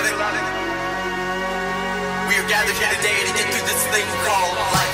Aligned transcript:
beloved. 0.00 0.44
We 2.28 2.34
are 2.40 2.48
gathered 2.48 2.76
here 2.80 2.88
today 2.96 3.18
to 3.28 3.32
get 3.36 3.46
through 3.52 3.66
this 3.68 3.82
thing 3.92 4.06
called 4.24 4.56
life. 4.72 4.92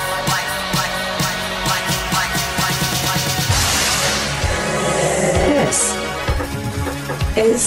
This 5.69 5.93
is 7.37 7.61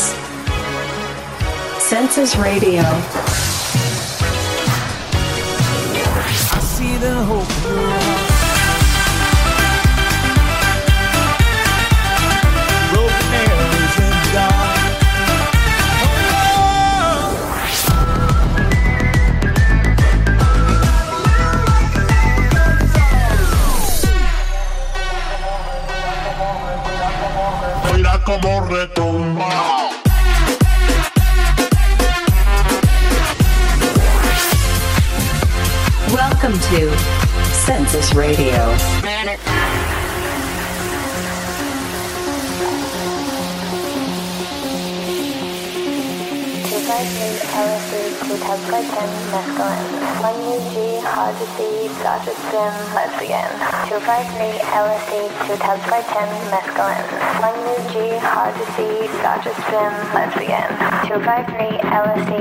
Census 1.83 2.37
Radio. 2.37 2.83
I 6.53 6.61
see 6.61 6.97
the 6.99 7.15
hope 7.25 7.62
Radio. 38.15 38.53
Two 46.69 46.81
five 46.85 47.09
three 47.09 47.41
LSD 47.57 48.13
two 48.33 48.37
tabs 48.39 48.65
by 48.71 48.83
ten 48.83 49.09
mescaline. 49.33 50.03
One 50.21 50.37
UG 50.45 51.05
hard 51.05 51.37
to 51.37 51.47
see, 51.57 51.89
gotcha 52.03 52.33
spin, 52.37 52.73
let's 52.93 53.17
begin. 53.19 53.49
253 53.89 54.61
LSD 54.73 55.13
ten 56.13 56.29
mescaline. 56.53 57.09
1 57.41 57.53
UG 57.77 57.95
hard 58.21 58.55
to 58.57 58.65
see 58.77 59.09
gotcha 59.21 59.53
spin 59.65 59.93
Let's 60.13 60.37
begin. 60.37 60.69
253 61.09 61.81
LSD 61.93 62.33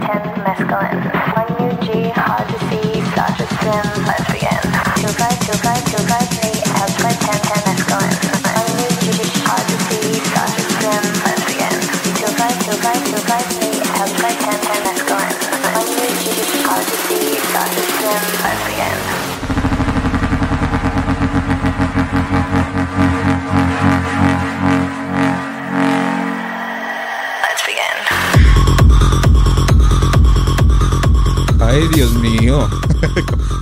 ten 0.00 0.22
mescaline. 0.46 1.00
1 1.34 1.70
UG 1.70 1.88
hard 2.14 2.46
to 2.48 2.58
see 2.70 3.02
gotcha 3.14 3.46
spin 3.46 4.06
lesbian. 4.06 4.25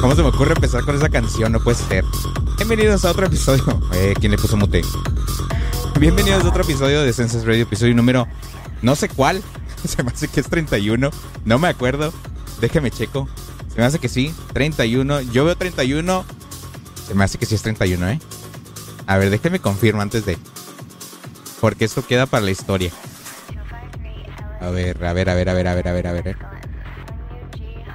¿Cómo 0.05 0.15
se 0.15 0.23
me 0.23 0.29
ocurre 0.29 0.53
empezar 0.53 0.85
con 0.85 0.95
esa 0.95 1.09
canción? 1.09 1.51
No 1.51 1.61
puede 1.61 1.79
ser. 1.79 2.05
Bienvenidos 2.59 3.07
a 3.07 3.11
otro 3.11 3.25
episodio. 3.25 3.65
Eh, 3.95 4.13
¿Quién 4.21 4.33
le 4.33 4.37
puso 4.37 4.55
mute? 4.55 4.83
Bienvenidos 5.99 6.45
a 6.45 6.49
otro 6.51 6.63
episodio 6.63 7.01
de 7.01 7.11
Census 7.15 7.47
Radio, 7.47 7.63
episodio 7.63 7.95
número 7.95 8.29
no 8.83 8.97
sé 8.97 9.09
cuál. 9.09 9.43
Se 9.89 10.03
me 10.03 10.11
hace 10.11 10.29
que 10.29 10.41
es 10.41 10.49
31. 10.51 11.09
No 11.47 11.59
me 11.59 11.69
acuerdo. 11.69 12.13
Déjeme 12.61 12.91
checo. 12.91 13.31
Se 13.73 13.81
me 13.81 13.87
hace 13.87 13.99
que 13.99 14.11
sí. 14.11 14.35
31. 14.53 15.23
Yo 15.23 15.47
veo 15.47 15.57
31. 15.57 16.27
Se 17.09 17.15
me 17.15 17.25
hace 17.25 17.39
que 17.39 17.47
sí 17.47 17.55
es 17.55 17.63
31, 17.63 18.07
¿eh? 18.07 18.21
A 19.07 19.17
ver, 19.17 19.31
déjeme 19.31 19.59
confirmo 19.59 20.03
antes 20.03 20.27
de. 20.27 20.37
Porque 21.63 21.87
esto 21.87 22.07
queda 22.07 22.27
para 22.27 22.45
la 22.45 22.51
historia. 22.51 22.91
A 24.61 24.69
ver, 24.69 25.03
a 25.03 25.15
ver, 25.15 25.31
a 25.31 25.35
ver, 25.35 25.49
a 25.49 25.55
ver, 25.55 25.67
a 25.67 25.75
ver, 25.75 25.89
a 25.89 25.93
ver, 25.95 26.07
a 26.09 26.13
ver. 26.13 26.37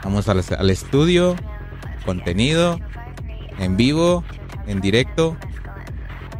Vamos 0.04 0.28
al 0.28 0.70
estudio. 0.72 1.36
Contenido. 2.10 2.80
En 3.60 3.78
vivo. 3.78 4.24
En 4.66 4.82
directo. 4.82 5.38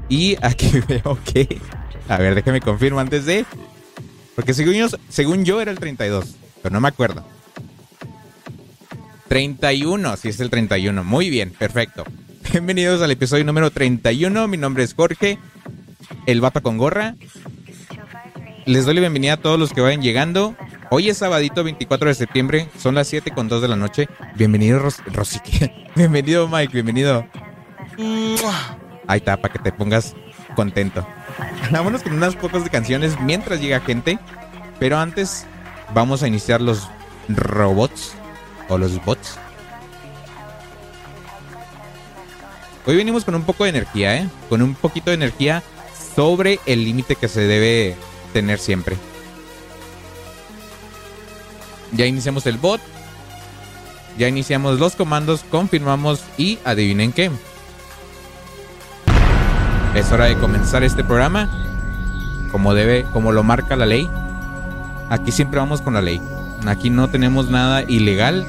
Y 0.10 0.36
aquí 0.42 0.72
veo 0.88 1.20
que. 1.32 1.60
A 2.08 2.18
ver, 2.18 2.34
déjeme 2.34 2.60
confirmo 2.60 3.00
antes 3.00 3.28
de. 3.28 3.46
Porque 4.36 4.56
según 4.56 4.74
yo, 4.74 4.88
según 5.10 5.46
yo 5.46 5.62
era 5.62 5.70
el 5.70 5.78
32. 5.78 6.26
Pero 6.64 6.74
no 6.74 6.82
me 6.82 6.88
acuerdo. 6.88 7.24
31, 9.28 10.18
sí 10.18 10.30
es 10.30 10.40
el 10.40 10.50
31. 10.50 11.04
Muy 11.04 11.30
bien, 11.30 11.52
perfecto. 11.52 12.04
Bienvenidos 12.52 13.04
al 13.04 13.12
episodio 13.12 13.44
número 13.44 13.70
31. 13.70 14.48
Mi 14.48 14.58
nombre 14.58 14.84
es 14.84 14.96
Jorge, 14.96 15.38
el 16.26 16.42
vato 16.42 16.64
con 16.64 16.80
gorra. 16.80 17.16
Les 18.66 18.86
doy 18.86 18.96
la 18.96 19.02
bienvenida 19.02 19.34
a 19.34 19.38
todos 19.38 19.60
los 19.60 19.72
que 19.72 19.82
vayan 19.82 20.02
llegando. 20.02 20.56
Hoy 20.92 21.08
es 21.08 21.20
sabadito 21.20 21.64
24 21.64 22.08
de 22.08 22.16
septiembre, 22.16 22.68
son 22.80 22.96
las 22.96 23.08
7 23.08 23.30
con 23.30 23.48
2 23.48 23.62
de 23.62 23.68
la 23.68 23.76
noche. 23.76 24.08
Bienvenido, 24.34 24.80
Ros 24.80 24.98
Rosique. 25.06 25.88
Bienvenido, 25.96 26.48
Mike, 26.48 26.74
bienvenido. 26.74 27.28
Ahí 29.06 29.20
está, 29.20 29.38
para 29.38 29.54
que 29.54 29.60
te 29.60 29.72
pongas 29.72 30.16
contento. 30.56 31.06
Vámonos 31.70 32.02
con 32.02 32.14
unas 32.14 32.36
pocas 32.36 32.64
de 32.64 32.72
canciones 32.72 33.20
mientras 33.22 33.62
llega 33.62 33.80
gente. 33.82 34.18
Pero 34.80 34.98
antes, 34.98 35.46
vamos 35.94 36.24
a 36.24 36.28
iniciar 36.28 36.60
los 36.60 36.90
robots 37.28 38.16
o 38.68 38.80
los 38.80 39.04
bots. 39.06 39.38
Hoy 42.88 42.96
venimos 42.96 43.26
con 43.26 43.36
un 43.36 43.44
poco 43.44 43.66
de 43.66 43.70
energía, 43.70 44.18
¿eh? 44.18 44.30
Con 44.50 44.64
un 44.64 44.74
poquito 44.74 45.12
de 45.12 45.16
energía 45.16 45.62
sobre 46.16 46.60
el 46.66 46.84
límite 46.84 47.16
que 47.16 47.28
se 47.28 47.42
debe 47.42 47.96
tener 48.34 48.58
siempre. 48.58 48.98
Ya 51.94 52.06
iniciamos 52.06 52.46
el 52.46 52.58
bot. 52.58 52.82
Ya 54.18 54.28
iniciamos 54.28 54.80
los 54.80 54.96
comandos, 54.96 55.46
confirmamos 55.50 56.24
y 56.38 56.60
adivinen 56.66 57.14
qué. 57.14 57.32
Es 59.96 60.12
hora 60.12 60.26
de 60.26 60.38
comenzar 60.38 60.84
este 60.84 61.04
programa. 61.04 61.50
Como 62.52 62.74
debe, 62.74 63.06
como 63.14 63.32
lo 63.32 63.44
marca 63.44 63.76
la 63.76 63.86
ley. 63.86 64.10
Aquí 65.10 65.32
siempre 65.32 65.60
vamos 65.60 65.82
con 65.82 65.94
la 65.94 66.02
ley. 66.02 66.22
Aquí 66.68 66.90
no 66.90 67.10
tenemos 67.10 67.50
nada 67.50 67.84
ilegal. 67.84 68.46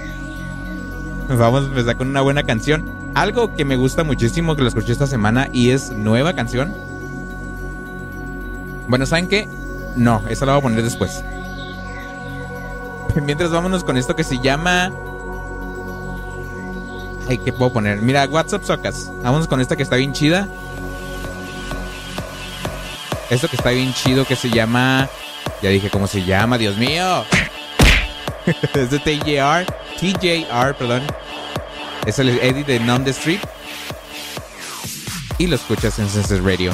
Vamos 1.28 1.62
a 1.62 1.66
empezar 1.66 1.96
con 1.96 2.08
una 2.08 2.20
buena 2.20 2.42
canción. 2.42 2.84
Algo 3.14 3.54
que 3.54 3.64
me 3.64 3.76
gusta 3.76 4.04
muchísimo 4.04 4.56
que 4.56 4.62
lo 4.62 4.68
escuché 4.68 4.92
esta 4.92 5.06
semana 5.06 5.48
y 5.52 5.70
es 5.70 5.90
nueva 5.90 6.34
canción. 6.34 6.74
Bueno, 8.88 9.06
¿saben 9.06 9.28
qué? 9.28 9.48
No, 9.96 10.22
esa 10.28 10.46
la 10.46 10.52
voy 10.52 10.58
a 10.58 10.62
poner 10.62 10.82
después. 10.82 11.22
Mientras 13.22 13.50
vámonos 13.50 13.84
con 13.84 13.96
esto 13.96 14.14
que 14.14 14.24
se 14.24 14.38
llama. 14.38 14.92
Ay, 17.28 17.38
¿qué 17.38 17.52
puedo 17.52 17.72
poner? 17.72 18.00
Mira, 18.02 18.26
WhatsApp 18.26 18.64
Socas. 18.64 19.10
Vámonos 19.22 19.46
con 19.46 19.60
esta 19.60 19.76
que 19.76 19.82
está 19.82 19.96
bien 19.96 20.12
chida. 20.12 20.48
Esto 23.30 23.48
que 23.48 23.56
está 23.56 23.70
bien 23.70 23.94
chido 23.94 24.24
que 24.24 24.36
se 24.36 24.50
llama. 24.50 25.08
Ya 25.62 25.70
dije 25.70 25.90
cómo 25.90 26.06
se 26.06 26.24
llama, 26.24 26.58
Dios 26.58 26.76
mío. 26.76 27.24
es 28.74 28.90
de 28.90 28.98
TJR. 28.98 29.66
TJR, 30.00 30.74
perdón. 30.74 31.02
Es 32.06 32.18
el 32.18 32.30
Eddie 32.30 32.64
de 32.64 32.80
Non 32.80 33.04
the 33.04 33.10
Street. 33.10 33.40
Y 35.38 35.46
lo 35.46 35.56
escuchas 35.56 35.98
en 35.98 36.08
Senses 36.08 36.42
Radio. 36.42 36.72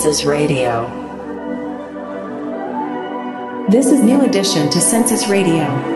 Census 0.00 0.24
Radio. 0.24 0.86
This 3.68 3.92
is 3.92 4.00
new 4.00 4.22
addition 4.22 4.70
to 4.70 4.80
Census 4.80 5.28
Radio. 5.28 5.89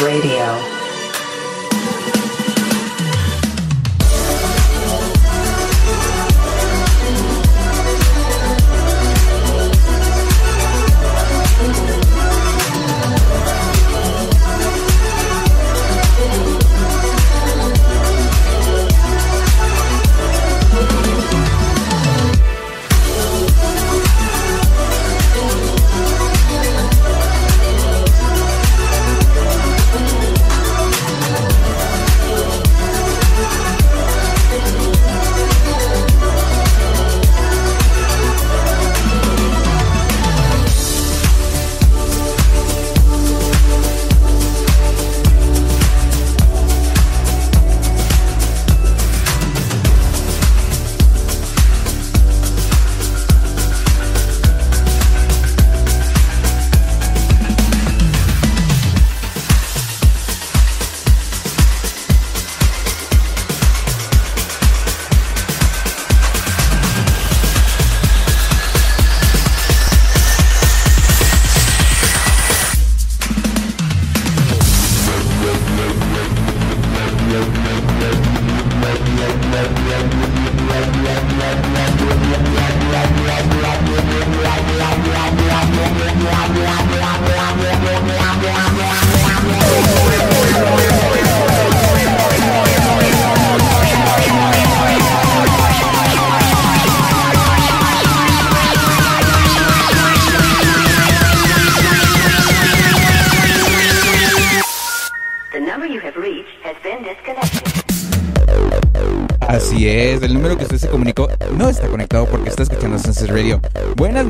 Radio. 0.00 0.67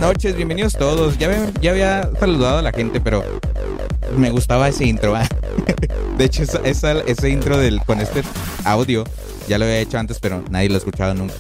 Noches, 0.09 0.35
bienvenidos 0.37 0.73
todos. 0.73 1.19
Ya, 1.19 1.27
había- 1.71 2.11
saludado 2.19 2.61
a 2.61 2.63
la 2.63 2.73
gente, 2.73 2.99
pero 2.99 3.23
me 4.17 4.31
gustaba 4.31 4.67
ese 4.67 4.87
intro. 4.87 5.15
¿ah? 5.15 5.29
De 6.17 6.25
hecho, 6.25 6.45
ese 6.65 7.29
intro 7.29 7.59
con 7.85 8.01
este 8.01 8.23
audio 8.65 9.05
ya 9.49 9.59
lo 9.59 9.67
había 9.67 9.81
hecho 9.81 9.99
antes, 9.99 10.19
pero 10.19 10.43
nadie 10.49 10.71
lo 10.71 10.77
ha 10.77 10.79
escuchado 10.79 11.13
nunca. 11.13 11.35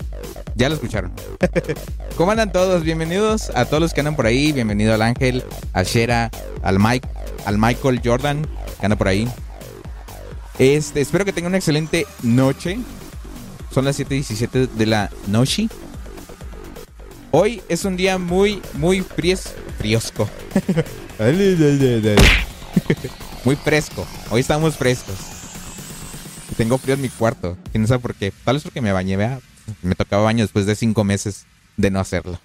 Ya 0.54 0.68
lo 0.68 0.74
escucharon. 0.74 1.12
¿Cómo 2.18 2.30
andan 2.30 2.52
todos? 2.52 2.82
Bienvenidos 2.82 3.50
a 3.54 3.64
todos 3.64 3.80
los 3.80 3.94
que 3.94 4.00
andan 4.02 4.16
por 4.16 4.26
ahí. 4.26 4.52
Bienvenido 4.52 4.92
al 4.92 5.00
Ángel, 5.00 5.44
a 5.72 5.82
Shera, 5.82 6.30
al 6.62 6.78
Mike, 6.78 7.08
al 7.46 7.56
Michael 7.56 8.02
Jordan, 8.04 8.46
que 8.78 8.84
anda 8.84 8.96
por 8.96 9.08
ahí. 9.08 9.26
Este, 10.58 11.00
espero 11.00 11.24
que 11.24 11.32
tengan 11.32 11.52
una 11.52 11.56
excelente 11.56 12.06
noche. 12.22 12.78
Son 13.72 13.86
las 13.86 13.98
7:17 13.98 14.68
de 14.68 14.86
la 14.86 15.08
noche. 15.26 15.70
Hoy 17.40 17.62
es 17.68 17.84
un 17.84 17.96
día 17.96 18.18
muy, 18.18 18.60
muy 18.74 19.00
fries, 19.00 19.54
friosco. 19.78 20.28
muy 23.44 23.54
fresco. 23.54 24.04
Hoy 24.32 24.40
estamos 24.40 24.76
frescos. 24.76 25.14
Tengo 26.56 26.78
frío 26.78 26.96
en 26.96 27.00
mi 27.02 27.08
cuarto. 27.08 27.56
¿Quién 27.70 27.86
sabe 27.86 28.00
por 28.00 28.16
qué? 28.16 28.32
Tal 28.44 28.56
vez 28.56 28.64
porque 28.64 28.80
me 28.80 28.90
bañé, 28.90 29.16
vea. 29.16 29.38
Me 29.82 29.94
tocaba 29.94 30.24
baño 30.24 30.42
después 30.42 30.66
de 30.66 30.74
cinco 30.74 31.04
meses 31.04 31.46
de 31.76 31.92
no 31.92 32.00
hacerlo. 32.00 32.40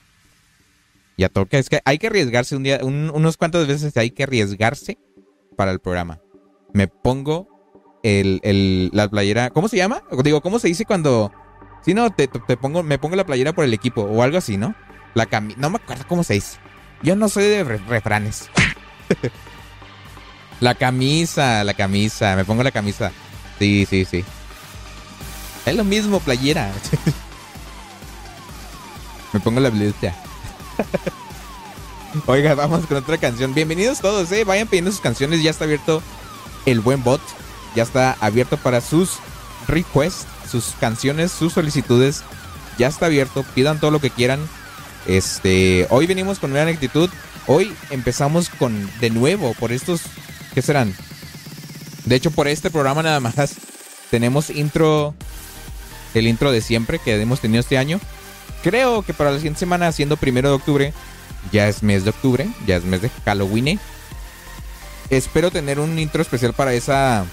Ya 1.17 1.27
toca. 1.27 1.57
Es 1.57 1.69
que 1.69 1.81
hay 1.85 1.97
que 1.97 2.05
arriesgarse 2.05 2.55
un 2.55 2.61
día, 2.61 2.79
un- 2.83 3.09
unos 3.15 3.35
cuantos 3.35 3.65
veces 3.67 3.97
hay 3.97 4.11
que 4.11 4.21
arriesgarse 4.23 4.99
para 5.57 5.71
el 5.71 5.79
programa. 5.79 6.19
Me 6.71 6.87
pongo 6.87 7.47
el, 8.03 8.41
el- 8.43 8.91
la 8.93 9.09
playera. 9.09 9.49
¿Cómo 9.49 9.69
se 9.69 9.77
llama? 9.77 10.03
Digo, 10.23 10.41
¿cómo 10.41 10.59
se 10.59 10.67
dice 10.67 10.85
cuando. 10.85 11.31
Si 11.85 11.93
no, 11.93 12.09
te, 12.11 12.27
te 12.27 12.57
pongo, 12.57 12.83
me 12.83 12.97
pongo 12.97 13.15
la 13.15 13.25
playera 13.25 13.53
por 13.53 13.65
el 13.65 13.73
equipo 13.73 14.01
o 14.03 14.23
algo 14.23 14.37
así, 14.37 14.57
¿no? 14.57 14.75
La 15.13 15.25
cami 15.25 15.53
No 15.57 15.69
me 15.69 15.77
acuerdo 15.77 16.05
cómo 16.07 16.23
se 16.23 16.35
dice. 16.35 16.57
Yo 17.01 17.15
no 17.15 17.29
soy 17.29 17.43
de 17.45 17.63
re- 17.63 17.81
refranes. 17.87 18.49
la 20.59 20.75
camisa, 20.75 21.63
la 21.63 21.73
camisa. 21.73 22.35
Me 22.35 22.45
pongo 22.45 22.63
la 22.63 22.71
camisa. 22.71 23.11
Sí, 23.59 23.85
sí, 23.89 24.05
sí. 24.05 24.23
Es 25.65 25.75
lo 25.75 25.83
mismo, 25.83 26.19
playera. 26.19 26.71
me 29.33 29.39
pongo 29.39 29.59
la 29.59 29.69
blusa. 29.69 30.13
Oiga, 32.27 32.55
vamos 32.55 32.85
con 32.85 32.97
otra 32.97 33.17
canción. 33.17 33.53
Bienvenidos 33.53 33.99
todos, 33.99 34.31
eh. 34.31 34.43
Vayan 34.43 34.67
pidiendo 34.67 34.91
sus 34.91 35.01
canciones. 35.01 35.41
Ya 35.43 35.51
está 35.51 35.65
abierto 35.65 36.01
el 36.65 36.79
buen 36.79 37.03
bot. 37.03 37.21
Ya 37.75 37.83
está 37.83 38.15
abierto 38.19 38.57
para 38.57 38.81
sus 38.81 39.17
requests, 39.67 40.27
sus 40.49 40.73
canciones, 40.79 41.31
sus 41.31 41.53
solicitudes. 41.53 42.23
Ya 42.77 42.87
está 42.87 43.07
abierto. 43.07 43.43
Pidan 43.55 43.79
todo 43.79 43.91
lo 43.91 43.99
que 43.99 44.09
quieran. 44.09 44.39
Este, 45.07 45.87
hoy 45.89 46.07
venimos 46.07 46.39
con 46.39 46.53
gran 46.53 46.67
actitud. 46.67 47.09
Hoy 47.47 47.73
empezamos 47.89 48.49
con 48.49 48.89
de 49.01 49.09
nuevo 49.09 49.53
por 49.59 49.71
estos 49.73 50.01
¿qué 50.53 50.61
serán? 50.61 50.93
De 52.05 52.15
hecho, 52.15 52.31
por 52.31 52.47
este 52.47 52.69
programa 52.69 53.03
nada 53.03 53.19
más 53.19 53.35
tenemos 54.09 54.49
intro 54.49 55.13
el 56.13 56.27
intro 56.27 56.51
de 56.51 56.61
siempre 56.61 56.99
que 56.99 57.19
hemos 57.19 57.39
tenido 57.39 57.59
este 57.59 57.77
año. 57.77 57.99
Creo 58.61 59.01
que 59.01 59.13
para 59.13 59.31
la 59.31 59.37
siguiente 59.37 59.59
semana, 59.59 59.91
siendo 59.91 60.15
primero 60.15 60.49
de 60.49 60.55
octubre, 60.55 60.93
ya 61.51 61.67
es 61.67 61.83
mes 61.83 62.03
de 62.03 62.11
octubre, 62.11 62.47
ya 62.65 62.77
es 62.77 62.83
mes 62.83 63.01
de 63.01 63.09
Halloween. 63.25 63.79
Espero 65.09 65.51
tener 65.51 65.79
un 65.79 65.97
intro 65.99 66.21
especial 66.21 66.53
para 66.53 66.73
esa. 66.73 67.25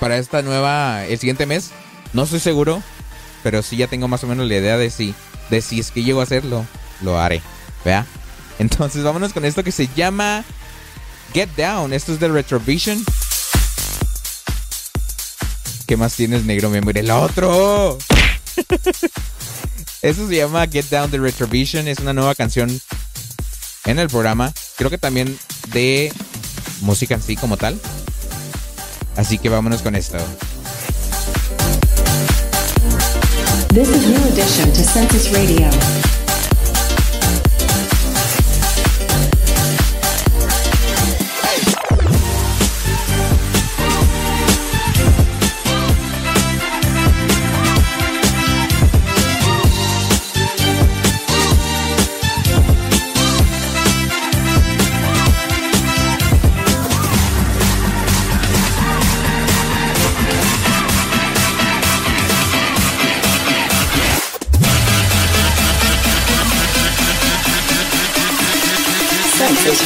Para 0.00 0.16
esta 0.16 0.42
nueva. 0.42 1.04
El 1.06 1.18
siguiente 1.18 1.44
mes. 1.46 1.70
No 2.12 2.24
estoy 2.24 2.40
seguro. 2.40 2.82
Pero 3.42 3.62
sí 3.62 3.76
ya 3.76 3.86
tengo 3.86 4.08
más 4.08 4.24
o 4.24 4.26
menos 4.26 4.46
la 4.46 4.56
idea 4.56 4.76
de 4.76 4.90
si. 4.90 5.14
De 5.50 5.62
si 5.62 5.80
es 5.80 5.90
que 5.90 6.02
llego 6.02 6.20
a 6.20 6.24
hacerlo. 6.24 6.66
Lo 7.02 7.18
haré. 7.20 7.40
¿Vea? 7.84 8.06
Entonces 8.58 9.02
vámonos 9.02 9.32
con 9.32 9.44
esto 9.44 9.62
que 9.62 9.72
se 9.72 9.88
llama. 9.94 10.44
Get 11.32 11.50
Down. 11.56 11.92
Esto 11.92 12.12
es 12.12 12.20
de 12.20 12.28
Retrovision. 12.28 13.04
¿Qué 15.86 15.96
más 15.96 16.14
tienes, 16.14 16.44
negro? 16.44 16.68
Me 16.70 16.80
muere 16.80 17.00
el 17.00 17.10
otro. 17.10 17.98
Eso 20.02 20.28
se 20.28 20.36
llama 20.36 20.66
Get 20.66 20.86
Down 20.90 21.10
de 21.10 21.18
Retrovision. 21.18 21.88
Es 21.88 21.98
una 21.98 22.12
nueva 22.12 22.34
canción 22.34 22.80
en 23.84 23.98
el 23.98 24.08
programa. 24.08 24.52
Creo 24.76 24.90
que 24.90 24.98
también 24.98 25.38
de 25.68 26.12
música 26.80 27.14
en 27.14 27.22
sí 27.22 27.36
como 27.36 27.56
tal. 27.56 27.80
Así 29.16 29.38
que 29.38 29.48
vámonos 29.48 29.82
con 29.82 29.96
esto. 29.96 30.18
This 33.70 33.90
is 33.90 34.08
New 34.08 34.32
Edition 34.32 34.72
to 34.72 34.82
Census 34.82 35.30
Radio. 35.30 35.97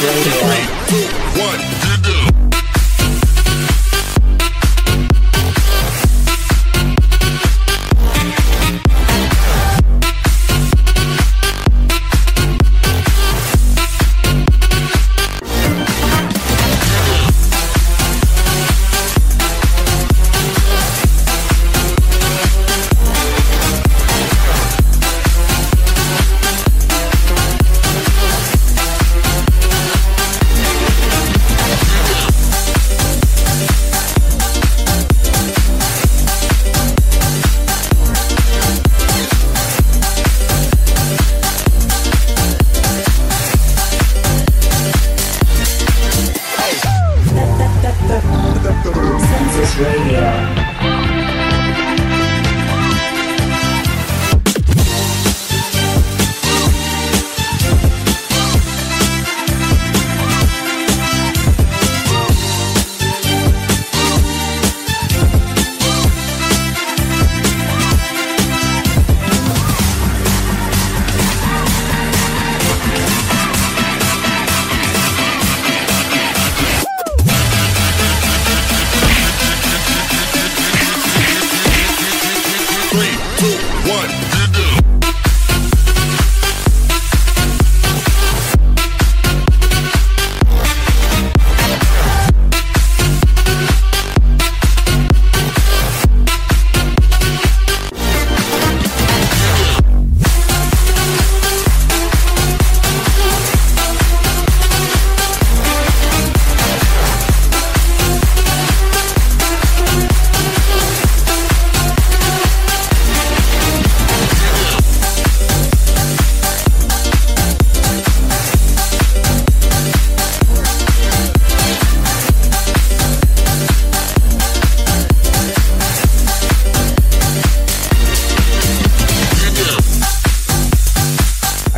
Radio. 0.05 1.22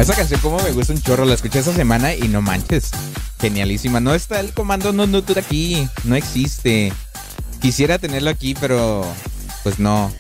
Esa 0.06 0.14
canción 0.14 0.40
como 0.40 0.62
me 0.62 0.72
gusta 0.72 0.94
un 0.94 1.02
chorro, 1.02 1.26
la 1.26 1.34
escuché 1.34 1.58
esa 1.58 1.74
semana 1.74 2.14
y 2.14 2.28
no 2.28 2.40
manches. 2.40 2.92
Genialísima. 3.42 4.00
No 4.00 4.14
está 4.14 4.40
el 4.40 4.54
comando 4.54 4.94
no 4.94 5.08
no 5.08 5.24
aquí. 5.36 5.90
No 6.04 6.16
existe. 6.16 6.94
Quisiera 7.60 7.98
tenerlo 7.98 8.30
aquí, 8.30 8.54
pero 8.54 9.04
pues 9.64 9.80
no. 9.80 10.14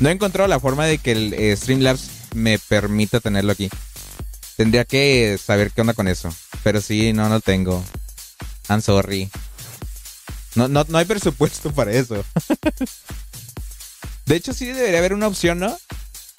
No 0.00 0.08
he 0.08 0.12
encontrado 0.12 0.48
la 0.48 0.58
forma 0.58 0.86
de 0.86 0.96
que 0.96 1.12
el 1.12 1.34
eh, 1.34 1.54
Streamlabs 1.54 2.08
me 2.34 2.58
permita 2.58 3.20
tenerlo 3.20 3.52
aquí. 3.52 3.68
Tendría 4.56 4.86
que 4.86 5.38
saber 5.38 5.70
qué 5.70 5.82
onda 5.82 5.92
con 5.92 6.08
eso. 6.08 6.34
Pero 6.62 6.80
sí, 6.80 7.12
no, 7.12 7.28
no 7.28 7.40
tengo. 7.40 7.84
I'm 8.70 8.80
sorry. 8.80 9.30
No, 10.54 10.66
no, 10.66 10.86
no 10.88 10.96
hay 10.96 11.04
presupuesto 11.04 11.72
para 11.72 11.92
eso. 11.92 12.24
de 14.24 14.34
hecho, 14.34 14.54
sí 14.54 14.64
debería 14.64 15.00
haber 15.00 15.12
una 15.12 15.28
opción, 15.28 15.58
¿no? 15.58 15.76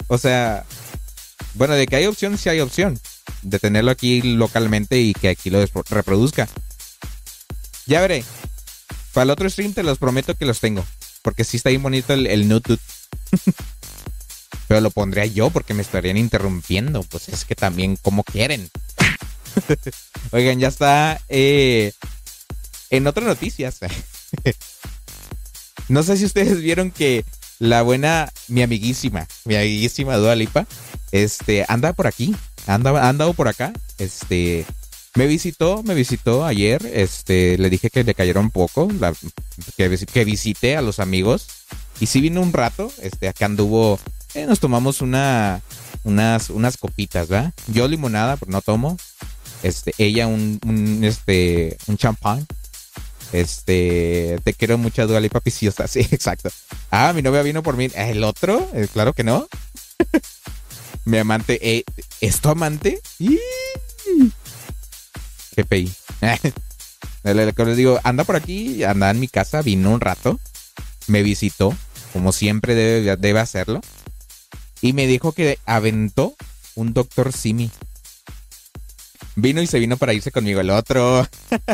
O 0.08 0.18
sea, 0.18 0.64
bueno, 1.58 1.74
de 1.74 1.86
que 1.86 1.96
hay 1.96 2.06
opción, 2.06 2.38
sí 2.38 2.48
hay 2.48 2.60
opción. 2.60 2.98
De 3.42 3.58
tenerlo 3.58 3.90
aquí 3.90 4.22
localmente 4.22 5.00
y 5.00 5.12
que 5.12 5.28
aquí 5.28 5.50
lo 5.50 5.64
reproduzca. 5.90 6.48
Ya 7.86 8.00
veré. 8.00 8.24
Para 9.12 9.24
el 9.24 9.30
otro 9.30 9.50
stream 9.50 9.74
te 9.74 9.82
los 9.82 9.98
prometo 9.98 10.36
que 10.36 10.46
los 10.46 10.60
tengo. 10.60 10.84
Porque 11.22 11.42
sí 11.42 11.56
está 11.56 11.70
bien 11.70 11.82
bonito 11.82 12.14
el, 12.14 12.28
el. 12.28 12.48
Pero 14.68 14.80
lo 14.80 14.90
pondría 14.90 15.26
yo 15.26 15.50
porque 15.50 15.74
me 15.74 15.82
estarían 15.82 16.16
interrumpiendo. 16.16 17.02
Pues 17.02 17.28
es 17.28 17.44
que 17.44 17.56
también, 17.56 17.96
como 17.96 18.22
quieren. 18.22 18.70
Oigan, 20.30 20.60
ya 20.60 20.68
está. 20.68 21.20
eh, 21.28 21.92
en 22.90 23.06
otras 23.06 23.26
noticias. 23.26 23.80
no 25.88 26.02
sé 26.04 26.16
si 26.16 26.24
ustedes 26.24 26.60
vieron 26.60 26.90
que 26.92 27.24
la 27.58 27.82
buena, 27.82 28.32
mi 28.46 28.62
amiguísima, 28.62 29.26
mi 29.44 29.56
amiguísima 29.56 30.16
Dua 30.16 30.36
Lipa, 30.36 30.66
este, 31.12 31.64
anda 31.68 31.92
por 31.92 32.06
aquí. 32.06 32.34
Anda, 32.66 33.08
andado 33.08 33.32
por 33.34 33.48
acá. 33.48 33.72
Este. 33.98 34.64
Me 35.14 35.26
visitó, 35.26 35.82
me 35.82 35.94
visitó 35.94 36.44
ayer. 36.44 36.84
Este, 36.92 37.58
le 37.58 37.70
dije 37.70 37.90
que 37.90 38.04
le 38.04 38.14
cayeron 38.14 38.50
poco. 38.50 38.88
que, 39.76 39.98
que 40.12 40.24
visite 40.24 40.76
a 40.76 40.82
los 40.82 40.98
amigos. 41.00 41.46
Y 42.00 42.06
sí 42.06 42.20
vino 42.20 42.40
un 42.40 42.52
rato. 42.52 42.92
Este, 43.02 43.28
acá 43.28 43.46
anduvo. 43.46 43.98
eh, 44.34 44.46
nos 44.46 44.60
tomamos 44.60 45.00
una. 45.00 45.60
Unas, 46.04 46.50
unas 46.50 46.76
copitas, 46.76 47.28
¿verdad? 47.28 47.52
Yo 47.66 47.88
limonada, 47.88 48.36
pero 48.36 48.52
no 48.52 48.62
tomo. 48.62 48.96
Este, 49.62 49.92
ella 49.98 50.26
un, 50.28 50.60
un 50.64 51.02
este, 51.04 51.76
un 51.88 51.96
champán. 51.96 52.46
Este, 53.32 54.38
te 54.44 54.54
quiero 54.54 54.78
mucho, 54.78 55.06
Dua 55.06 55.20
Lipa 55.20 55.40
Piciosa. 55.40 55.86
Sí, 55.88 56.00
exacto. 56.10 56.50
Ah, 56.90 57.12
mi 57.14 57.22
novia 57.22 57.42
vino 57.42 57.62
por 57.62 57.76
mí. 57.76 57.88
¿El 57.94 58.22
otro? 58.24 58.70
Eh, 58.74 58.88
claro 58.92 59.12
que 59.12 59.24
no. 59.24 59.48
mi 61.08 61.18
amante, 61.18 61.58
eh, 61.62 61.84
¿es 62.20 62.40
tu 62.40 62.48
amante? 62.50 63.00
¡Ih! 63.18 63.38
GPI. 65.56 65.92
Le- 67.24 67.34
le- 67.34 67.46
le- 67.46 67.64
les 67.64 67.76
digo, 67.76 67.98
anda 68.04 68.24
por 68.24 68.36
aquí, 68.36 68.84
anda 68.84 69.10
en 69.10 69.20
mi 69.20 69.28
casa, 69.28 69.62
vino 69.62 69.90
un 69.90 70.00
rato, 70.00 70.38
me 71.06 71.22
visitó, 71.22 71.74
como 72.12 72.32
siempre 72.32 72.74
debe, 72.74 73.16
debe 73.16 73.40
hacerlo, 73.40 73.80
y 74.80 74.92
me 74.92 75.06
dijo 75.06 75.32
que 75.32 75.58
aventó 75.66 76.34
un 76.74 76.94
doctor 76.94 77.32
Simi. 77.32 77.70
Vino 79.34 79.62
y 79.62 79.66
se 79.66 79.78
vino 79.78 79.96
para 79.96 80.14
irse 80.14 80.30
conmigo 80.30 80.60
el 80.60 80.70
otro. 80.70 81.26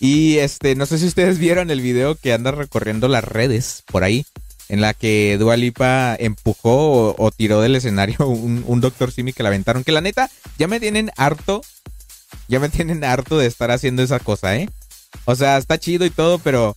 y 0.00 0.38
este, 0.38 0.74
no 0.74 0.86
sé 0.86 0.98
si 0.98 1.06
ustedes 1.06 1.38
vieron 1.38 1.70
el 1.70 1.80
video 1.80 2.16
que 2.16 2.32
anda 2.32 2.50
recorriendo 2.50 3.08
las 3.08 3.24
redes 3.24 3.84
por 3.86 4.04
ahí, 4.04 4.26
en 4.68 4.80
la 4.80 4.94
que 4.94 5.36
Dua 5.38 5.56
Lipa 5.56 6.16
empujó 6.18 7.14
o, 7.16 7.30
tiró 7.30 7.60
del 7.60 7.76
escenario 7.76 8.16
un, 8.26 8.64
un 8.66 8.80
doctor 8.80 9.12
Simi 9.12 9.32
que 9.32 9.42
la 9.42 9.50
aventaron. 9.50 9.84
Que 9.84 9.92
la 9.92 10.00
neta, 10.00 10.30
ya 10.58 10.68
me 10.68 10.80
tienen 10.80 11.10
harto. 11.16 11.62
Ya 12.48 12.60
me 12.60 12.68
tienen 12.68 13.04
harto 13.04 13.38
de 13.38 13.46
estar 13.46 13.70
haciendo 13.70 14.02
esa 14.02 14.18
cosa, 14.18 14.56
¿eh? 14.56 14.68
O 15.24 15.34
sea, 15.34 15.56
está 15.56 15.78
chido 15.78 16.04
y 16.04 16.10
todo, 16.10 16.38
pero 16.38 16.76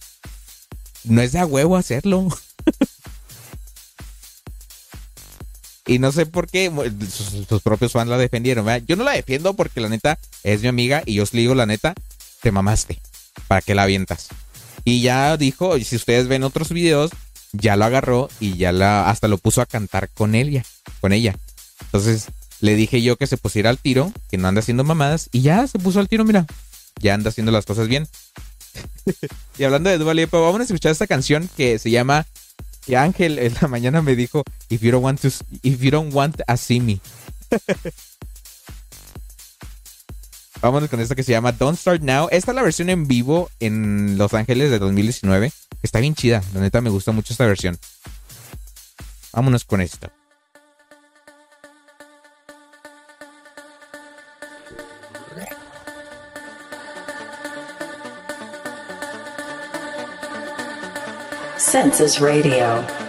no 1.04 1.22
es 1.22 1.32
de 1.32 1.40
a 1.40 1.46
huevo 1.46 1.76
hacerlo. 1.76 2.28
y 5.88 6.00
no 6.00 6.12
sé 6.12 6.26
por 6.26 6.48
qué 6.48 6.72
sus, 7.10 7.62
propios 7.62 7.92
fans 7.92 8.10
la 8.10 8.18
defendieron. 8.18 8.68
Yo 8.86 8.96
no 8.96 9.04
la 9.04 9.14
defiendo 9.14 9.54
porque 9.54 9.82
la 9.82 9.90
neta 9.90 10.20
es 10.44 10.62
mi 10.62 10.68
amiga 10.68 11.04
y 11.06 11.16
yo 11.16 11.24
os 11.24 11.32
digo 11.32 11.56
la 11.56 11.66
neta, 11.66 11.94
te 12.42 12.52
mamaste. 12.52 13.00
¿Para 13.48 13.62
qué 13.62 13.76
la 13.76 13.84
avientas? 13.84 14.28
Y 14.84 15.02
ya 15.02 15.38
dijo, 15.38 15.78
si 15.80 15.96
ustedes 15.96 16.28
ven 16.28 16.44
otros 16.44 16.70
videos, 16.70 17.12
ya 17.58 17.76
lo 17.76 17.86
agarró 17.86 18.30
y 18.40 18.58
ya 18.58 18.72
la 18.72 19.10
hasta 19.10 19.28
lo 19.28 19.38
puso 19.38 19.62
a 19.62 19.66
cantar 19.66 20.10
con 20.10 20.36
ella, 20.36 20.64
con 21.02 21.14
ella. 21.14 21.36
Entonces 21.82 22.28
le 22.60 22.76
dije 22.76 23.02
yo 23.02 23.18
que 23.18 23.28
se 23.28 23.38
pusiera 23.38 23.70
al 23.70 23.78
tiro, 23.78 24.12
que 24.30 24.38
no 24.38 24.48
anda 24.48 24.60
haciendo 24.60 24.84
mamadas 24.84 25.30
y 25.32 25.42
ya 25.42 25.68
se 25.68 25.80
puso 25.80 26.00
al 26.00 26.08
tiro, 26.08 26.24
mira. 26.26 26.46
Ya 27.00 27.14
anda 27.14 27.30
haciendo 27.30 27.52
las 27.52 27.66
cosas 27.66 27.88
bien. 27.88 28.08
y 29.58 29.64
hablando 29.64 29.90
de 29.90 29.98
Dua 29.98 30.14
Lipa, 30.14 30.38
vamos 30.40 30.62
a 30.62 30.64
escuchar 30.64 30.92
esta 30.92 31.08
canción 31.08 31.50
que 31.56 31.80
se 31.80 31.92
llama 31.92 32.26
que 32.86 32.98
Ángel 32.98 33.38
en 33.40 33.54
la 33.62 33.68
mañana 33.68 34.02
me 34.02 34.16
dijo 34.16 34.44
if 34.70 34.82
you 34.82 34.92
don't 34.92 35.04
want 35.04 35.20
to 35.22 35.28
if 35.62 35.82
you 35.82 35.92
don't 35.92 36.14
want 36.14 36.40
a 36.48 36.58
see 36.58 36.80
me. 36.80 37.00
Vámonos 40.62 40.90
con 40.90 41.00
esta 41.00 41.14
que 41.14 41.22
se 41.24 41.34
llama 41.34 41.52
Don't 41.52 41.78
Start 41.78 42.02
Now. 42.02 42.30
Esta 42.32 42.52
es 42.52 42.56
la 42.56 42.64
versión 42.64 42.90
en 42.90 43.08
vivo 43.08 43.52
en 43.60 44.18
Los 44.18 44.34
Ángeles 44.34 44.72
de 44.72 44.80
2019. 44.80 45.52
Está 45.82 46.00
bien 46.00 46.16
chida. 46.16 46.42
La 46.54 46.62
neta 46.62 46.82
me 46.82 46.90
gusta 46.90 47.12
mucho 47.12 47.34
esta 47.34 47.46
versión. 47.46 47.78
Vámonos 49.34 49.66
con 49.66 49.82
esto. 49.82 50.10
Census 61.58 62.20
Radio. 62.20 63.07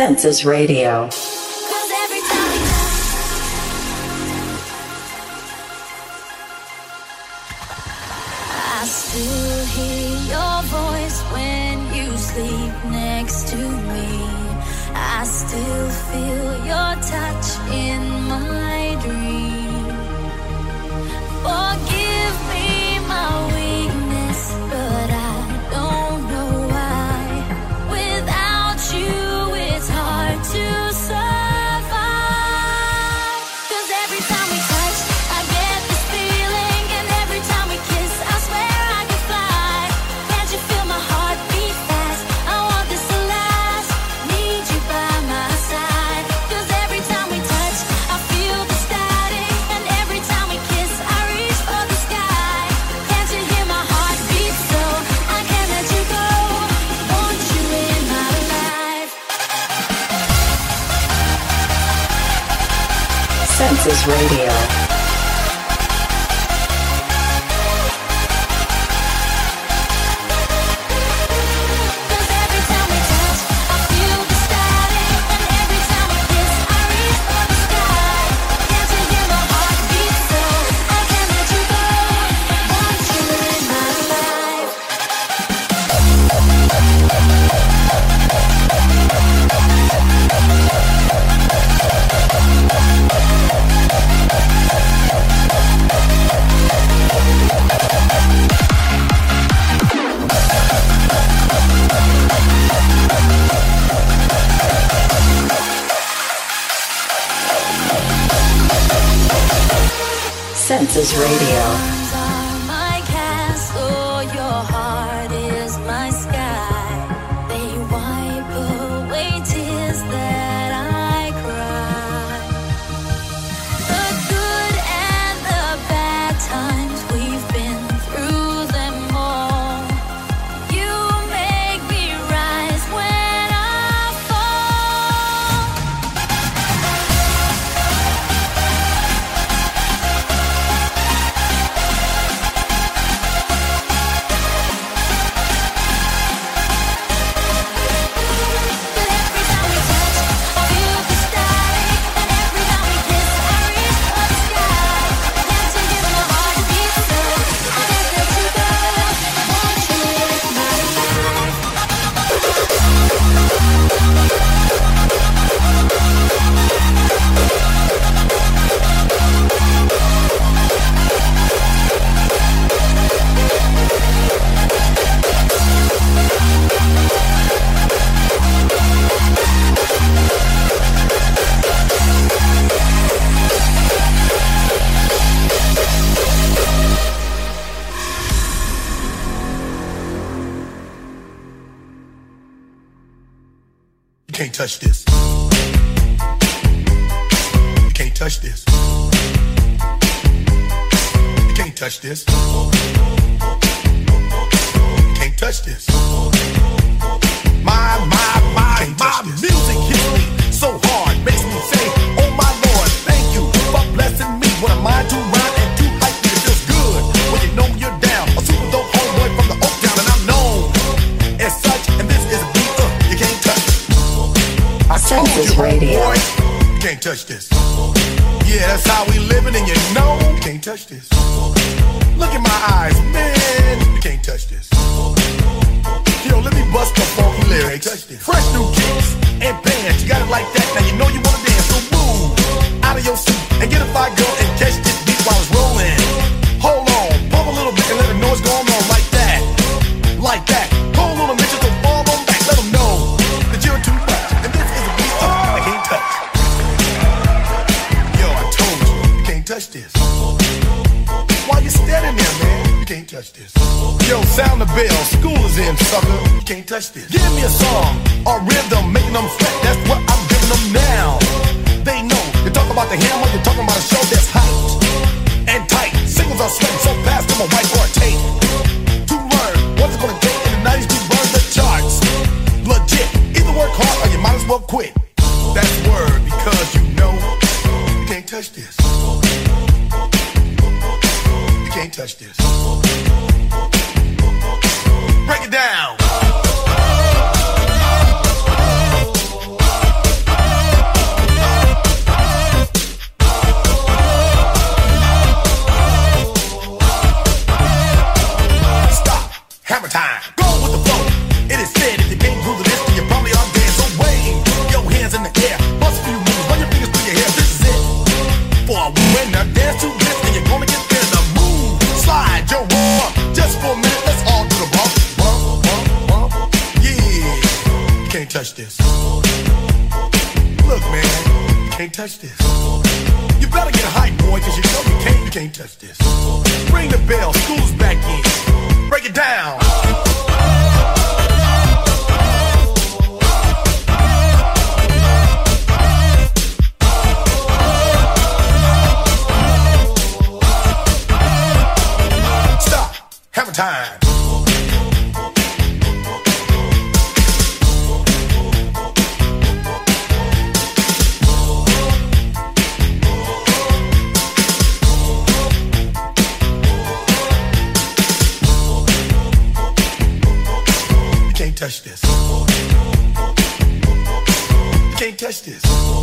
Request. 0.00 0.22
Census 0.22 0.44
Radio. 0.46 1.29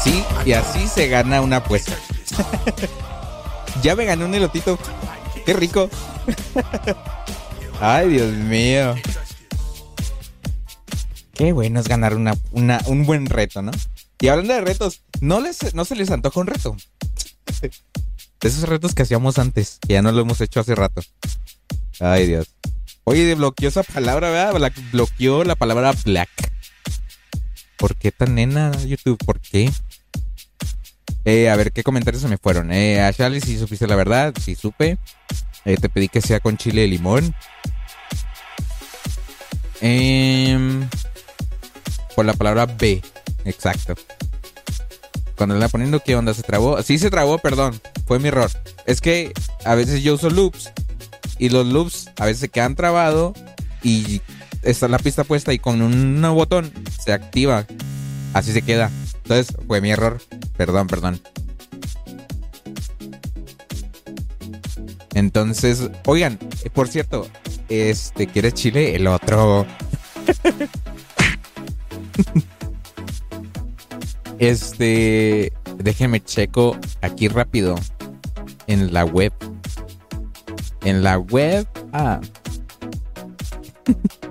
así, 0.00 0.24
y 0.46 0.52
así 0.52 0.88
se 0.88 1.08
gana 1.08 1.40
una 1.40 1.56
apuesta. 1.56 1.92
ya 3.82 3.94
me 3.96 4.04
gané 4.04 4.24
un 4.24 4.34
elotito. 4.34 4.78
Qué 5.44 5.52
rico. 5.52 5.88
Ay, 7.80 8.08
Dios 8.10 8.32
mío. 8.32 8.94
Qué 11.34 11.52
bueno 11.52 11.80
es 11.80 11.88
ganar 11.88 12.14
una, 12.14 12.34
una- 12.52 12.80
un 12.86 13.06
buen 13.06 13.26
reto, 13.26 13.62
¿no? 13.62 13.72
Y 14.20 14.28
hablando 14.28 14.52
de 14.54 14.60
retos, 14.60 15.02
¿no, 15.20 15.40
les, 15.40 15.74
¿no 15.74 15.84
se 15.86 15.96
les 15.96 16.10
antoja 16.10 16.40
un 16.40 16.46
reto? 16.46 16.76
De 17.62 18.48
esos 18.48 18.68
retos 18.68 18.94
que 18.94 19.02
hacíamos 19.02 19.38
antes, 19.38 19.78
que 19.86 19.94
ya 19.94 20.02
no 20.02 20.12
lo 20.12 20.20
hemos 20.20 20.40
hecho 20.42 20.60
hace 20.60 20.74
rato. 20.74 21.00
Ay, 22.00 22.26
Dios. 22.26 22.48
Oye, 23.04 23.34
bloqueó 23.34 23.68
esa 23.70 23.82
palabra, 23.82 24.30
¿verdad? 24.30 24.72
Bloqueó 24.92 25.44
la 25.44 25.54
palabra 25.56 25.92
black. 26.04 26.28
¿Por 27.78 27.96
qué 27.96 28.12
tan 28.12 28.34
nena, 28.34 28.72
YouTube? 28.84 29.16
¿Por 29.24 29.40
qué? 29.40 29.72
Eh, 31.24 31.50
a 31.50 31.56
ver, 31.56 31.72
¿qué 31.72 31.82
comentarios 31.82 32.22
se 32.22 32.28
me 32.28 32.38
fueron? 32.38 32.72
Eh, 32.72 33.00
a 33.00 33.12
Charlie, 33.12 33.40
si 33.40 33.58
supiste 33.58 33.86
la 33.86 33.96
verdad, 33.96 34.34
si 34.40 34.54
supe. 34.54 34.98
Eh, 35.64 35.76
te 35.76 35.88
pedí 35.88 36.08
que 36.08 36.20
sea 36.20 36.40
con 36.40 36.56
chile 36.56 36.84
y 36.84 36.90
limón. 36.90 37.34
Em, 39.80 40.88
por 42.16 42.24
la 42.24 42.32
palabra 42.34 42.66
B. 42.66 43.02
Exacto. 43.44 43.94
Cuando 45.36 45.54
le 45.54 45.60
la 45.60 45.68
poniendo, 45.68 46.00
¿qué 46.00 46.16
onda? 46.16 46.34
¿Se 46.34 46.42
trabó? 46.42 46.82
Sí 46.82 46.98
se 46.98 47.10
trabó, 47.10 47.38
perdón. 47.38 47.80
Fue 48.06 48.18
mi 48.18 48.28
error. 48.28 48.50
Es 48.86 49.00
que 49.00 49.32
a 49.64 49.74
veces 49.74 50.02
yo 50.02 50.14
uso 50.14 50.30
loops. 50.30 50.72
Y 51.38 51.48
los 51.48 51.66
loops 51.66 52.10
a 52.18 52.26
veces 52.26 52.40
se 52.40 52.48
quedan 52.48 52.74
trabados. 52.74 53.38
Y 53.82 54.20
está 54.62 54.88
la 54.88 54.98
pista 54.98 55.24
puesta 55.24 55.52
y 55.52 55.58
con 55.58 55.80
un 55.80 56.20
botón 56.34 56.70
se 57.02 57.12
activa. 57.12 57.66
Así 58.34 58.52
se 58.52 58.62
queda. 58.62 58.90
Entonces 59.30 59.56
fue 59.68 59.80
mi 59.80 59.92
error. 59.92 60.20
Perdón, 60.56 60.88
perdón. 60.88 61.20
Entonces, 65.14 65.88
oigan, 66.04 66.36
por 66.72 66.88
cierto, 66.88 67.28
este, 67.68 68.26
¿quieres 68.26 68.54
chile? 68.54 68.96
El 68.96 69.06
otro. 69.06 69.66
este, 74.40 75.52
déjeme 75.76 76.24
checo 76.24 76.76
aquí 77.00 77.28
rápido 77.28 77.76
en 78.66 78.92
la 78.92 79.04
web. 79.04 79.32
En 80.82 81.04
la 81.04 81.18
web. 81.18 81.68
Ah. 81.92 82.20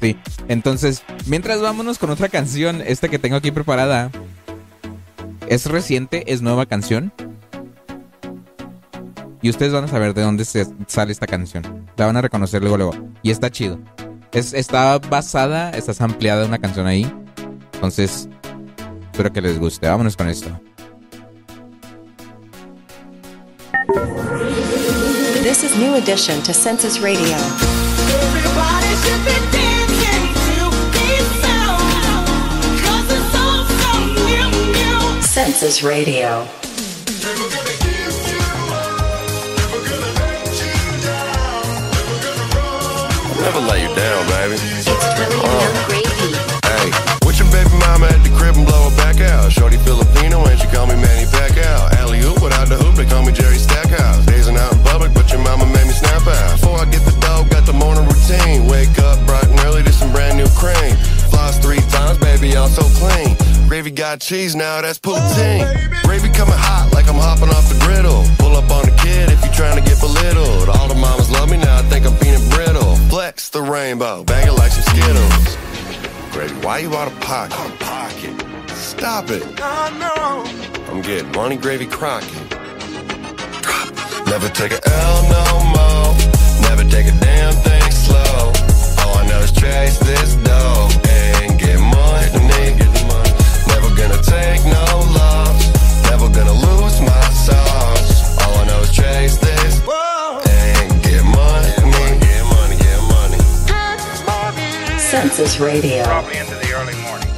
Sí, 0.00 0.16
entonces, 0.48 1.02
mientras 1.26 1.60
vámonos 1.60 1.98
con 1.98 2.10
otra 2.10 2.28
canción, 2.28 2.82
esta 2.84 3.08
que 3.08 3.18
tengo 3.18 3.36
aquí 3.36 3.50
preparada. 3.50 4.10
Es 5.48 5.66
reciente, 5.66 6.32
es 6.32 6.42
nueva 6.42 6.66
canción. 6.66 7.12
Y 9.42 9.50
ustedes 9.50 9.72
van 9.72 9.84
a 9.84 9.88
saber 9.88 10.12
de 10.12 10.22
dónde 10.22 10.44
se 10.44 10.66
sale 10.86 11.12
esta 11.12 11.26
canción. 11.26 11.86
La 11.96 12.06
van 12.06 12.16
a 12.16 12.20
reconocer 12.20 12.62
luego, 12.62 12.76
luego. 12.76 12.92
Y 13.22 13.30
está 13.30 13.50
chido. 13.50 13.78
Es, 14.32 14.52
está 14.52 14.98
basada, 14.98 15.70
está 15.70 16.04
ampliada 16.04 16.46
una 16.46 16.58
canción 16.58 16.86
ahí. 16.86 17.10
Entonces, 17.74 18.28
espero 19.12 19.32
que 19.32 19.40
les 19.40 19.58
guste. 19.58 19.86
Vámonos 19.88 20.16
con 20.16 20.28
esto. 20.28 20.48
This 25.42 25.62
is 25.62 25.76
New 25.76 25.94
Edition 25.94 26.42
to 26.42 26.52
Census 26.52 27.00
Radio. 27.00 27.36
Everybody 27.36 28.94
should 28.96 29.24
be 29.52 29.75
Census 35.36 35.82
Radio. 35.82 36.48
Never 43.44 43.60
lay 43.68 43.82
you 43.84 43.92
down, 43.92 44.24
baby. 44.32 44.56
Hey, 46.64 46.88
with 47.26 47.36
your 47.36 47.52
baby 47.52 47.68
mama 47.76 48.06
at 48.08 48.24
the 48.24 48.32
crib 48.34 48.56
and 48.56 48.64
blow 48.64 48.88
her 48.88 48.96
back 48.96 49.20
out. 49.20 49.52
Shorty 49.52 49.76
Filipino 49.76 50.42
and 50.46 50.58
she 50.58 50.68
call 50.68 50.86
me 50.86 50.94
Manny 50.96 51.26
Pacquiao. 51.26 51.92
Alley 52.00 52.20
oop 52.20 52.40
without 52.40 52.70
the 52.70 52.76
hoop, 52.76 52.94
they 52.94 53.04
call 53.04 53.22
me 53.22 53.32
Jerry 53.32 53.58
Stackhouse. 53.58 54.24
Dazing 54.24 54.56
out 54.56 54.72
in 54.72 54.78
public, 54.84 55.12
but 55.12 55.30
your 55.30 55.42
mama 55.42 55.66
made 55.66 55.86
me 55.86 55.92
snap 55.92 56.26
out. 56.26 56.58
Before 56.58 56.78
I 56.78 56.86
get 56.86 57.04
the 57.04 57.12
dog, 57.20 57.50
got 57.50 57.66
the 57.66 57.74
morning 57.74 58.08
routine. 58.08 58.64
Wake 58.68 58.98
up 59.00 59.20
bright 59.26 59.44
and 59.44 59.60
early 59.68 59.82
to 59.82 59.92
some 59.92 60.10
brand 60.12 60.38
new 60.38 60.48
cream. 60.56 60.96
Floss 62.36 62.44
three 62.44 62.52
times, 62.52 62.56
baby, 62.56 62.56
I'm 62.56 62.68
so 62.68 62.82
clean. 62.98 63.68
Gravy 63.68 63.90
got 63.90 64.20
cheese 64.20 64.54
now, 64.54 64.80
that's 64.80 64.98
poutine. 64.98 65.66
Gravy 66.04 66.28
coming 66.28 66.54
hot 66.56 66.90
like 66.92 67.08
I'm 67.08 67.16
hopping 67.16 67.48
off 67.48 67.68
the 67.68 67.78
griddle. 67.84 68.24
Pull 68.38 68.56
up 68.56 68.70
on 68.70 68.84
the 68.84 68.96
kid 69.02 69.30
if 69.30 69.42
you're 69.44 69.52
trying 69.52 69.82
to 69.82 69.88
get 69.88 70.00
belittled. 70.00 70.68
All 70.68 70.88
the 70.88 70.94
mamas 70.94 71.30
love 71.30 71.50
me 71.50 71.56
now, 71.56 71.78
I 71.78 71.82
think 71.82 72.06
I'm 72.06 72.16
peanut 72.18 72.48
brittle. 72.50 72.96
Flex 73.08 73.48
the 73.48 73.62
rainbow, 73.62 74.24
bang 74.24 74.48
it 74.48 74.52
like 74.52 74.72
some 74.72 74.84
Skittles. 74.94 75.56
Gravy, 76.32 76.54
why 76.64 76.78
you 76.78 76.94
out 76.94 77.10
of 77.10 77.18
pocket? 77.20 77.58
Out 77.58 77.70
of 77.70 77.78
pocket. 77.80 78.34
Stop 78.70 79.30
it. 79.30 79.42
I 79.62 79.90
know. 79.98 80.44
I'm 80.92 81.02
getting 81.02 81.32
money, 81.32 81.56
gravy 81.56 81.86
crocking. 81.86 82.48
Never 84.26 84.48
take 84.50 84.72
a 84.72 84.80
L 84.84 85.22
no 85.30 85.46
more. 85.74 86.14
Never 86.68 86.84
take 86.84 87.06
a 87.06 87.16
damn 87.20 87.54
thing 87.54 87.90
slow. 87.90 88.52
All 89.04 89.18
I 89.18 89.26
know 89.28 89.40
is 89.40 89.52
chase 89.52 89.98
this 90.00 90.34
dough 90.36 91.05
gonna 94.08 94.22
take 94.22 94.64
no 94.64 94.84
loss. 95.18 96.10
Never 96.10 96.28
gonna 96.28 96.52
lose 96.52 97.00
my 97.00 97.28
sauce. 97.30 98.38
All 98.42 98.54
I 98.54 98.66
know 98.66 98.80
is 98.80 98.92
chase 98.92 99.36
this 99.36 99.80
and 99.80 101.02
get 101.02 101.24
money. 101.24 101.72
Get 102.20 102.44
money, 102.54 102.76
get 102.76 103.00
money. 103.10 103.38
Census 104.98 105.58
Radio. 105.58 106.04
Probably 106.04 106.36
into 106.36 106.54
the 106.54 106.72
early 106.72 106.94
morning. 107.02 107.28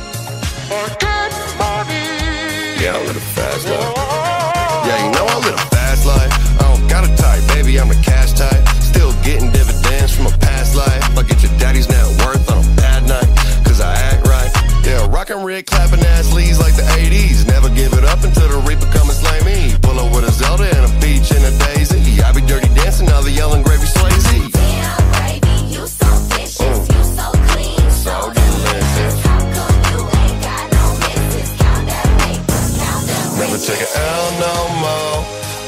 Yeah, 2.80 2.96
I 2.96 3.02
live 3.06 3.16
a 3.16 3.20
fast 3.20 3.66
life. 3.68 3.94
Yeah, 4.86 5.04
you 5.04 5.10
know 5.12 5.26
I 5.26 5.38
live 5.46 5.54
a 5.54 5.66
fast 5.74 6.06
life. 6.06 6.32
I 6.60 6.74
don't 6.74 6.86
got 6.88 7.04
a 7.08 7.16
type, 7.16 7.46
baby, 7.48 7.80
I'm 7.80 7.90
a 7.90 7.94
cash 8.02 8.32
type. 8.32 8.57
Rockin' 15.28 15.44
red, 15.44 15.66
clapping 15.66 16.00
ass 16.00 16.32
leads 16.32 16.58
like 16.58 16.74
the 16.74 16.82
80s. 16.82 17.46
Never 17.46 17.68
give 17.68 17.92
it 17.92 18.04
up 18.04 18.22
until 18.24 18.48
the 18.48 18.58
reaper 18.68 18.86
come 18.96 19.08
and 19.08 19.18
slay 19.18 19.40
me. 19.44 19.76
Pull 19.82 19.98
up 19.98 20.14
with 20.14 20.24
a 20.24 20.32
Zelda 20.32 20.64
and 20.64 20.84
a 20.88 20.92
peach 21.00 21.30
and 21.32 21.44
a 21.44 21.52
daisy. 21.64 22.22
I 22.22 22.32
be 22.32 22.40
dirty 22.42 22.68
dancing, 22.74 23.06
now 23.06 23.20
the 23.20 23.30
yelling 23.30 23.62
gravy 23.62 23.86
slazy. 23.86 24.48
So 25.88 26.06
vicious, 26.34 26.60
mm. 26.60 26.92
you 26.92 27.02
so 27.16 27.26
clean, 27.48 27.80
so 27.90 28.32
delicious. 28.32 29.14
How 29.24 29.40
come 29.56 29.76
you 29.88 30.00
ain't 30.04 30.38
got 30.42 30.64
no 30.72 30.84
misses? 31.00 31.50
Count 31.60 31.86
that 31.88 32.08
paper, 32.20 32.60
count 32.80 33.04
that 33.08 33.38
Never 33.40 33.58
take 33.58 33.80
a 33.80 33.88
L 33.88 34.26
no 34.44 34.54
more. 34.84 35.18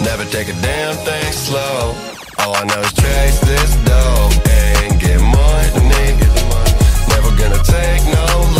Never 0.05 0.25
take 0.31 0.49
a 0.49 0.57
damn 0.61 0.97
thing 1.05 1.33
slow. 1.33 1.95
All 2.39 2.55
I 2.55 2.65
know 2.65 2.81
is 2.81 2.93
chase 2.93 3.41
this 3.41 3.73
dough 3.85 4.31
and 4.49 5.01
get 5.01 5.21
money. 5.21 5.41
Never 7.09 7.31
gonna 7.37 7.63
take 7.65 8.05
no 8.09 8.60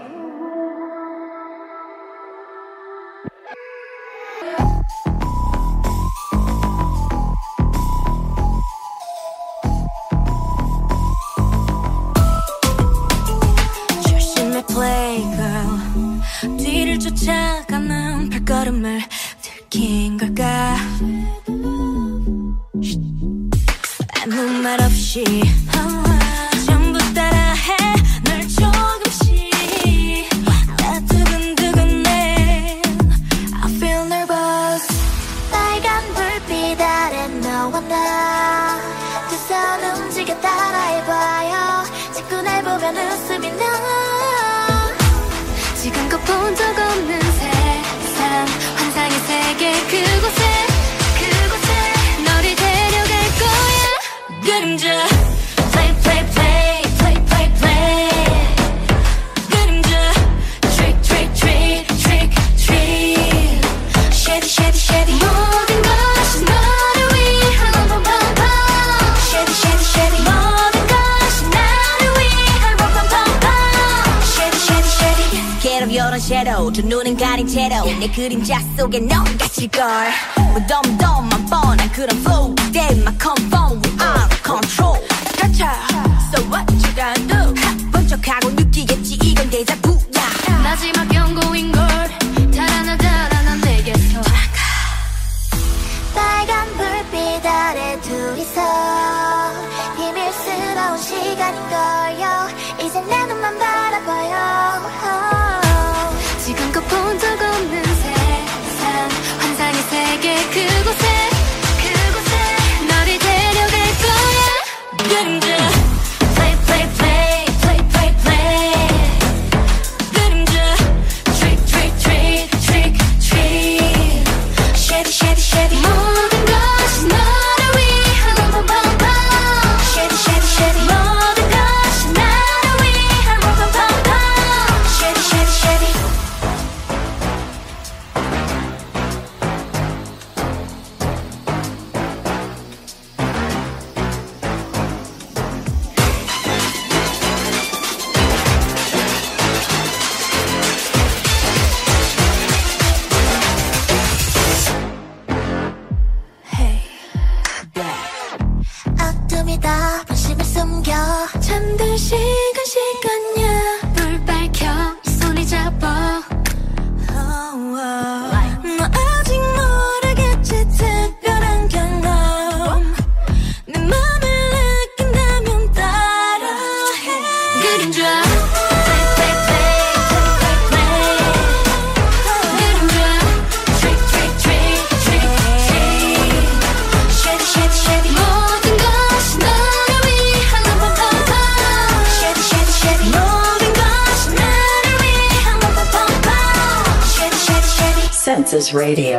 Radio. 198.73 199.10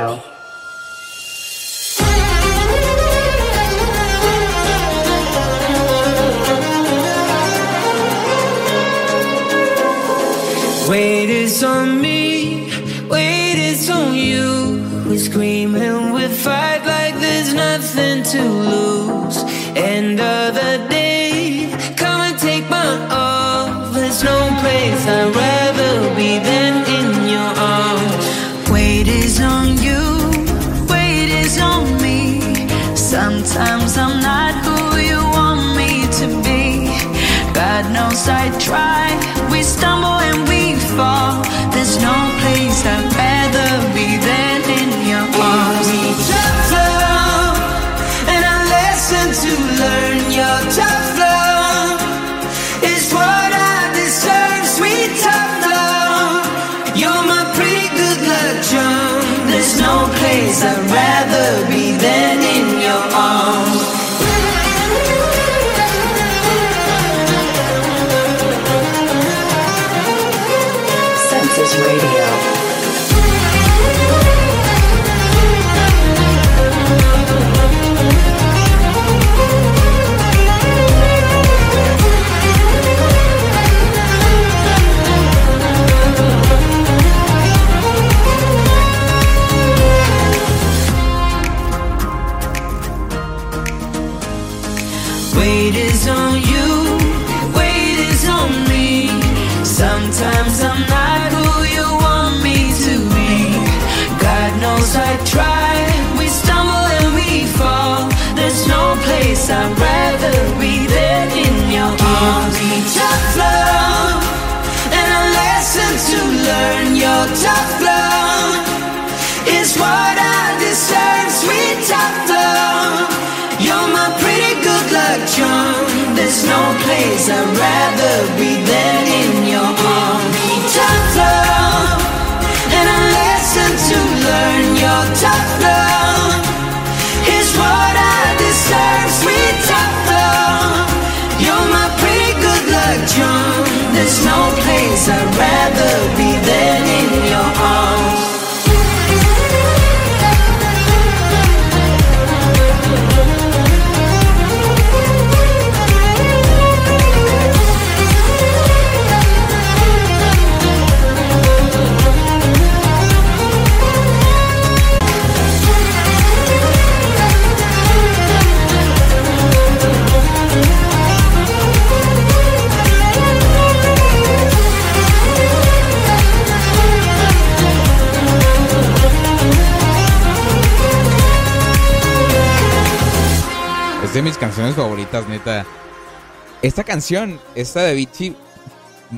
Esta 186.63 186.85
canción, 186.85 187.41
esta 187.55 187.83
de 187.83 187.95
Vichy, 187.95 188.37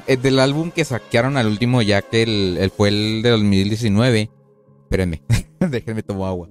eh, 0.07 0.17
del 0.17 0.41
álbum 0.41 0.71
que 0.71 0.85
saquearon 0.85 1.37
al 1.37 1.47
último, 1.47 1.83
ya 1.83 2.03
que 2.03 2.23
el- 2.23 2.73
fue 2.77 2.89
el 2.89 3.21
de 3.23 3.31
2019. 3.31 4.31
Espérenme, 4.85 5.23
déjenme 5.61 6.03
tomar 6.03 6.29
agua. 6.29 6.49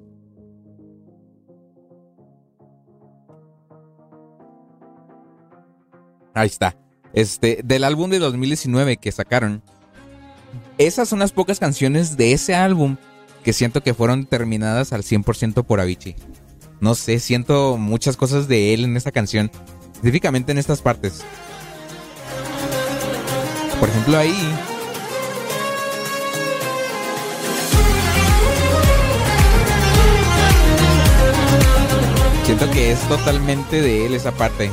Ahí 6.33 6.47
está. 6.47 6.75
Este, 7.13 7.59
del 7.63 7.83
álbum 7.83 8.09
de 8.09 8.19
2019 8.19 8.97
que 8.97 9.11
sacaron. 9.11 9.61
Esas 10.77 11.07
son 11.09 11.19
las 11.19 11.31
pocas 11.31 11.59
canciones 11.59 12.17
de 12.17 12.33
ese 12.33 12.55
álbum 12.55 12.97
que 13.43 13.53
siento 13.53 13.81
que 13.83 13.93
fueron 13.93 14.25
terminadas 14.25 14.93
al 14.93 15.03
100% 15.03 15.63
por 15.63 15.79
Avicii. 15.79 16.15
No 16.83 16.95
sé, 16.95 17.17
siento 17.19 17.77
muchas 17.77 18.17
cosas 18.17 18.49
de 18.49 18.73
él 18.73 18.83
en 18.83 18.97
esta 18.97 19.13
canción. 19.13 19.49
Específicamente 19.93 20.51
en 20.51 20.57
estas 20.57 20.81
partes. 20.81 21.21
Por 23.79 23.87
ejemplo, 23.87 24.17
ahí. 24.17 24.35
Siento 32.43 32.69
que 32.71 32.91
es 32.91 32.99
totalmente 33.07 33.81
de 33.81 34.05
él 34.05 34.13
esa 34.15 34.33
parte. 34.33 34.69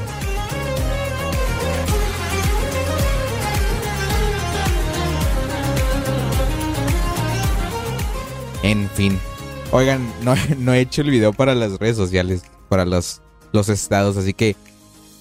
En 8.64 8.90
fin. 8.90 9.29
Oigan, 9.72 10.12
no, 10.22 10.34
no 10.58 10.74
he 10.74 10.80
hecho 10.80 11.02
el 11.02 11.10
video 11.10 11.32
para 11.32 11.54
las 11.54 11.78
redes 11.78 11.96
sociales, 11.96 12.42
para 12.68 12.84
los, 12.84 13.22
los 13.52 13.68
estados, 13.68 14.16
así 14.16 14.34
que 14.34 14.56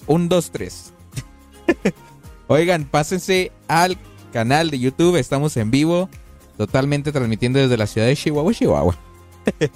un, 0.06 0.28
dos, 0.28 0.50
tres. 0.50 0.92
Oigan, 2.48 2.84
pásense 2.84 3.52
al 3.68 3.96
canal 4.32 4.70
de 4.70 4.78
YouTube, 4.78 5.16
estamos 5.16 5.56
en 5.56 5.70
vivo, 5.70 6.08
totalmente 6.56 7.12
transmitiendo 7.12 7.60
desde 7.60 7.76
la 7.76 7.86
ciudad 7.86 8.06
de 8.06 8.16
Chihuahua, 8.16 8.52
Chihuahua. 8.52 8.98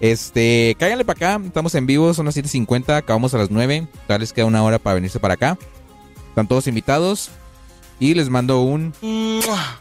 Este, 0.00 0.76
cáiganle 0.78 1.04
para 1.04 1.16
acá, 1.16 1.44
estamos 1.44 1.74
en 1.74 1.84
vivo, 1.84 2.14
son 2.14 2.26
las 2.26 2.36
7.50, 2.36 2.98
acabamos 2.98 3.34
a 3.34 3.38
las 3.38 3.50
9, 3.50 3.88
todavía 4.06 4.18
les 4.18 4.32
queda 4.32 4.46
una 4.46 4.62
hora 4.62 4.78
para 4.78 4.94
venirse 4.94 5.18
para 5.18 5.34
acá. 5.34 5.58
Están 6.28 6.46
todos 6.46 6.68
invitados 6.68 7.30
y 7.98 8.14
les 8.14 8.28
mando 8.28 8.60
un 8.60 8.94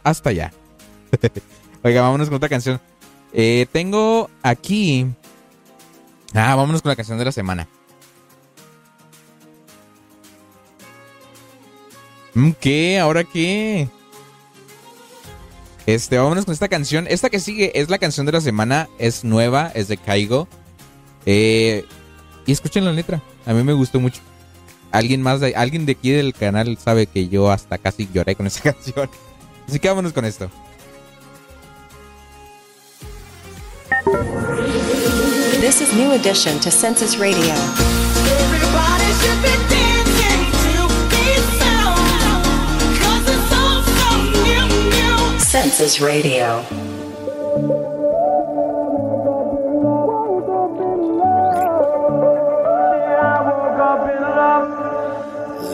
hasta 0.03 0.31
allá. 0.31 0.51
Oiga, 1.83 2.01
vámonos 2.01 2.29
con 2.29 2.37
otra 2.37 2.49
canción. 2.49 2.81
Eh, 3.33 3.67
tengo 3.71 4.29
aquí. 4.41 5.07
Ah, 6.33 6.55
vámonos 6.55 6.81
con 6.81 6.89
la 6.89 6.95
canción 6.95 7.17
de 7.17 7.25
la 7.25 7.31
semana. 7.31 7.67
Mm, 12.33 12.51
¿Qué? 12.59 12.99
¿Ahora 12.99 13.23
qué? 13.23 13.89
Este, 15.85 16.17
vámonos 16.17 16.45
con 16.45 16.53
esta 16.53 16.67
canción. 16.67 17.07
Esta 17.09 17.29
que 17.29 17.39
sigue 17.39 17.79
es 17.79 17.89
la 17.89 17.97
canción 17.97 18.25
de 18.25 18.33
la 18.33 18.41
semana. 18.41 18.89
Es 18.99 19.23
nueva, 19.23 19.71
es 19.73 19.87
de 19.87 19.97
Kaigo. 19.97 20.47
Eh, 21.25 21.85
y 22.45 22.51
escuchen 22.51 22.85
la 22.85 22.91
letra. 22.91 23.21
A 23.45 23.53
mí 23.53 23.63
me 23.63 23.73
gustó 23.73 23.99
mucho. 23.99 24.21
Alguien 24.91 25.21
más 25.21 25.39
de, 25.39 25.55
alguien 25.55 25.85
de 25.85 25.93
aquí 25.93 26.11
del 26.11 26.33
canal 26.33 26.77
sabe 26.77 27.07
que 27.07 27.27
yo 27.27 27.51
hasta 27.51 27.77
casi 27.77 28.09
lloré 28.13 28.35
con 28.35 28.47
esa 28.47 28.61
canción. 28.73 29.09
Así 29.67 29.79
que 29.79 29.87
vámonos 29.87 30.13
con 30.13 30.25
esto. 30.25 30.49
This 35.67 35.81
is 35.81 35.93
New 35.93 36.13
Edition 36.13 36.59
to 36.61 36.71
Census 36.71 37.17
Radio. 37.17 37.53
Everybody 37.53 39.09
should 39.19 39.41
be 39.43 39.55
dancing 39.67 40.43
to 40.63 40.75
this 41.11 41.43
sound. 41.59 42.79
'Cause 42.97 43.25
it's 43.35 43.51
all 43.51 43.81
so 43.99 44.09
new, 44.45 44.65
new. 44.95 45.39
Census 45.39 45.99
Radio. 45.99 46.63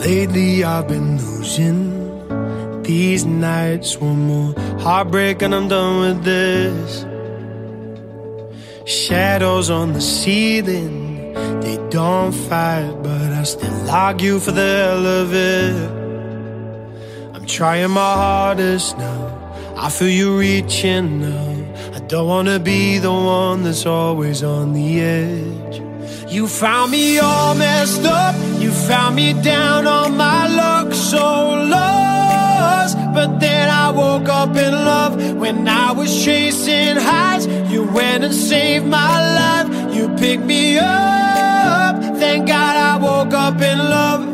Lately 0.04 0.64
I've 0.64 0.88
been 0.88 1.18
losing 1.24 2.82
these 2.82 3.24
nights. 3.24 3.96
One 4.00 4.26
more 4.26 4.54
heartbreak 4.80 5.40
and 5.42 5.54
I'm 5.54 5.68
done 5.68 6.00
with 6.00 6.24
this. 6.24 7.06
Shadows 8.86 9.70
on 9.70 9.94
the 9.94 10.00
ceiling, 10.02 11.32
they 11.62 11.78
don't 11.88 12.32
fight, 12.32 12.94
but 13.02 13.32
I 13.32 13.42
still 13.44 13.90
argue 13.90 14.38
for 14.38 14.52
the 14.52 14.60
hell 14.60 15.06
of 15.06 15.32
it. 15.32 15.90
I'm 17.34 17.46
trying 17.46 17.92
my 17.92 18.14
hardest 18.14 18.98
now. 18.98 19.74
I 19.74 19.88
feel 19.88 20.10
you 20.10 20.38
reaching 20.38 21.22
now. 21.22 21.94
I 21.94 22.00
don't 22.00 22.28
wanna 22.28 22.58
be 22.58 22.98
the 22.98 23.10
one 23.10 23.62
that's 23.62 23.86
always 23.86 24.42
on 24.42 24.74
the 24.74 25.00
edge. 25.00 25.80
You 26.30 26.46
found 26.46 26.92
me 26.92 27.18
all 27.18 27.54
messed 27.54 28.04
up. 28.04 28.34
You 28.60 28.70
found 28.70 29.16
me 29.16 29.32
down 29.32 29.86
on 29.86 30.14
my 30.18 30.46
luck, 30.46 30.92
so 30.92 31.54
lost. 32.64 32.96
But 33.16 33.40
then 33.40 33.66
I 33.70 33.90
woke 33.90 34.28
up 34.28 34.56
in 34.56 34.72
love 34.72 35.12
when 35.42 35.68
I 35.68 35.92
was 35.92 36.10
chasing 36.24 36.96
highs. 36.96 37.46
You 37.72 37.82
went 37.98 38.24
and 38.24 38.34
saved 38.34 38.86
my 38.86 39.16
life. 39.40 39.68
You 39.96 40.04
picked 40.22 40.44
me 40.44 40.78
up. 40.78 41.94
Thank 42.22 42.48
God 42.48 42.74
I 42.90 42.92
woke 43.06 43.34
up 43.46 43.60
in 43.60 43.78
love 43.78 44.33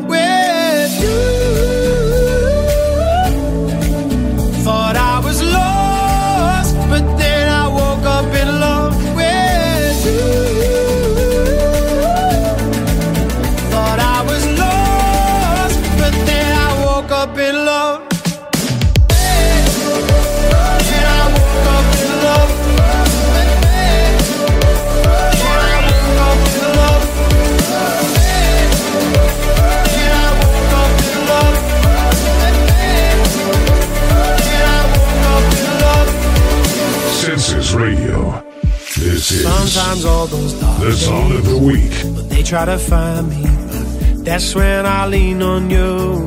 try 42.51 42.65
to 42.65 42.77
find 42.77 43.29
me, 43.29 43.43
but 43.43 44.25
that's 44.25 44.53
when 44.53 44.85
I 44.85 45.07
lean 45.07 45.41
on 45.41 45.69
you. 45.69 46.17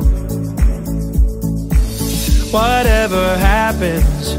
Whatever 2.49 3.37
happens, 3.37 4.35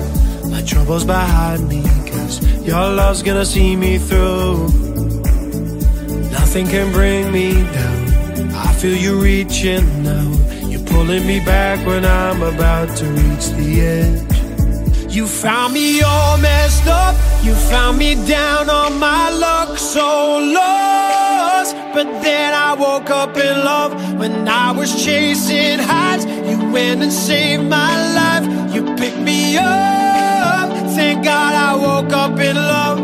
my 0.51 0.62
troubles 0.62 1.05
behind 1.05 1.68
me, 1.68 1.82
cause 2.11 2.43
your 2.66 2.89
love's 3.01 3.22
gonna 3.22 3.47
see 3.47 3.76
me 3.76 3.99
through. 3.99 4.66
Nothing 6.39 6.66
can 6.66 6.91
bring 6.91 7.30
me 7.30 7.53
down. 7.53 8.51
I 8.66 8.72
feel 8.80 8.97
you 8.97 9.20
reaching 9.20 9.87
now. 10.03 10.28
You're 10.68 10.87
pulling 10.87 11.24
me 11.24 11.39
back 11.39 11.87
when 11.87 12.05
I'm 12.05 12.43
about 12.43 12.97
to 12.97 13.05
reach 13.07 13.47
the 13.59 13.68
edge. 13.99 15.14
You 15.14 15.28
found 15.28 15.72
me 15.72 16.03
all 16.03 16.37
messed 16.39 16.89
up. 16.89 17.14
You 17.45 17.55
found 17.70 17.97
me 17.97 18.16
down 18.26 18.68
on 18.68 18.99
my 18.99 19.30
luck, 19.30 19.78
so 19.78 20.39
lost. 20.39 20.95
But 21.97 22.20
then 22.22 22.53
I 22.53 22.74
woke 22.74 23.09
up 23.09 23.38
in 23.38 23.64
love 23.64 24.18
when 24.18 24.47
I 24.47 24.70
was 24.70 25.03
chasing 25.03 25.78
highs. 25.78 26.26
You 26.26 26.70
went 26.70 27.01
and 27.01 27.11
saved 27.11 27.64
my 27.70 27.94
life. 28.12 28.74
You 28.74 28.82
picked 28.97 29.20
me 29.20 29.57
up. 29.57 30.68
Thank 30.94 31.24
God 31.24 31.55
I 31.55 31.74
woke 31.74 32.12
up 32.12 32.38
in 32.38 32.55
love 32.55 32.95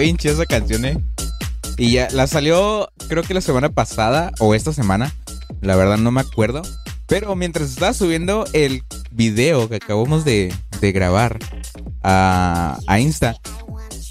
Está 0.00 0.30
esa 0.30 0.46
canción, 0.46 0.84
eh. 0.84 0.96
Y 1.76 1.90
ya 1.90 2.06
la 2.12 2.28
salió, 2.28 2.88
creo 3.08 3.24
que 3.24 3.34
la 3.34 3.40
semana 3.40 3.68
pasada 3.68 4.30
o 4.38 4.54
esta 4.54 4.72
semana. 4.72 5.12
La 5.60 5.74
verdad 5.74 5.98
no 5.98 6.12
me 6.12 6.20
acuerdo. 6.20 6.62
Pero 7.08 7.34
mientras 7.34 7.70
estaba 7.70 7.92
subiendo 7.92 8.44
el 8.52 8.84
video 9.10 9.68
que 9.68 9.76
acabamos 9.76 10.24
de, 10.24 10.54
grabar 10.80 11.40
a, 12.04 12.78
a 12.86 13.00
Insta, 13.00 13.36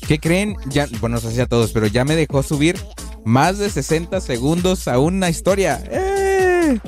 ¿qué 0.07 0.19
creen? 0.19 0.57
Ya, 0.65 0.87
bueno, 0.99 1.19
no 1.23 1.31
sé 1.31 1.41
a 1.41 1.45
todos, 1.45 1.71
pero 1.71 1.87
ya 1.87 2.03
me 2.03 2.17
dejó 2.17 2.43
subir 2.43 2.75
más 3.23 3.57
de 3.57 3.69
60 3.69 4.19
segundos 4.19 4.89
a 4.89 4.99
una 4.99 5.29
historia. 5.29 5.81
¡Eh! 5.89 6.79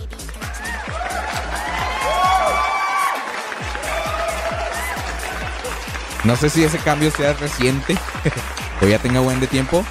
No 6.26 6.36
sé 6.36 6.50
si 6.50 6.66
ese 6.66 6.80
cambio 6.80 7.12
sea 7.12 7.32
reciente 7.32 7.96
o 8.82 8.88
ya 8.88 9.00
tenga 9.00 9.20
buen 9.20 9.40
de 9.40 9.48
tiempo, 9.48 9.86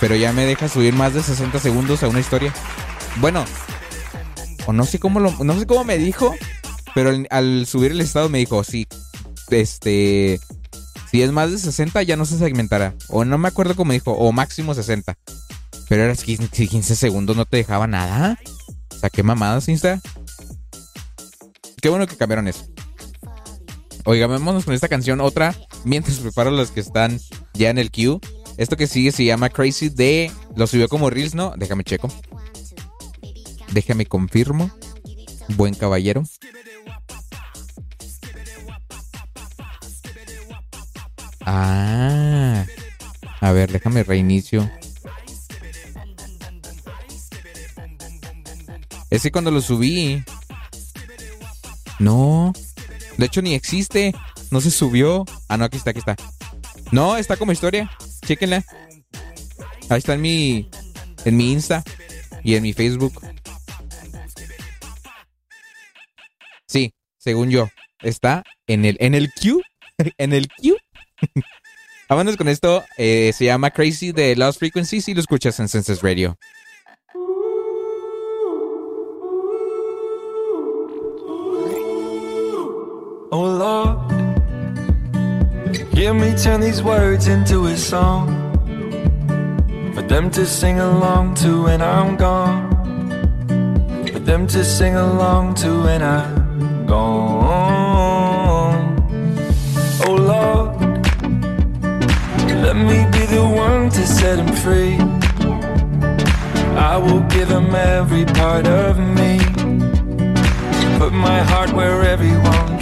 pero 0.00 0.16
ya 0.16 0.32
me 0.32 0.44
deja 0.44 0.68
subir 0.68 0.94
más 0.94 1.14
de 1.14 1.22
60 1.22 1.58
segundos 1.60 2.02
a 2.02 2.08
una 2.08 2.20
historia. 2.20 2.52
Bueno, 3.16 3.44
o 4.66 4.72
no 4.72 4.84
sé 4.84 4.98
cómo 4.98 5.20
lo, 5.20 5.32
no 5.44 5.58
sé 5.58 5.66
cómo 5.66 5.84
me 5.84 5.98
dijo, 5.98 6.34
pero 6.94 7.12
al, 7.30 7.66
subir 7.66 7.92
el 7.92 8.00
estado 8.00 8.28
me 8.28 8.38
dijo, 8.38 8.64
sí, 8.64 8.86
este, 9.50 10.40
si 11.10 11.22
es 11.22 11.30
más 11.32 11.50
de 11.50 11.58
60 11.58 12.02
ya 12.02 12.16
no 12.16 12.24
se 12.24 12.38
segmentará. 12.38 12.94
O 13.08 13.24
no 13.24 13.38
me 13.38 13.48
acuerdo 13.48 13.76
cómo 13.76 13.92
dijo, 13.92 14.12
o 14.12 14.32
máximo 14.32 14.74
60. 14.74 15.16
Pero 15.88 16.04
eras 16.04 16.24
15, 16.24 16.68
15 16.68 16.96
segundos, 16.96 17.36
no 17.36 17.44
te 17.44 17.58
dejaba 17.58 17.86
nada. 17.86 18.38
O 18.90 18.98
sea, 18.98 19.10
qué 19.10 19.22
mamadas, 19.22 19.68
Insta. 19.68 20.00
Qué 21.80 21.88
bueno 21.88 22.06
que 22.06 22.16
cambiaron 22.16 22.48
eso. 22.48 22.64
Oiga, 24.04 24.26
vámonos 24.26 24.64
con 24.64 24.74
esta 24.74 24.88
canción. 24.88 25.20
Otra, 25.20 25.54
mientras 25.84 26.18
preparo 26.18 26.50
los 26.50 26.70
que 26.70 26.80
están 26.80 27.20
ya 27.54 27.70
en 27.70 27.78
el 27.78 27.90
queue. 27.90 28.18
Esto 28.56 28.76
que 28.76 28.86
sigue 28.86 29.12
se 29.12 29.24
llama 29.24 29.48
Crazy 29.48 29.88
de. 29.88 30.30
Lo 30.56 30.66
subió 30.66 30.88
como 30.88 31.10
Reels, 31.10 31.34
¿no? 31.34 31.54
Déjame 31.56 31.84
checo. 31.84 32.08
Déjame 33.72 34.06
confirmo. 34.06 34.70
Buen 35.56 35.74
caballero. 35.74 36.22
Ah. 41.44 42.64
A 43.40 43.52
ver, 43.52 43.72
déjame 43.72 44.04
reinicio. 44.04 44.70
Ese 49.10 49.30
cuando 49.30 49.50
lo 49.50 49.60
subí. 49.60 50.24
No. 51.98 52.52
De 53.18 53.26
hecho, 53.26 53.42
ni 53.42 53.54
existe. 53.54 54.14
No 54.50 54.60
se 54.60 54.70
subió. 54.70 55.24
Ah, 55.48 55.56
no, 55.56 55.64
aquí 55.64 55.76
está, 55.76 55.90
aquí 55.90 55.98
está. 55.98 56.16
No, 56.92 57.16
está 57.16 57.36
como 57.36 57.52
historia. 57.52 57.90
Chéquenla. 58.26 58.64
Ahí 59.88 59.98
está 59.98 60.14
en 60.14 60.20
mi. 60.20 60.70
En 61.24 61.36
mi 61.36 61.52
Insta. 61.52 61.82
Y 62.44 62.54
en 62.54 62.62
mi 62.62 62.72
Facebook. 62.72 63.20
Sí, 66.66 66.92
según 67.18 67.50
yo. 67.50 67.68
Está 68.02 68.42
en 68.66 68.84
el, 68.84 68.96
en 69.00 69.14
el 69.14 69.32
queue. 69.32 69.62
en 70.18 70.32
el 70.32 70.48
queue. 70.48 70.78
Vámonos 72.08 72.36
con 72.36 72.48
esto. 72.48 72.84
eh, 72.98 73.32
se 73.34 73.46
llama 73.46 73.70
Crazy 73.70 74.12
de 74.12 74.36
Lost 74.36 74.58
Frequencies 74.58 75.08
y 75.08 75.14
lo 75.14 75.20
escuchas 75.20 75.58
en 75.60 75.68
Senses 75.68 76.02
Radio. 76.02 76.36
Oh 83.30 83.48
Lord, 83.48 84.11
hear 86.02 86.14
me 86.14 86.34
turn 86.34 86.60
these 86.60 86.82
words 86.82 87.28
into 87.28 87.66
a 87.66 87.76
song 87.76 88.26
for 89.94 90.02
them 90.02 90.28
to 90.28 90.44
sing 90.44 90.80
along 90.80 91.32
to 91.32 91.62
when 91.62 91.80
I'm 91.80 92.16
gone. 92.16 92.70
For 94.12 94.18
them 94.18 94.48
to 94.48 94.64
sing 94.64 94.96
along 94.96 95.54
to 95.62 95.68
when 95.84 96.02
I'm 96.02 96.86
gone. 96.86 98.26
Oh 100.04 100.14
Lord, 100.32 100.70
let 102.66 102.74
me 102.74 102.98
be 103.16 103.24
the 103.36 103.44
one 103.66 103.88
to 103.90 104.04
set 104.04 104.40
him 104.40 104.52
free. 104.64 104.96
I 106.90 106.96
will 106.96 107.22
give 107.34 107.48
him 107.48 107.72
every 107.76 108.24
part 108.24 108.66
of 108.66 108.98
me. 108.98 109.38
Put 110.98 111.12
my 111.12 111.38
heart 111.50 111.72
where 111.72 112.02
everyone 112.02 112.81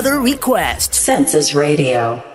Another 0.00 0.18
request. 0.18 0.94
Census 0.94 1.54
Radio. 1.54 2.29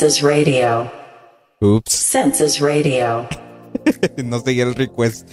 Census 0.00 0.22
Radio. 0.22 0.90
Ups. 1.60 1.92
Census 1.92 2.58
Radio. 2.58 3.28
no 4.24 4.40
seguí 4.40 4.62
el 4.62 4.74
request. 4.74 5.28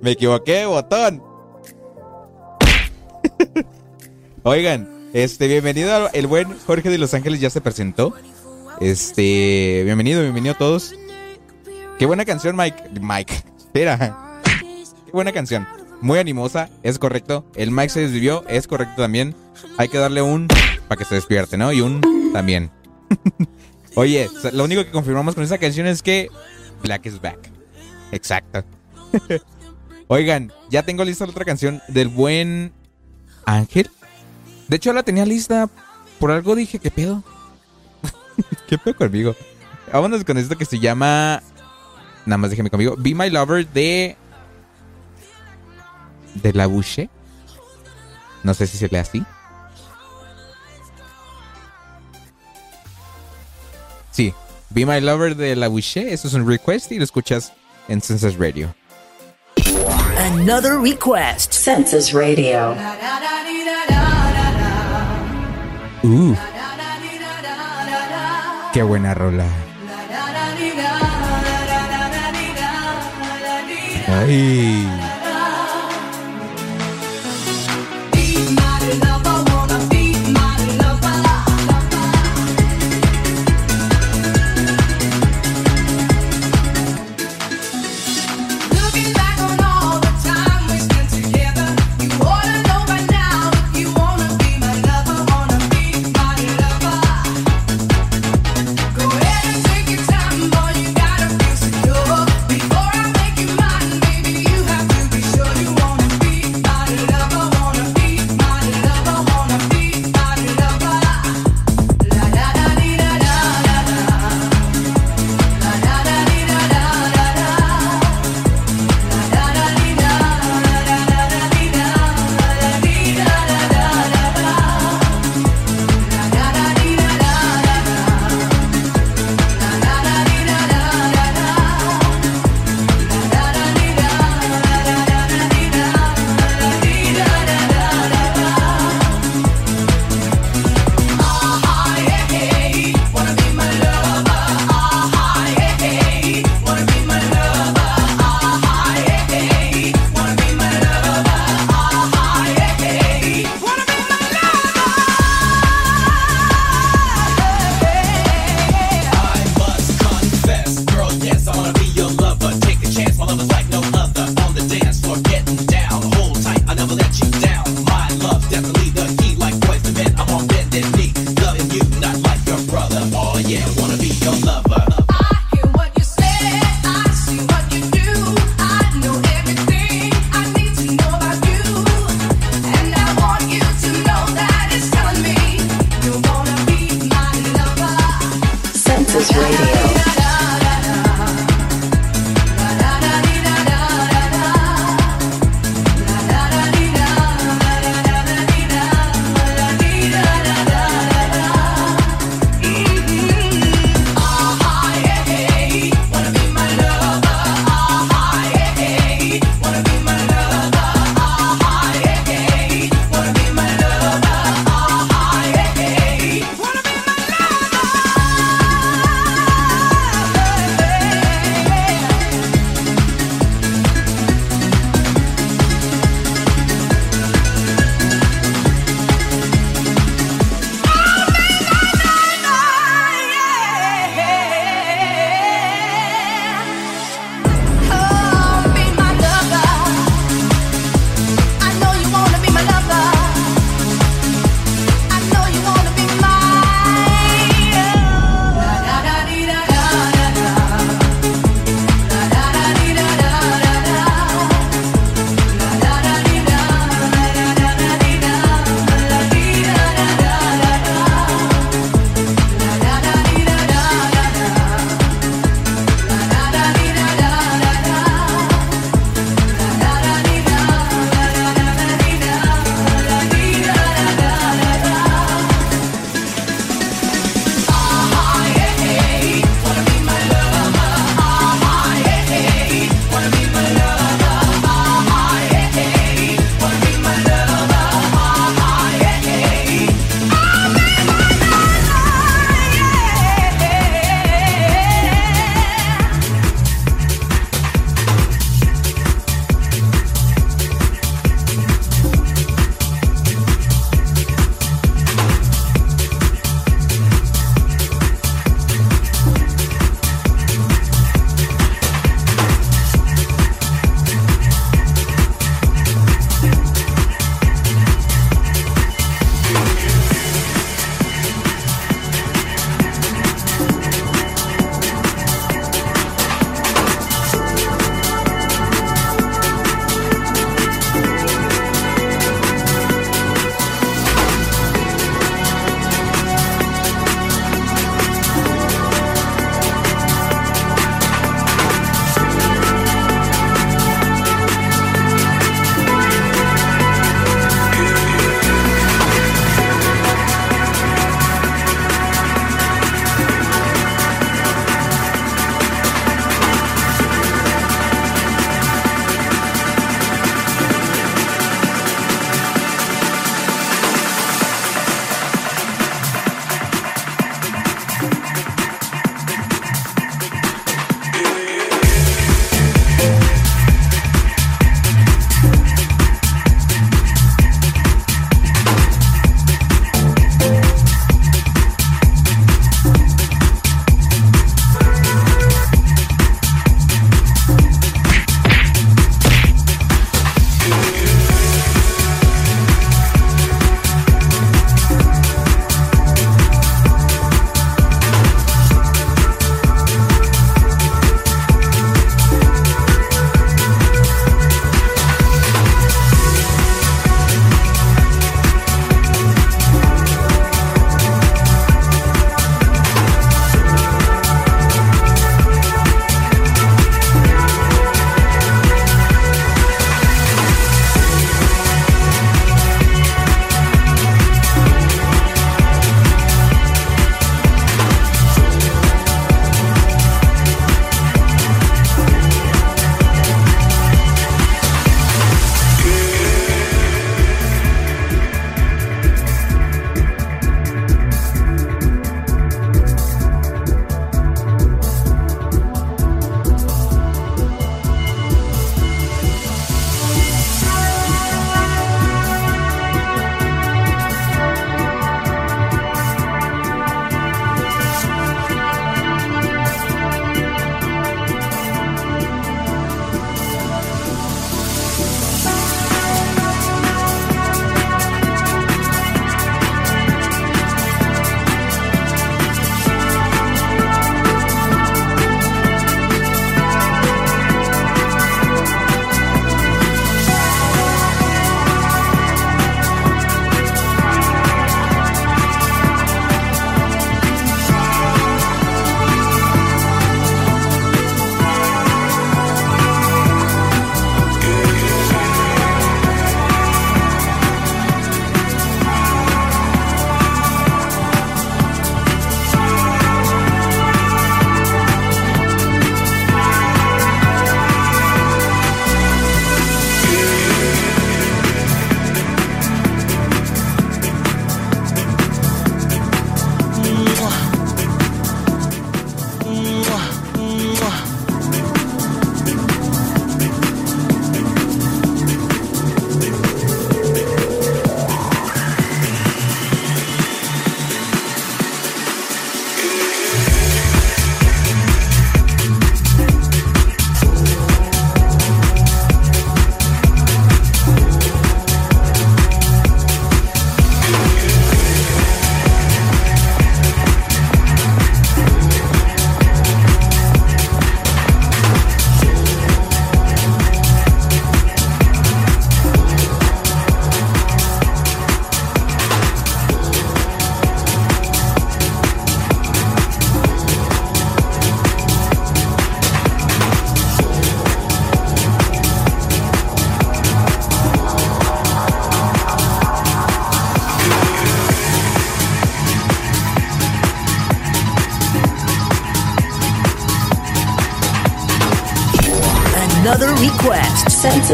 Me 0.00 0.12
equivoqué, 0.12 0.64
botón. 0.64 1.22
Oigan, 4.42 4.88
este, 5.12 5.48
bienvenido 5.48 5.94
al- 5.94 6.08
el 6.14 6.26
buen 6.26 6.58
Jorge 6.60 6.88
de 6.88 6.96
Los 6.96 7.12
Ángeles 7.12 7.40
ya 7.40 7.50
se 7.50 7.60
presentó. 7.60 8.14
Este, 8.80 9.82
bienvenido, 9.84 10.22
bienvenido 10.22 10.54
a 10.54 10.58
todos. 10.58 10.94
Qué 11.98 12.06
buena 12.06 12.24
canción, 12.24 12.56
Mike. 12.56 12.84
Mike, 13.02 13.34
espera. 13.58 14.40
Qué 15.04 15.12
buena 15.12 15.32
canción. 15.32 15.68
Muy 16.00 16.18
animosa, 16.20 16.70
es 16.82 16.98
correcto. 16.98 17.44
El 17.54 17.70
Mike 17.70 17.90
se 17.90 18.00
desvivió, 18.00 18.44
es 18.48 18.66
correcto 18.66 19.02
también. 19.02 19.34
Hay 19.76 19.88
que 19.88 19.98
darle 19.98 20.22
un 20.22 20.48
para 20.88 20.98
que 20.98 21.04
se 21.04 21.16
despierte, 21.16 21.58
¿no? 21.58 21.70
Y 21.70 21.82
un 21.82 22.00
también. 22.32 22.70
Oye, 23.94 24.28
lo 24.52 24.64
único 24.64 24.84
que 24.84 24.90
confirmamos 24.90 25.34
con 25.34 25.44
esa 25.44 25.58
canción 25.58 25.86
es 25.86 26.02
que 26.02 26.28
Black 26.82 27.06
is 27.06 27.20
back. 27.20 27.38
Exacto. 28.12 28.64
Oigan, 30.08 30.52
ya 30.70 30.82
tengo 30.82 31.04
lista 31.04 31.24
la 31.24 31.30
otra 31.30 31.44
canción 31.44 31.80
del 31.88 32.08
buen 32.08 32.72
Ángel. 33.46 33.90
De 34.68 34.76
hecho, 34.76 34.92
la 34.92 35.02
tenía 35.02 35.24
lista. 35.24 35.68
Por 36.18 36.30
algo 36.30 36.54
dije, 36.54 36.78
¿qué 36.78 36.90
pedo? 36.90 37.22
¿Qué 38.68 38.78
pedo 38.78 38.96
conmigo? 38.96 39.34
Vámonos 39.92 40.24
con 40.24 40.38
esto 40.38 40.58
que 40.58 40.64
se 40.64 40.78
llama. 40.78 41.42
Nada 42.26 42.38
más 42.38 42.50
déjeme 42.50 42.70
conmigo. 42.70 42.96
Be 42.98 43.14
My 43.14 43.30
Lover 43.30 43.68
de. 43.68 44.16
De 46.34 46.52
la 46.52 46.66
Boucher. 46.66 47.08
No 48.42 48.54
sé 48.54 48.66
si 48.66 48.76
se 48.76 48.88
lee 48.88 48.98
así. 48.98 49.24
Be 54.74 54.84
My 54.84 55.00
Lover 55.00 55.36
de 55.36 55.54
la 55.54 55.68
Boucher. 55.68 56.08
Eso 56.08 56.26
es 56.26 56.34
un 56.34 56.48
request 56.48 56.90
y 56.90 56.98
lo 56.98 57.04
escuchas 57.04 57.52
en 57.86 58.00
Census 58.00 58.36
Radio. 58.36 58.74
Another 60.18 60.80
request. 60.80 61.52
Census 61.52 62.12
Radio. 62.12 62.74
Uh. 66.02 66.34
Qué 68.72 68.82
buena 68.82 69.14
rola. 69.14 69.46
Ay. 74.08 75.13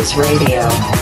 Request. 0.01 0.10
Census 0.10 0.16
Radio. 0.16 0.99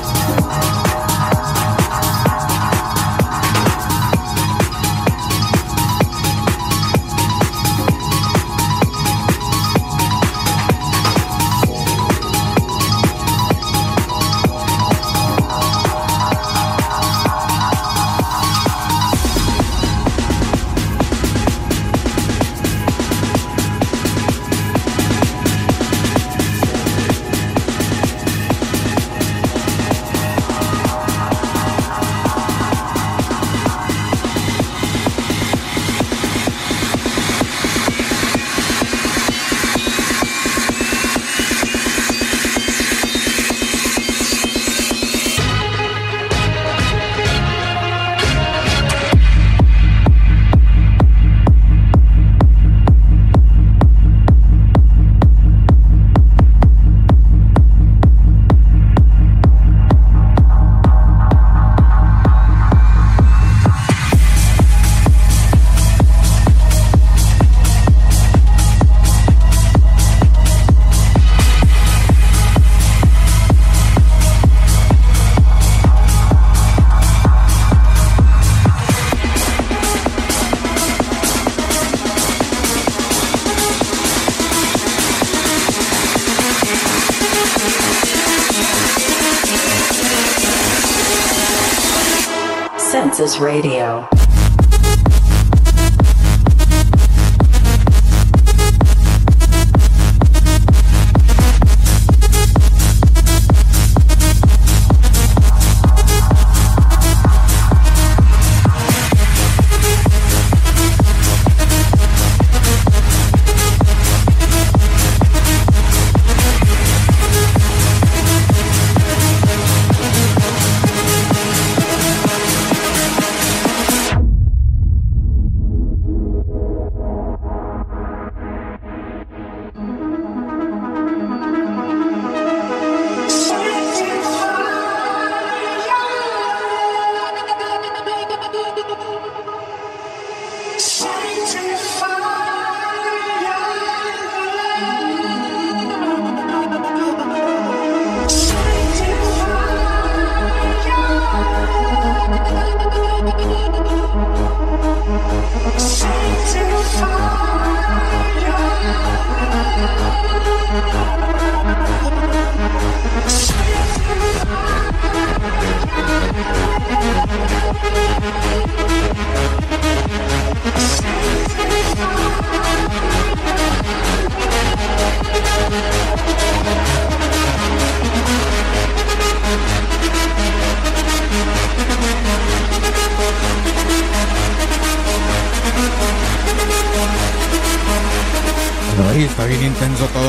Census 93.19 93.41
Radio. 93.41 93.78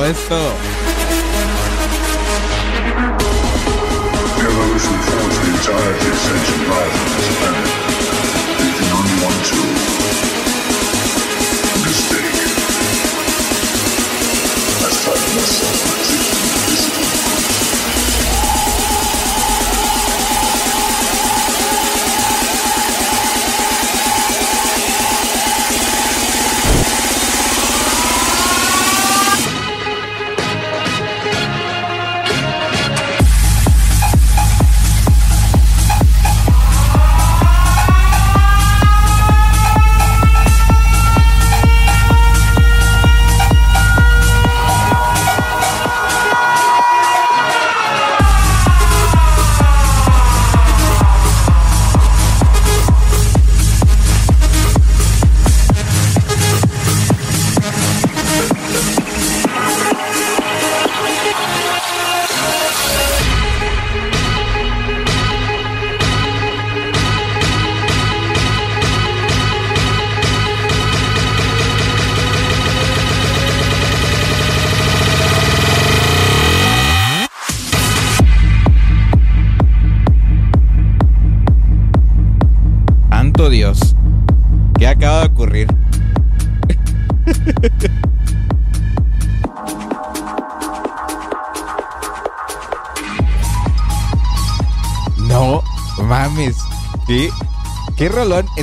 Eso. 0.10 0.79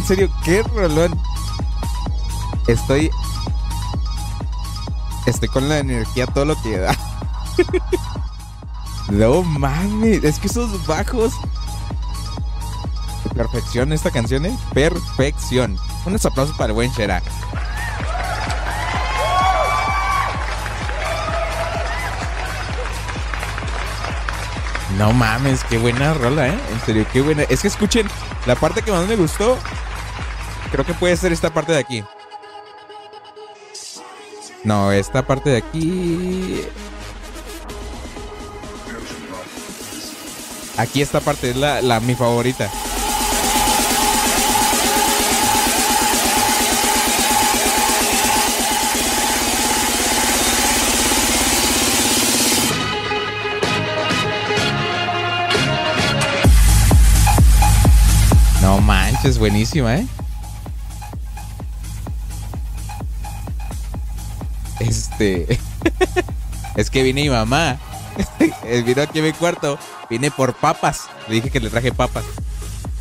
Serio, 0.06 0.30
¿qué 0.44 0.62
rolón? 0.62 1.18
Estoy. 2.68 3.10
Estoy 5.26 5.48
con 5.48 5.68
la 5.68 5.78
energía 5.78 6.26
todo 6.26 6.44
lo 6.44 6.62
que 6.62 6.78
da. 6.78 6.96
No 9.08 9.44
mames, 9.44 10.24
es 10.24 10.40
que 10.40 10.48
esos 10.48 10.84
bajos. 10.84 11.32
Perfección 13.36 13.92
esta 13.92 14.10
canción, 14.10 14.46
¿eh? 14.46 14.58
Perfección. 14.74 15.78
Unos 16.04 16.26
aplausos 16.26 16.56
para 16.56 16.68
el 16.68 16.72
buen 16.72 16.90
Shera. 16.90 17.22
No 24.98 25.12
mames, 25.12 25.62
qué 25.64 25.78
buena 25.78 26.14
rola, 26.14 26.48
¿eh? 26.48 26.58
En 26.72 26.80
serio, 26.80 27.06
qué 27.12 27.20
buena. 27.20 27.42
Es 27.44 27.62
que 27.62 27.68
escuchen, 27.68 28.08
la 28.44 28.56
parte 28.56 28.82
que 28.82 28.90
más 28.90 29.06
me 29.06 29.14
gustó, 29.14 29.56
creo 30.70 30.84
que 30.84 30.94
puede 30.94 31.16
ser 31.16 31.32
esta 31.32 31.52
parte 31.52 31.72
de 31.72 31.78
aquí. 31.78 32.04
No, 34.64 34.90
esta 34.90 35.24
parte 35.24 35.50
de 35.50 35.56
aquí. 35.58 36.60
Aquí 40.76 41.00
esta 41.00 41.20
parte 41.20 41.50
es 41.50 41.56
la, 41.56 42.00
mi 42.00 42.14
favorita. 42.14 42.70
No 58.60 58.80
manches, 58.80 59.38
buenísima, 59.38 59.94
¿eh? 59.94 60.06
Este. 65.18 65.58
es 66.76 66.90
que 66.90 67.02
vine 67.02 67.22
mi 67.22 67.30
mamá. 67.30 67.78
Vino 68.84 69.02
aquí 69.02 69.20
a 69.20 69.22
mi 69.22 69.32
cuarto. 69.32 69.78
Vine 70.10 70.30
por 70.30 70.54
papas. 70.54 71.08
Le 71.28 71.36
dije 71.36 71.50
que 71.50 71.60
le 71.60 71.70
traje 71.70 71.92
papas. 71.92 72.24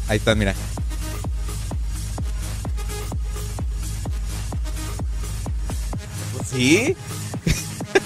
Ahí 0.07 0.17
están, 0.17 0.37
mira. 0.37 0.53
¿Sí? 6.49 6.95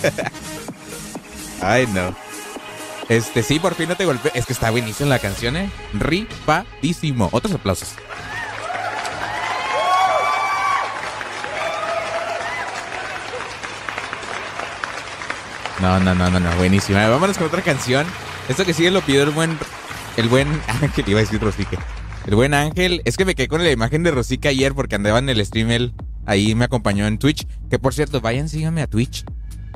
Ay, 1.61 1.85
no. 1.87 2.15
Este, 3.09 3.43
sí, 3.43 3.59
por 3.59 3.75
fin 3.75 3.89
no 3.89 3.95
te 3.95 4.05
golpeé. 4.05 4.31
Es 4.33 4.45
que 4.45 4.53
está 4.53 4.71
buenísima 4.71 5.09
la 5.09 5.19
canción, 5.19 5.55
¿eh? 5.55 5.69
Ripadísimo. 5.93 7.29
Otros 7.31 7.53
aplausos. 7.53 7.89
No, 15.81 15.99
no, 15.99 16.13
no, 16.13 16.29
no, 16.29 16.39
no, 16.39 16.55
buenísima. 16.57 17.07
Vámonos 17.07 17.37
con 17.37 17.47
otra 17.47 17.61
canción. 17.61 18.05
Esto 18.49 18.65
que 18.65 18.73
sigue 18.73 18.91
lo 18.91 19.01
pidió 19.01 19.23
el 19.23 19.31
buen. 19.31 19.57
El 20.17 20.27
buen 20.27 20.47
Ángel, 20.67 21.05
iba 21.07 21.19
a 21.19 21.23
decir 21.23 21.41
Rosique. 21.41 21.77
El 22.25 22.35
buen 22.35 22.53
Ángel. 22.53 23.01
Es 23.05 23.15
que 23.15 23.25
me 23.25 23.35
quedé 23.35 23.47
con 23.47 23.63
la 23.63 23.71
imagen 23.71 24.03
de 24.03 24.11
Rosica 24.11 24.49
ayer 24.49 24.73
porque 24.73 24.95
andaba 24.95 25.19
en 25.19 25.29
el 25.29 25.45
stream. 25.45 25.71
Él 25.71 25.93
ahí 26.25 26.53
me 26.53 26.65
acompañó 26.65 27.07
en 27.07 27.17
Twitch. 27.17 27.47
Que 27.69 27.79
por 27.79 27.93
cierto, 27.93 28.19
vayan, 28.19 28.49
síganme 28.49 28.81
a 28.81 28.87
Twitch. 28.87 29.23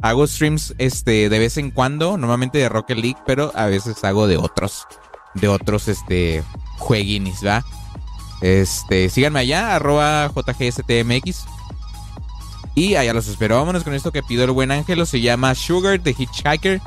Hago 0.01 0.27
streams 0.27 0.75
este, 0.79 1.29
de 1.29 1.39
vez 1.39 1.55
en 1.57 1.71
cuando, 1.71 2.17
normalmente 2.17 2.57
de 2.57 2.67
Rocket 2.67 2.97
League, 2.97 3.19
pero 3.25 3.53
a 3.55 3.67
veces 3.67 4.03
hago 4.03 4.27
de 4.27 4.35
otros. 4.35 4.85
De 5.35 5.47
otros 5.47 5.87
este, 5.87 6.43
jueguinis, 6.77 7.45
¿va? 7.45 7.63
Este, 8.41 9.09
síganme 9.09 9.39
allá, 9.39 9.79
JGSTMX. 9.79 11.45
Y 12.75 12.95
allá 12.95 13.13
los 13.13 13.27
espero. 13.27 13.57
Vámonos 13.57 13.83
con 13.83 13.93
esto 13.93 14.11
que 14.11 14.23
pidió 14.23 14.43
el 14.45 14.51
buen 14.51 14.71
Ángelo. 14.71 15.05
Se 15.05 15.21
llama 15.21 15.55
Sugar 15.55 15.99
the 15.99 16.15
Hitchhiker. 16.17 16.81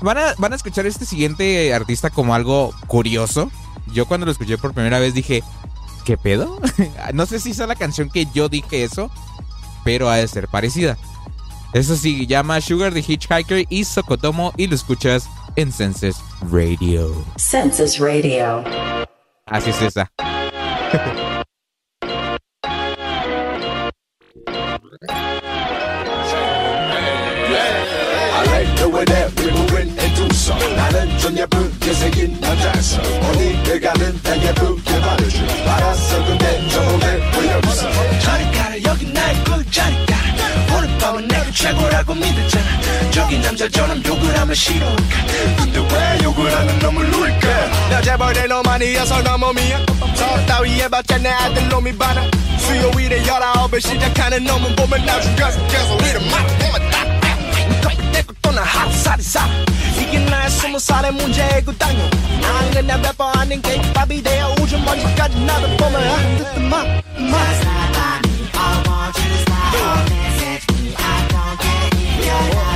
Van 0.00 0.18
a, 0.18 0.34
van 0.38 0.52
a 0.52 0.56
escuchar 0.56 0.86
este 0.86 1.04
siguiente 1.04 1.72
artista 1.74 2.10
como 2.10 2.34
algo 2.34 2.72
curioso. 2.86 3.50
Yo 3.92 4.06
cuando 4.06 4.26
lo 4.26 4.32
escuché 4.32 4.58
por 4.58 4.74
primera 4.74 4.98
vez 4.98 5.14
dije, 5.14 5.42
¿qué 6.04 6.16
pedo? 6.16 6.60
no 7.14 7.26
sé 7.26 7.40
si 7.40 7.50
es 7.50 7.58
la 7.58 7.74
canción 7.74 8.08
que 8.10 8.26
yo 8.34 8.48
dije 8.48 8.84
eso, 8.84 9.10
pero 9.84 10.10
ha 10.10 10.16
de 10.16 10.28
ser 10.28 10.48
parecida. 10.48 10.96
Eso 11.72 11.96
sí, 11.96 12.26
llama 12.26 12.60
Sugar 12.60 12.92
the 12.92 13.00
Hitchhiker 13.00 13.66
y 13.68 13.84
Sokotomo 13.84 14.52
y 14.56 14.66
lo 14.66 14.74
escuchas 14.74 15.28
en 15.56 15.72
Senses 15.72 16.16
Radio. 16.50 17.24
Census 17.36 17.98
Radio. 17.98 18.62
Así 19.46 19.70
es 19.70 19.82
esa. 19.82 20.10
Moving 28.82 29.96
and 29.96 30.14
do 30.16 30.26
so 30.34 30.54
나는 30.74 31.16
좀 31.18 31.38
예쁘게 31.38 31.94
생긴 31.94 32.36
남자였어 32.40 33.00
어디를 33.00 33.80
가든 33.80 34.22
다 34.22 34.36
예쁘게 34.36 35.00
봐주지 35.00 35.40
알았어 35.68 36.24
근데 36.24 36.60
왜 37.38 37.52
없어 37.54 37.88
저리 38.18 38.44
가라 38.50 38.82
여기 38.84 39.06
나의 39.12 39.44
꿀자리 39.44 40.06
가라 40.06 40.76
오늘 40.76 40.98
밤은 40.98 41.28
내가 41.28 41.50
최고라고 41.52 42.14
믿었잖아. 42.14 42.80
저기 43.12 43.38
남자처럼 43.38 44.02
욕을 44.04 44.38
하면 44.40 44.54
싫어할까? 44.54 45.16
근데 45.58 45.78
왜 45.78 46.24
욕을 46.24 46.52
하는 46.56 46.78
놈을 46.80 47.08
누릴까? 47.10 47.48
나 47.90 48.00
제발 48.02 48.32
내 48.34 48.46
놈 48.48 48.66
아니어서 48.66 49.22
너무 49.22 49.52
미안. 49.54 49.84
저 50.16 50.44
따위 50.46 50.80
해봤자 50.80 51.18
내 51.18 51.28
아들 51.30 51.68
놈이 51.68 51.92
많아. 51.92 52.22
수요일에 52.58 53.24
열아홉에 53.26 53.78
시작하는 53.80 54.42
놈은 54.44 54.74
보면 54.76 55.04
나중 55.06 55.34
가서 55.36 55.64
계속 55.68 56.00
이름 56.02 56.28
막 56.30 56.46
대만 57.71 57.81
딱 57.81 58.11
떼고 58.11 58.33
또나 58.41 58.61
하루살이 58.61 59.21
살아 59.21 59.49
이게 59.99 60.19
나의 60.19 60.49
스무 60.49 60.79
살의 60.79 61.11
문제고 61.13 61.77
당연 61.77 62.09
난 62.41 62.71
그냥 62.71 63.01
래퍼 63.01 63.31
아닌 63.31 63.61
게임밥이 63.61 64.23
되어 64.23 64.55
우주 64.61 64.77
먼지까지 64.79 65.39
나를 65.39 65.77
보면 65.77 65.95
안 65.95 66.37
듣던 66.37 66.69
말 66.69 67.03
저리 72.47 72.70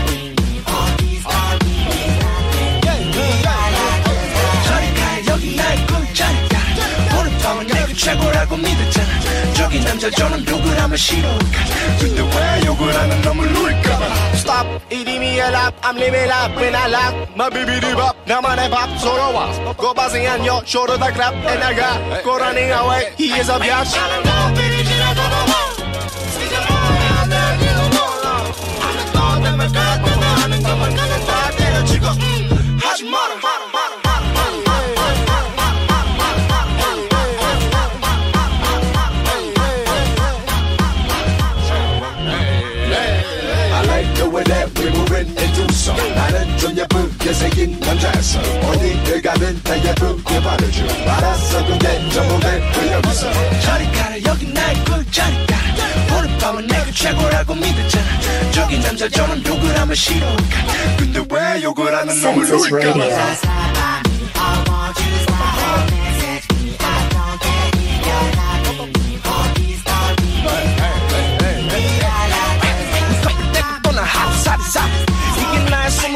최고라고 8.55 8.57
믿었잖아 8.57 9.53
저기 9.53 9.79
남자처럼 9.81 10.45
욕을 10.47 10.81
하면 10.81 10.97
싫어할까 10.97 11.65
근데 11.99 12.21
왜 12.21 12.65
욕을 12.65 12.95
하는 12.95 13.21
놈을 13.21 13.51
누릴까 13.53 13.99
Stop 14.33 14.67
이름이 14.89 15.37
랍 15.37 15.73
I'm 15.81 15.97
living 15.97 16.31
up 16.31 16.55
when 16.57 16.75
I 16.75 16.89
lock 16.89 17.27
My 17.33 17.49
bibbidi 17.49 17.93
bop 17.93 18.17
나만의 18.25 18.69
밥 18.69 18.97
서러워 18.99 19.75
고바생한 19.75 20.45
여 20.45 20.61
shoulder 20.65 20.97
the 20.97 21.13
clap 21.13 21.35
and 21.35 21.63
I 21.63 21.75
got 21.75 22.23
go 22.23 22.37
running 22.37 22.71
away 22.71 23.13
He 23.17 23.31
is 23.37 23.49
a 23.49 23.59
bitch 23.59 23.97
하지 32.81 33.03
마라 33.05 33.35
so 45.86 45.94
나는 45.94 46.58
좀 46.58 46.76
예쁘게 46.76 47.32
생긴 47.32 47.78
남자였어. 47.78 48.40
어디를 48.40 49.22
가든 49.22 49.62
다 49.62 49.78
예쁘게 49.78 50.40
봐주지 50.40 50.82
알았어 51.06 51.64
근데 51.64 52.10
저목에 52.10 52.46
왜 52.48 52.92
여기서 52.92 53.32
저리 53.60 53.92
가라 53.92 54.22
여기 54.26 54.52
나의 54.52 54.84
꿀자리 54.84 55.46
가라. 55.46 56.18
오늘 56.18 56.38
밤은 56.38 56.66
내가 56.66 56.90
최고라고 56.90 57.54
믿었잖아. 57.54 58.50
저기 58.50 58.78
남자처럼 58.80 59.44
욕을 59.46 59.78
하면 59.80 59.94
싫어할까? 59.94 60.96
근데 60.98 61.24
왜 61.30 61.62
욕을 61.62 61.96
하는 61.96 62.20
놈을 62.20 62.46
Radio. 62.72 62.92
또나 62.92 63.06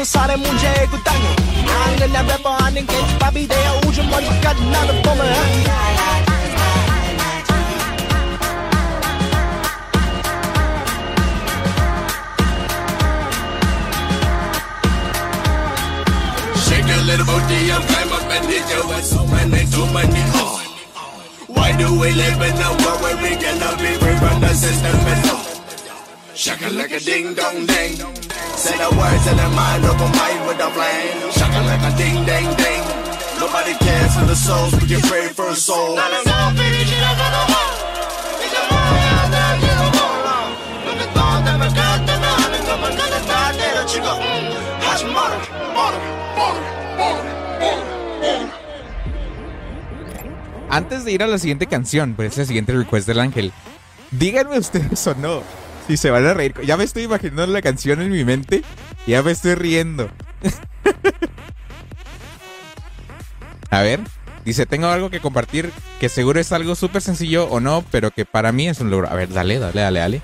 스무 0.00 0.04
살의 0.04 0.36
문제고 0.38 1.02
당연 1.02 1.36
난 1.66 1.96
그냥 1.96 2.26
래퍼 2.26 2.50
아닌 2.56 2.86
게임밥이 2.86 3.48
되어 3.48 3.80
우주 3.86 4.02
먼지까지 4.04 4.64
나를 4.64 5.02
보면 5.02 5.34
Shake 16.56 16.90
a 16.90 16.96
little 17.04 17.26
booty 17.26 17.70
and 17.70 17.84
climb 17.86 18.12
up 18.12 18.30
and 18.32 18.46
hit 18.46 18.68
your 18.70 18.92
ass 18.94 19.10
so 19.10 19.24
many, 19.26 19.64
too 19.70 19.86
many. 19.92 20.22
Oh. 20.34 20.60
Why 21.48 21.72
do 21.76 21.92
we 22.00 22.10
live 22.12 22.40
in 22.42 22.56
a 22.56 22.70
world 22.82 23.00
where 23.02 23.19
Shaka 26.41 26.71
like 26.71 26.89
a 26.89 26.99
ding 26.99 27.35
dong 27.35 27.67
ding. 27.67 27.93
Say 28.57 28.75
the 28.81 28.89
words 28.97 29.27
in 29.29 29.37
their 29.37 29.53
mind, 29.53 29.83
no 29.83 29.93
combine 29.93 30.41
with 30.47 30.57
the 30.57 30.69
flame. 30.73 31.29
Shaka 31.37 31.61
like 31.69 31.85
a 31.85 31.95
ding 31.95 32.25
ding 32.25 32.49
ding. 32.57 32.81
Nobody 33.39 33.75
cares 33.77 34.15
for 34.17 34.25
the 34.25 34.33
souls, 34.33 34.73
we 34.81 34.87
get 34.87 35.03
prayed 35.03 35.35
for 35.35 35.49
a 35.49 35.55
soul. 35.55 35.99
Antes 50.71 51.05
de 51.05 51.11
ir 51.11 51.21
a 51.21 51.27
la 51.27 51.37
siguiente 51.37 51.67
canción, 51.67 52.15
pues 52.15 52.35
la 52.35 52.45
siguiente 52.45 52.73
request 52.73 53.05
del 53.05 53.19
ángel, 53.19 53.53
díganme 54.09 54.57
ustedes 54.57 55.05
o 55.05 55.13
no 55.13 55.60
si 55.87 55.97
se 55.97 56.09
van 56.09 56.25
a 56.25 56.33
reír. 56.33 56.53
Ya 56.65 56.77
me 56.77 56.83
estoy 56.83 57.03
imaginando 57.03 57.47
la 57.47 57.61
canción 57.61 58.01
en 58.01 58.11
mi 58.11 58.23
mente 58.23 58.63
y 59.05 59.11
ya 59.11 59.23
me 59.23 59.31
estoy 59.31 59.55
riendo. 59.55 60.09
a 63.69 63.81
ver, 63.81 63.99
dice, 64.45 64.65
tengo 64.65 64.87
algo 64.87 65.09
que 65.09 65.19
compartir 65.19 65.71
que 65.99 66.09
seguro 66.09 66.39
es 66.39 66.51
algo 66.51 66.75
súper 66.75 67.01
sencillo 67.01 67.45
o 67.49 67.59
no, 67.59 67.83
pero 67.91 68.11
que 68.11 68.25
para 68.25 68.51
mí 68.51 68.67
es 68.67 68.79
un 68.79 68.89
logro. 68.91 69.09
A 69.09 69.15
ver, 69.15 69.29
dale, 69.29 69.59
dale, 69.59 69.81
dale, 69.81 69.99
dale. 69.99 70.21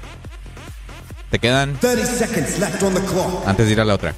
Te 1.32 1.40
quedan 1.40 1.76
30 1.80 2.06
seconds 2.06 2.60
left 2.60 2.82
on 2.84 2.94
the 2.94 3.02
clock. 3.02 3.46
antes 3.48 3.66
de 3.66 3.72
ir 3.74 3.82
a 3.82 3.86
la 3.86 3.96
otra. 3.96 4.14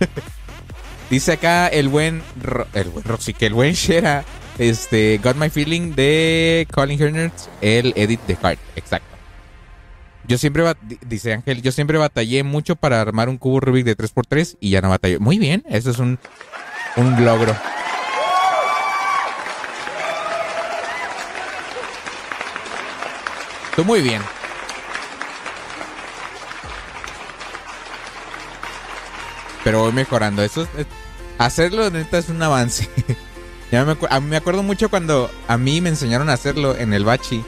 Dice 1.10 1.32
acá 1.32 1.68
el 1.68 1.88
buen, 1.88 2.22
Ro- 2.42 2.66
el 2.74 2.90
buen 2.90 3.04
Roxy, 3.04 3.32
que 3.32 3.46
el 3.46 3.54
buen 3.54 3.72
Shera, 3.72 4.24
este, 4.58 5.18
Got 5.22 5.36
My 5.36 5.48
Feeling 5.48 5.94
de 5.94 6.66
Colin 6.70 7.00
Hernertz, 7.00 7.48
el 7.62 7.94
edit 7.96 8.20
de 8.26 8.36
Heart, 8.36 8.60
exacto. 8.76 9.16
Yo 10.28 10.38
siempre, 10.38 10.62
dice 11.06 11.32
Ángel, 11.32 11.62
yo 11.62 11.72
siempre 11.72 11.98
batallé 11.98 12.44
mucho 12.44 12.76
para 12.76 13.00
armar 13.00 13.28
un 13.28 13.38
cubo 13.38 13.60
Rubik 13.60 13.84
de 13.84 13.96
3x3 13.96 14.58
y 14.60 14.70
ya 14.70 14.80
no 14.80 14.90
batallé. 14.90 15.18
Muy 15.18 15.38
bien, 15.38 15.64
eso 15.68 15.90
es 15.90 15.98
un, 15.98 16.18
un 16.96 17.24
logro. 17.24 17.56
Tú 23.74 23.84
muy 23.84 24.02
bien. 24.02 24.22
pero 29.68 29.80
voy 29.80 29.92
mejorando. 29.92 30.42
Eso 30.42 30.66
es, 30.78 30.86
hacerlo 31.36 31.90
neta 31.90 32.16
es 32.16 32.30
un 32.30 32.42
avance. 32.42 32.88
ya 33.70 33.84
me, 33.84 33.96
me 34.22 34.36
acuerdo 34.38 34.62
mucho 34.62 34.88
cuando 34.88 35.30
a 35.46 35.58
mí 35.58 35.82
me 35.82 35.90
enseñaron 35.90 36.30
a 36.30 36.32
hacerlo 36.32 36.74
en 36.74 36.94
el 36.94 37.04
bachi. 37.04 37.44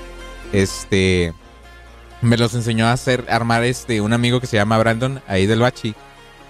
Este 0.52 1.32
me 2.22 2.36
los 2.36 2.54
enseñó 2.54 2.86
a 2.86 2.92
hacer 2.92 3.24
armar 3.28 3.64
este 3.64 4.00
un 4.00 4.12
amigo 4.12 4.40
que 4.40 4.46
se 4.46 4.56
llama 4.56 4.78
Brandon 4.78 5.22
ahí 5.26 5.46
del 5.46 5.60
bachi. 5.60 5.94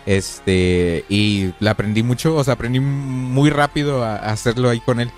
Este 0.06 1.04
y 1.08 1.52
le 1.60 1.70
aprendí 1.70 2.02
mucho, 2.02 2.34
o 2.34 2.42
sea, 2.42 2.54
aprendí 2.54 2.80
muy 2.80 3.50
rápido 3.50 4.02
a, 4.04 4.16
hacerlo 4.16 4.70
ahí 4.70 4.80
con 4.80 5.00
él. 5.00 5.10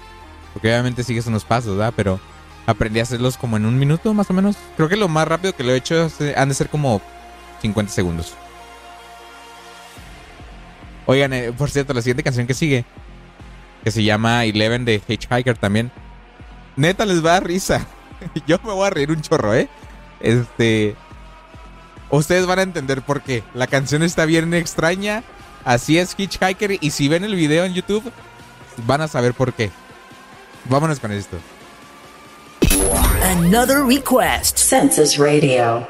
Porque 0.53 0.69
obviamente 0.69 1.05
sigues 1.05 1.27
unos 1.27 1.45
pasos, 1.45 1.77
¿verdad? 1.77 1.95
Pero 1.97 2.21
aprendí 2.67 3.01
a 3.01 3.05
hacerlos 3.05 3.37
como 3.37 3.57
en 3.57 3.65
un 3.65 3.79
minuto 3.79 4.13
más 4.13 4.29
o 4.31 4.35
menos. 4.35 4.57
Creo 4.77 4.89
que 4.89 4.97
lo 4.97 5.09
más 5.09 5.27
rápido 5.27 5.55
que 5.55 5.65
lo 5.65 5.73
he 5.73 5.77
hecho 5.77 6.11
eh, 6.21 6.35
han 6.37 6.49
de 6.49 6.55
ser 6.55 6.69
como 6.69 7.01
50 7.63 7.93
segundos. 7.93 8.35
Oigan, 11.07 11.33
eh, 11.33 11.53
por 11.53 11.71
cierto, 11.71 11.95
la 11.95 12.03
siguiente 12.03 12.23
canción 12.23 12.47
que 12.47 12.55
sigue, 12.55 12.85
que 13.83 13.91
se 13.91 14.05
llama 14.05 14.45
Eleven 14.45 14.85
de 14.85 15.01
Hitchhiker 15.07 15.57
también. 15.57 15.91
Neta 16.77 17.07
les 17.07 17.25
va 17.25 17.31
a 17.31 17.35
dar 17.35 17.47
risa. 17.47 17.87
Yo 18.47 18.59
me 18.65 18.73
voy 18.73 18.87
a 18.87 18.91
reír 18.91 19.11
un 19.11 19.21
chorro, 19.21 19.55
¿eh? 19.55 19.69
Este. 20.23 20.97
Ustedes 22.11 22.47
van 22.47 22.59
a 22.59 22.63
entender 22.63 23.03
por 23.03 23.23
qué. 23.23 23.43
La 23.55 23.67
canción 23.67 24.03
está 24.03 24.25
bien 24.25 24.53
extraña. 24.55 25.23
Así 25.65 25.99
es 25.99 26.15
Hitchhiker. 26.17 26.79
Y 26.81 26.91
si 26.91 27.09
ven 27.09 27.25
el 27.25 27.35
video 27.35 27.65
en 27.65 27.75
YouTube, 27.75 28.11
van 28.87 29.01
a 29.01 29.09
saber 29.09 29.35
por 29.35 29.53
qué. 29.53 29.71
Vámonos 30.67 31.01
con 31.01 31.13
esto. 31.13 31.37
Another 33.23 33.83
request. 33.85 34.59
Census 34.59 35.17
Radio. 35.17 35.87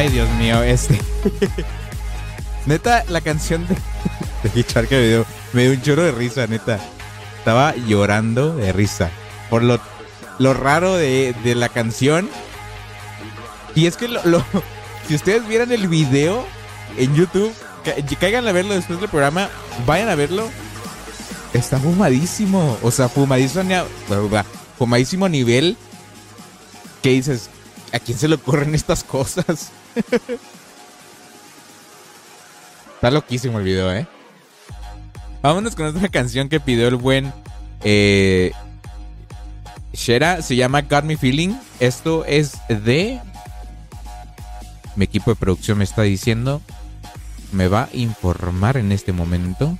Ay, 0.00 0.08
Dios 0.08 0.30
mío, 0.38 0.62
este. 0.62 0.98
neta, 2.66 3.04
la 3.08 3.20
canción 3.20 3.66
de, 3.68 3.74
de 4.54 4.64
que 4.64 4.96
me 4.96 5.06
dio, 5.08 5.26
me 5.52 5.62
dio 5.64 5.72
un 5.72 5.82
chorro 5.82 6.04
de 6.04 6.12
risa, 6.12 6.46
neta. 6.46 6.80
Estaba 7.36 7.76
llorando 7.76 8.56
de 8.56 8.72
risa. 8.72 9.10
Por 9.50 9.62
lo, 9.62 9.78
lo 10.38 10.54
raro 10.54 10.96
de, 10.96 11.34
de 11.44 11.54
la 11.54 11.68
canción. 11.68 12.30
Y 13.74 13.84
es 13.84 13.98
que 13.98 14.08
lo, 14.08 14.22
si 15.06 15.16
ustedes 15.16 15.46
vieran 15.46 15.70
el 15.70 15.86
video 15.86 16.46
en 16.96 17.14
YouTube, 17.14 17.52
ca- 17.84 18.16
caigan 18.18 18.48
a 18.48 18.52
verlo 18.52 18.72
después 18.72 19.00
del 19.00 19.10
programa, 19.10 19.50
vayan 19.84 20.08
a 20.08 20.14
verlo. 20.14 20.48
Está 21.52 21.78
fumadísimo. 21.78 22.78
O 22.82 22.90
sea, 22.90 23.10
fumadísimo, 23.10 23.84
fumadísimo 24.78 25.28
nivel 25.28 25.76
que 27.02 27.10
dices, 27.10 27.50
¿a 27.92 27.98
quién 27.98 28.16
se 28.16 28.28
le 28.28 28.36
ocurren 28.36 28.74
estas 28.74 29.04
cosas? 29.04 29.72
Está 32.94 33.10
loquísimo 33.10 33.58
el 33.58 33.64
video, 33.64 33.92
¿eh? 33.92 34.06
Vámonos 35.42 35.74
con 35.74 35.86
otra 35.86 36.08
canción 36.08 36.48
que 36.48 36.60
pidió 36.60 36.86
el 36.88 36.96
buen 36.96 37.32
eh, 37.82 38.52
Shera. 39.92 40.42
Se 40.42 40.56
llama 40.56 40.82
Got 40.82 41.04
Me 41.04 41.16
Feeling. 41.16 41.54
Esto 41.78 42.24
es 42.26 42.58
de... 42.68 43.20
Mi 44.96 45.04
equipo 45.04 45.30
de 45.30 45.36
producción 45.36 45.78
me 45.78 45.84
está 45.84 46.02
diciendo. 46.02 46.60
Me 47.52 47.68
va 47.68 47.84
a 47.84 47.88
informar 47.94 48.76
en 48.76 48.92
este 48.92 49.12
momento. 49.12 49.78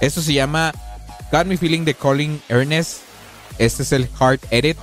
Esto 0.00 0.22
se 0.22 0.32
llama 0.32 0.72
Got 1.32 1.46
Me 1.46 1.56
Feeling 1.56 1.84
de 1.84 1.94
Calling 1.94 2.40
Ernest. 2.48 2.98
Este 3.58 3.82
es 3.82 3.92
el 3.92 4.08
Hard 4.18 4.40
Edit. 4.50 4.78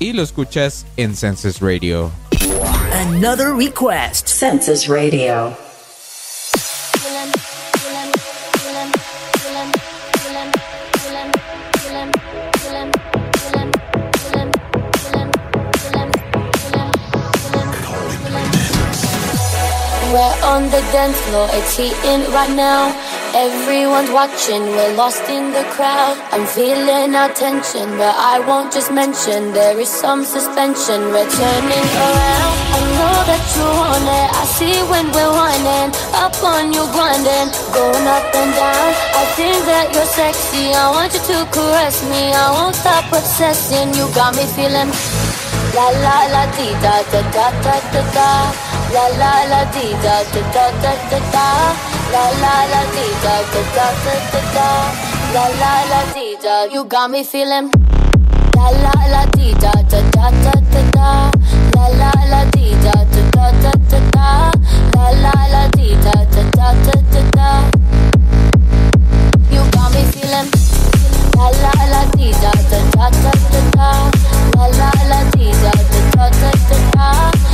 Y 0.00 0.12
lo 0.12 0.22
escuchas 0.22 0.86
en 0.96 1.14
Census 1.14 1.60
Radio. 1.60 2.10
Another 2.92 3.54
request. 3.54 4.26
Census 4.28 4.88
Radio. 4.88 5.56
We're 20.12 20.44
on 20.44 20.70
the 20.70 20.80
dance 20.92 21.20
floor, 21.22 21.48
it's 21.52 21.76
heating 21.76 22.30
right 22.32 22.50
now. 22.54 23.13
Everyone's 23.34 24.12
watching, 24.12 24.62
we're 24.62 24.94
lost 24.94 25.28
in 25.28 25.50
the 25.50 25.64
crowd. 25.74 26.14
I'm 26.30 26.46
feeling 26.46 27.16
our 27.16 27.28
tension, 27.34 27.90
but 27.98 28.14
I 28.14 28.38
won't 28.38 28.72
just 28.72 28.92
mention 28.92 29.50
there 29.52 29.74
is 29.74 29.88
some 29.88 30.24
suspension. 30.24 31.10
We're 31.10 31.26
turning 31.26 31.86
around. 31.98 32.54
I 32.70 32.80
know 32.94 33.16
that 33.26 33.44
you 33.58 33.66
want 33.66 34.06
it. 34.06 34.28
I 34.38 34.44
see 34.54 34.78
when 34.86 35.10
we're 35.10 35.34
winding 35.34 35.90
up 36.14 36.38
on 36.46 36.70
you 36.70 36.86
grinding, 36.94 37.50
going 37.74 38.06
up 38.06 38.22
and 38.38 38.54
down. 38.54 38.90
I 39.18 39.26
think 39.34 39.58
that 39.66 39.90
you're 39.90 40.06
sexy. 40.14 40.70
I 40.70 40.94
want 40.94 41.10
you 41.10 41.22
to 41.34 41.42
caress 41.50 42.06
me. 42.06 42.30
I 42.30 42.54
won't 42.54 42.76
stop 42.78 43.10
obsessing. 43.10 43.98
You 43.98 44.06
got 44.14 44.38
me 44.38 44.46
feeling. 44.54 44.94
La 45.74 45.90
la 45.90 46.18
la 46.30 46.42
di 46.54 46.70
da 46.78 47.02
da 47.10 47.20
da 47.34 47.46
da 47.66 47.74
da 47.90 48.02
da. 48.14 48.73
La 48.94 49.08
la 49.18 49.44
la 49.50 49.64
di 49.74 49.86
da 50.02 50.22
da 50.32 50.40
da 50.54 50.66
da 50.82 50.92
da 51.10 51.18
da. 51.34 51.46
La 52.12 52.24
la 52.42 52.54
la 52.72 52.82
di 52.94 53.06
da 53.24 53.34
da 53.52 53.62
da 53.76 53.86
da 54.04 54.14
da 54.32 54.40
da. 54.54 54.68
La 55.34 55.44
la 55.60 55.72
la 55.90 56.00
di 56.14 56.36
da. 56.42 56.64
You 56.72 56.84
got 56.84 57.10
me 57.10 57.24
feeling. 57.24 57.70
La 58.56 58.70
la 58.84 58.94
la 59.14 59.24
di 59.34 59.52
da 59.62 59.72
da 59.90 60.00
da 60.14 60.30
da 60.44 60.52
da 60.72 60.82
da. 60.96 61.10
La 61.74 61.86
la 62.00 62.12
la 62.30 62.44
di 62.54 62.70
da 62.84 62.94
da 63.14 63.22
da 63.34 63.46
da 63.62 63.72
da 63.90 64.00
da. 64.14 64.28
La 64.94 65.10
la 65.24 65.34
la 65.54 65.68
di 65.76 65.88
da 66.04 66.14
da 66.34 66.42
da 66.56 66.68
da 66.86 66.94
da 67.12 67.22
da. 67.36 67.50
You 69.50 69.62
got 69.74 69.90
me 69.94 70.02
feeling. 70.12 70.48
La 71.36 71.50
la 71.62 71.74
la 71.92 72.02
di 72.16 72.30
da 72.42 72.52
da 72.70 72.78
da 72.94 73.10
da 73.18 73.60
da. 73.76 73.90
La 74.56 74.66
la 74.78 74.90
la 75.10 75.20
di 75.34 75.50
da 75.62 75.72
da 75.90 76.30
da 76.30 76.50
da 76.68 76.78
da. 76.94 77.53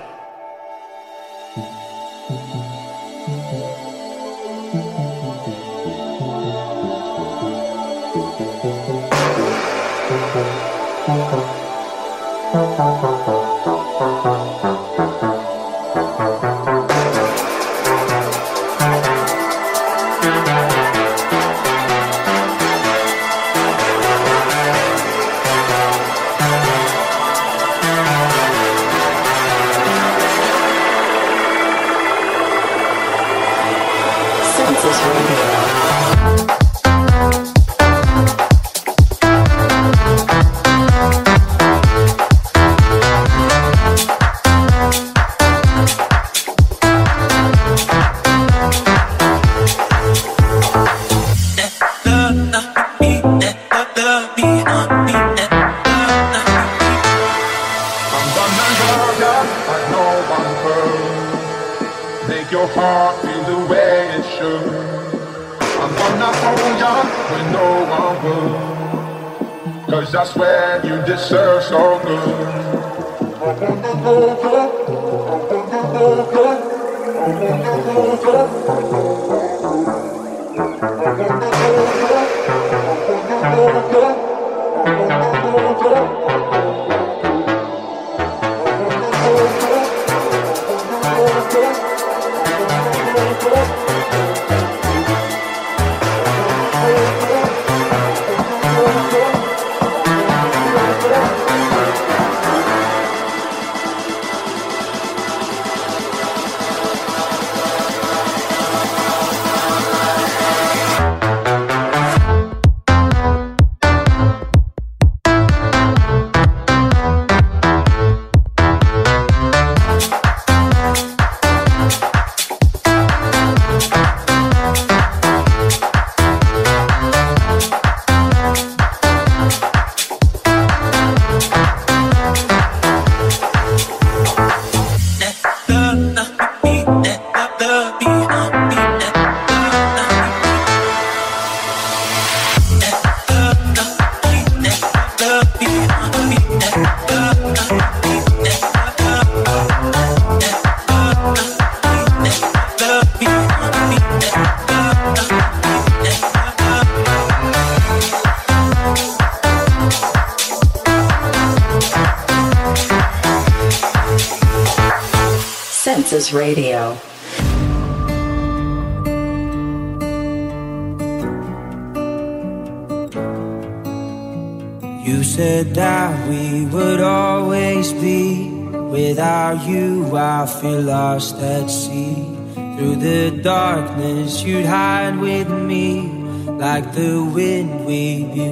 like 186.73 186.93
the 186.93 187.21
wind, 187.21 187.85
we'd 187.85 188.33
be 188.33 188.49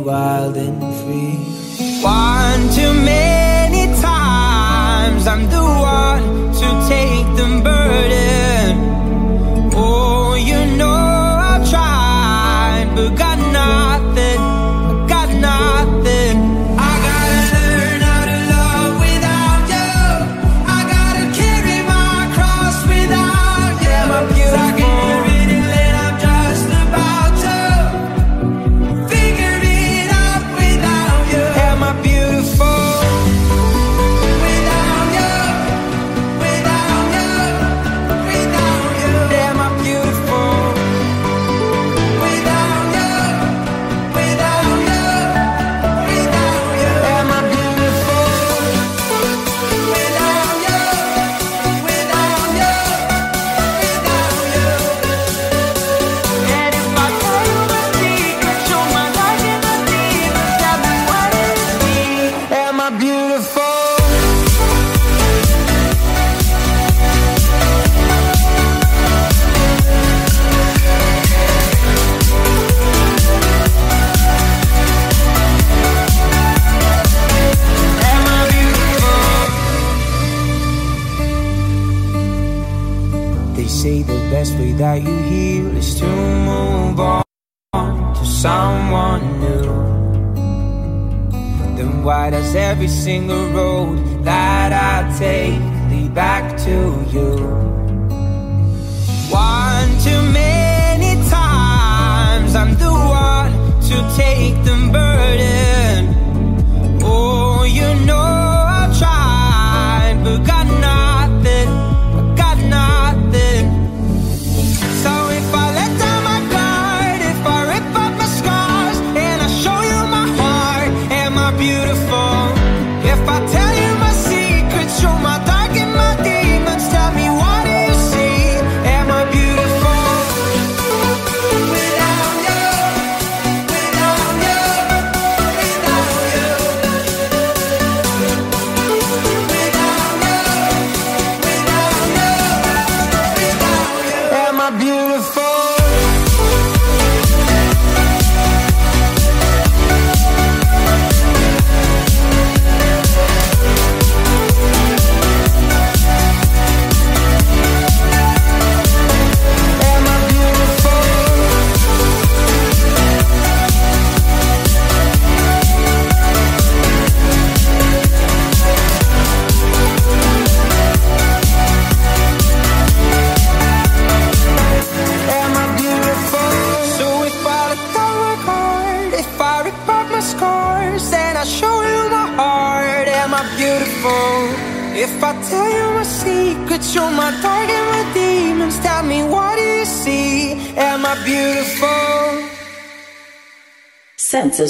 and 0.58 0.89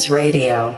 Radio. 0.09 0.77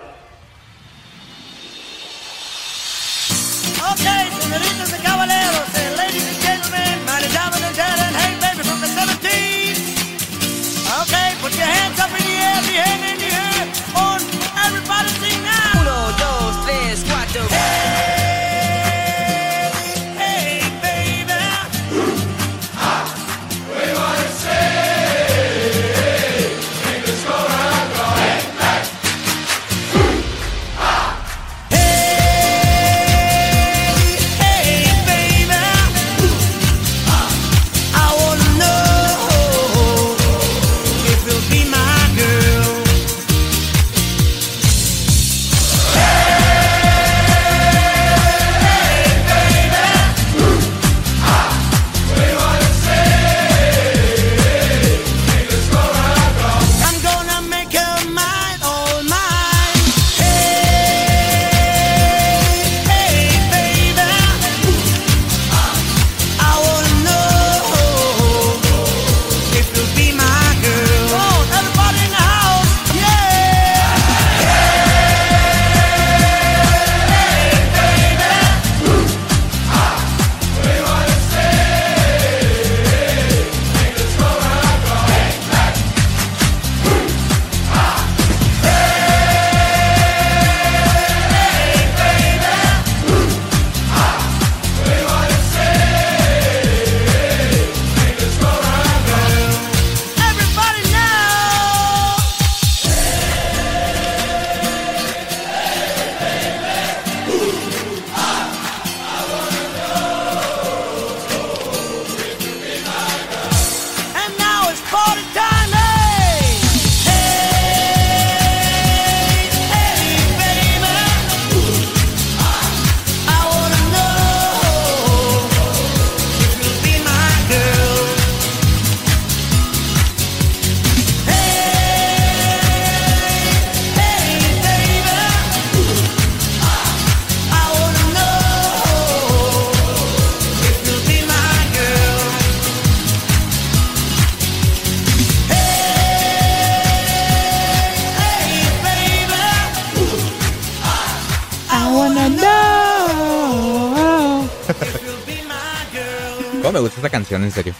en 157.43 157.51
serio. 157.51 157.73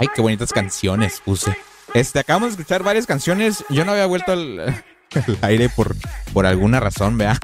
Ay, 0.00 0.06
qué 0.14 0.20
bonitas 0.20 0.52
canciones 0.52 1.20
puse. 1.24 1.56
Este, 1.92 2.20
acabamos 2.20 2.50
de 2.50 2.62
escuchar 2.62 2.82
varias 2.82 3.06
canciones. 3.06 3.64
Yo 3.68 3.84
no 3.84 3.92
había 3.92 4.06
vuelto 4.06 4.32
al, 4.32 4.84
aire 5.42 5.68
por, 5.68 5.96
por 6.32 6.46
alguna 6.46 6.78
razón, 6.80 7.18
vea. 7.18 7.38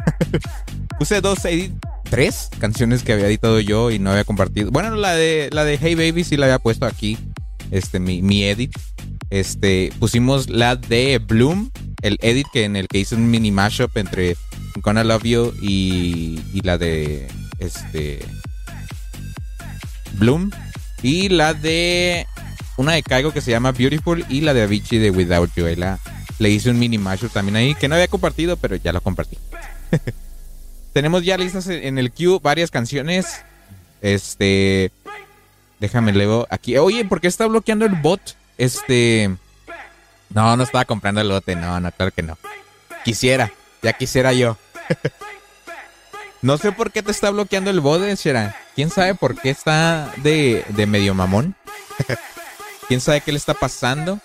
Puse 0.98 1.20
dos, 1.20 1.38
tres 2.08 2.50
canciones 2.60 3.02
que 3.02 3.12
había 3.12 3.26
editado 3.26 3.58
yo 3.58 3.90
y 3.90 3.98
no 3.98 4.10
había 4.10 4.24
compartido. 4.24 4.70
Bueno, 4.70 4.94
la 4.94 5.14
de, 5.14 5.50
la 5.52 5.64
de 5.64 5.78
Hey 5.80 5.96
Baby 5.96 6.22
sí 6.22 6.36
la 6.36 6.46
había 6.46 6.60
puesto 6.60 6.86
aquí 6.86 7.18
este, 7.70 8.00
mi, 8.00 8.22
mi 8.22 8.44
edit. 8.44 8.72
Este, 9.30 9.92
pusimos 9.98 10.48
la 10.50 10.76
de 10.76 11.18
Bloom, 11.18 11.70
el 12.02 12.18
edit 12.22 12.46
que 12.52 12.64
en 12.64 12.76
el 12.76 12.86
que 12.88 12.98
hice 12.98 13.14
un 13.14 13.30
mini 13.30 13.50
mashup 13.50 13.96
entre 13.96 14.36
Gonna 14.82 15.02
Love 15.04 15.22
You 15.24 15.54
y, 15.60 16.40
y 16.52 16.60
la 16.62 16.78
de 16.78 17.26
este 17.58 18.20
Bloom 20.18 20.50
y 21.02 21.28
la 21.28 21.54
de 21.54 22.26
una 22.76 22.92
de 22.92 23.02
Caigo 23.02 23.32
que 23.32 23.40
se 23.40 23.50
llama 23.50 23.72
Beautiful 23.72 24.24
y 24.28 24.40
la 24.40 24.54
de 24.54 24.62
Avicii 24.62 24.98
de 24.98 25.10
Without 25.10 25.50
You. 25.56 25.66
La- 25.76 25.98
le 26.38 26.50
hice 26.50 26.70
un 26.70 26.78
mini 26.78 26.98
mashup 26.98 27.32
también 27.32 27.56
ahí 27.56 27.74
que 27.74 27.88
no 27.88 27.94
había 27.94 28.08
compartido, 28.08 28.56
pero 28.56 28.76
ya 28.76 28.92
lo 28.92 29.00
compartí. 29.00 29.38
Tenemos 30.92 31.24
ya 31.24 31.36
listas 31.36 31.66
en 31.68 31.98
el 31.98 32.10
queue 32.12 32.38
varias 32.42 32.70
canciones. 32.70 33.26
Este. 34.02 34.90
Déjame 35.80 36.12
luego 36.12 36.46
aquí. 36.50 36.76
Oye, 36.76 37.04
¿por 37.04 37.20
qué 37.20 37.28
está 37.28 37.46
bloqueando 37.46 37.84
el 37.84 37.94
bot? 37.94 38.20
Este. 38.58 39.34
No, 40.30 40.56
no 40.56 40.62
estaba 40.62 40.84
comprando 40.84 41.20
el 41.20 41.28
lote. 41.28 41.56
No, 41.56 41.78
no, 41.80 41.90
claro 41.92 42.12
que 42.12 42.22
no. 42.22 42.38
Quisiera. 43.04 43.52
Ya 43.82 43.92
quisiera 43.92 44.32
yo. 44.32 44.56
no 46.42 46.56
sé 46.58 46.72
por 46.72 46.90
qué 46.90 47.02
te 47.02 47.10
está 47.10 47.30
bloqueando 47.30 47.70
el 47.70 47.80
bot, 47.80 48.02
eh, 48.02 48.16
Shera. 48.16 48.56
¿Quién 48.74 48.90
sabe 48.90 49.14
por 49.14 49.40
qué 49.40 49.50
está 49.50 50.12
de, 50.18 50.64
de 50.68 50.86
medio 50.86 51.14
mamón? 51.14 51.54
¿Quién 52.88 53.00
sabe 53.00 53.20
qué 53.20 53.32
le 53.32 53.38
está 53.38 53.54
pasando? 53.54 54.20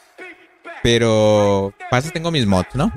Pero. 0.84 1.74
Pasa, 1.90 2.12
tengo 2.12 2.32
mis 2.32 2.46
mods, 2.46 2.74
¿no? 2.76 2.92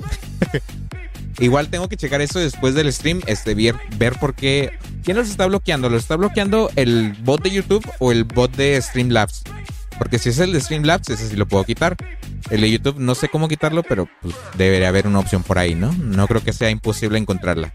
Igual 1.39 1.69
tengo 1.69 1.89
que 1.89 1.97
checar 1.97 2.20
eso 2.20 2.39
después 2.39 2.74
del 2.74 2.93
stream, 2.93 3.20
este, 3.27 3.55
ver, 3.55 3.74
ver 3.97 4.19
por 4.19 4.35
qué. 4.35 4.79
¿Quién 5.03 5.16
los 5.16 5.29
está 5.29 5.47
bloqueando? 5.47 5.89
¿Lo 5.89 5.97
está 5.97 6.16
bloqueando 6.16 6.70
el 6.77 7.15
bot 7.24 7.43
de 7.43 7.51
YouTube 7.51 7.85
o 7.99 8.12
el 8.12 8.24
bot 8.24 8.55
de 8.55 8.81
Streamlabs? 8.81 9.43
Porque 9.99 10.19
si 10.19 10.29
es 10.29 10.39
el 10.39 10.53
de 10.53 10.61
Streamlabs, 10.61 11.09
ese 11.11 11.29
sí 11.29 11.37
lo 11.37 11.47
puedo 11.47 11.65
quitar. 11.65 11.97
El 12.51 12.61
de 12.61 12.70
YouTube 12.70 12.99
no 12.99 13.15
sé 13.15 13.29
cómo 13.29 13.49
quitarlo, 13.49 13.83
pero 13.83 14.09
pues, 14.20 14.35
debería 14.57 14.89
haber 14.89 15.07
una 15.07 15.19
opción 15.19 15.43
por 15.43 15.59
ahí, 15.59 15.74
¿no? 15.74 15.93
No 15.93 16.29
creo 16.29 16.43
que 16.43 16.53
sea 16.53 16.70
imposible 16.70 17.19
encontrarla. 17.19 17.73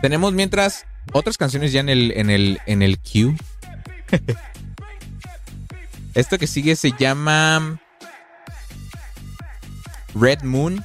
Tenemos 0.00 0.32
mientras 0.34 0.86
otras 1.12 1.38
canciones 1.38 1.72
ya 1.72 1.80
en 1.80 1.88
el, 1.88 2.12
en 2.16 2.30
el, 2.30 2.60
en 2.66 2.82
el 2.82 2.98
queue. 2.98 3.36
Esto 6.14 6.38
que 6.38 6.46
sigue 6.46 6.76
se 6.76 6.92
llama 6.98 7.80
Red 10.14 10.42
Moon. 10.42 10.84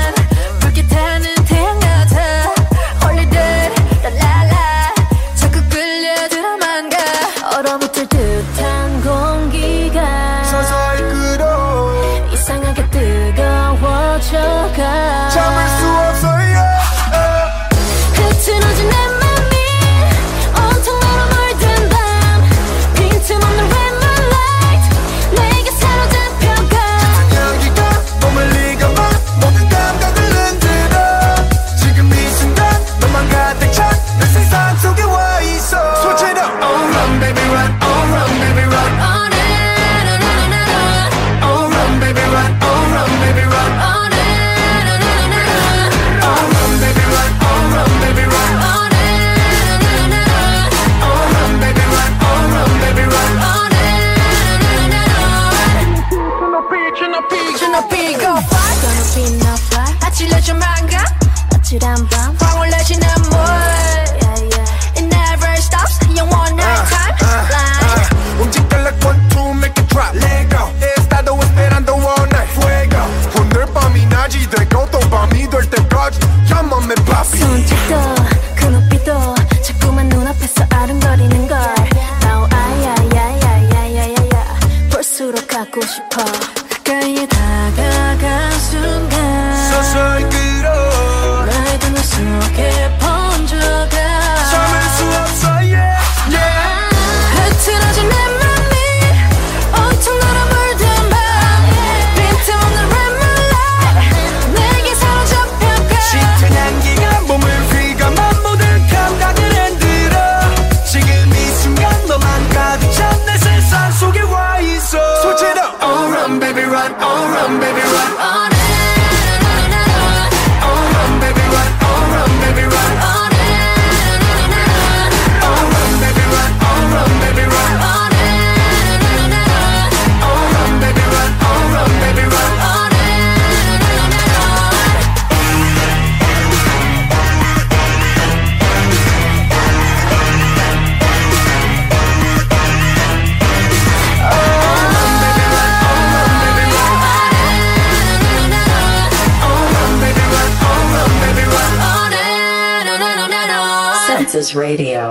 Radio. 154.53 155.09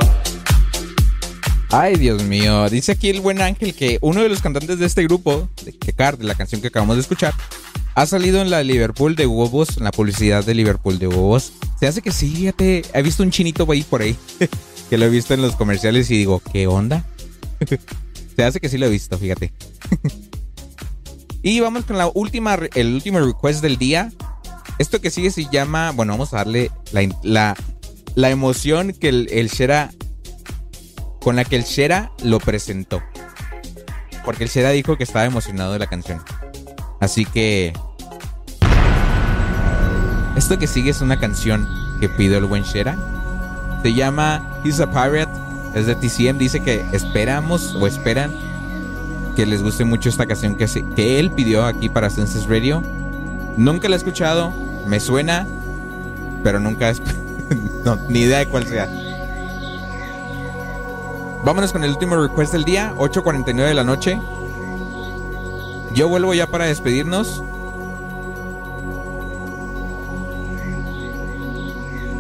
Ay, 1.71 1.97
Dios 1.97 2.23
mío. 2.25 2.69
Dice 2.69 2.93
aquí 2.93 3.09
el 3.09 3.21
buen 3.21 3.41
ángel 3.41 3.75
que 3.75 3.99
uno 4.03 4.23
de 4.23 4.29
los 4.29 4.43
cantantes 4.43 4.79
de 4.79 4.87
este 4.87 5.05
grupo, 5.05 5.49
de 5.65 5.73
Kekar, 5.73 6.23
la 6.23 6.35
canción 6.35 6.61
que 6.61 6.69
acabamos 6.69 6.97
de 6.97 7.03
escuchar, 7.03 7.33
ha 7.95 8.07
salido 8.07 8.41
en 8.41 8.51
la 8.51 8.63
Liverpool 8.63 9.17
de 9.17 9.27
huevos, 9.27 9.79
en 9.79 9.85
la 9.85 9.93
publicidad 9.93 10.45
de 10.45 10.55
Liverpool 10.55 10.99
de 10.99 11.07
huevos. 11.07 11.53
Se 11.79 11.87
hace 11.87 12.03
que 12.03 12.13
sí, 12.13 12.31
fíjate. 12.31 12.83
He 12.93 13.03
visto 13.03 13.23
un 13.23 13.31
chinito 13.31 13.71
ahí 13.71 13.83
por 13.83 14.03
ahí, 14.03 14.17
que 14.91 14.99
lo 14.99 15.07
he 15.07 15.11
visto 15.11 15.33
en 15.33 15.43
los 15.43 15.57
comerciales 15.57 16.11
y 16.11 16.19
digo, 16.19 16.43
¿qué 16.53 16.67
onda? 16.67 17.05
Se 18.37 18.45
hace 18.45 18.61
que 18.61 18.69
sí 18.69 18.79
lo 18.79 18.87
he 18.87 18.91
visto, 18.91 19.19
fíjate. 19.19 19.53
y 21.43 21.61
vamos 21.61 21.85
con 21.85 21.99
la 21.99 22.11
última, 22.13 22.59
el 22.75 22.95
último 22.95 23.21
request 23.21 23.63
del 23.63 23.77
día. 23.77 24.13
Esto 24.79 25.01
que 25.01 25.11
sigue 25.11 25.31
se 25.31 25.47
llama, 25.51 25.91
bueno, 25.91 26.13
vamos 26.13 26.33
a 26.33 26.39
darle 26.39 26.71
la, 27.23 27.55
la 28.15 28.31
emoción 28.31 28.93
que 28.93 29.09
el, 29.09 29.29
el 29.31 29.49
Shera 29.49 29.91
con 31.21 31.37
la 31.37 31.45
que 31.45 31.57
el 31.57 31.65
Shera 31.65 32.11
lo 32.25 32.39
presentó. 32.39 33.03
porque 34.25 34.45
el 34.45 34.51
Shera 34.51 34.71
dijo 34.71 34.97
que 34.97 35.05
estaba 35.05 35.25
emocionado 35.25 35.73
de 35.73 35.79
la 35.79 35.87
canción. 35.87 36.21
Así 37.01 37.25
que 37.25 37.73
esto 40.37 40.59
que 40.59 40.67
sigue 40.67 40.91
es 40.91 41.01
una 41.01 41.19
canción 41.19 41.69
que 42.01 42.09
pidió 42.09 42.39
el 42.39 42.45
buen 42.47 42.63
Shera. 42.63 42.97
Se 43.83 43.93
llama 43.95 44.61
He's 44.65 44.81
a 44.81 44.91
Pirate. 44.91 45.31
Es 45.75 45.87
de 45.87 45.95
TCM. 45.95 46.39
Dice 46.39 46.61
que 46.61 46.85
esperamos 46.93 47.75
o 47.75 47.87
esperan 47.87 48.33
que 49.37 49.47
les 49.47 49.63
guste 49.63 49.85
mucho 49.85 50.09
esta 50.09 50.27
canción 50.27 50.57
que, 50.57 50.67
se- 50.69 50.85
que 50.97 51.21
él 51.21 51.31
pidió 51.31 51.65
aquí 51.65 51.89
para 51.89 52.11
Senses 52.11 52.47
Radio. 52.47 52.83
Nunca 53.57 53.89
la 53.89 53.97
he 53.97 53.99
escuchado. 53.99 54.53
Me 54.87 55.01
suena. 55.01 55.47
Pero 56.43 56.59
nunca 56.61 56.91
es... 56.91 57.01
no, 57.85 57.97
ni 58.09 58.21
idea 58.21 58.39
de 58.39 58.47
cuál 58.47 58.67
sea. 58.67 58.89
Vámonos 61.45 61.73
con 61.73 61.85
el 61.85 61.91
último 61.91 62.17
request 62.17 62.53
del 62.53 62.65
día. 62.65 62.95
8.49 62.99 63.55
de 63.55 63.75
la 63.75 63.85
noche. 63.85 64.21
Yo 65.95 66.09
vuelvo 66.09 66.35
ya 66.35 66.47
para 66.47 66.67
despedirnos. 66.67 67.43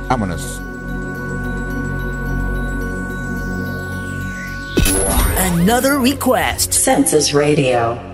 Vámonos. 0.09 0.61
Another 5.39 5.99
request. 6.01 6.73
Census 6.73 7.32
Radio. 7.32 8.10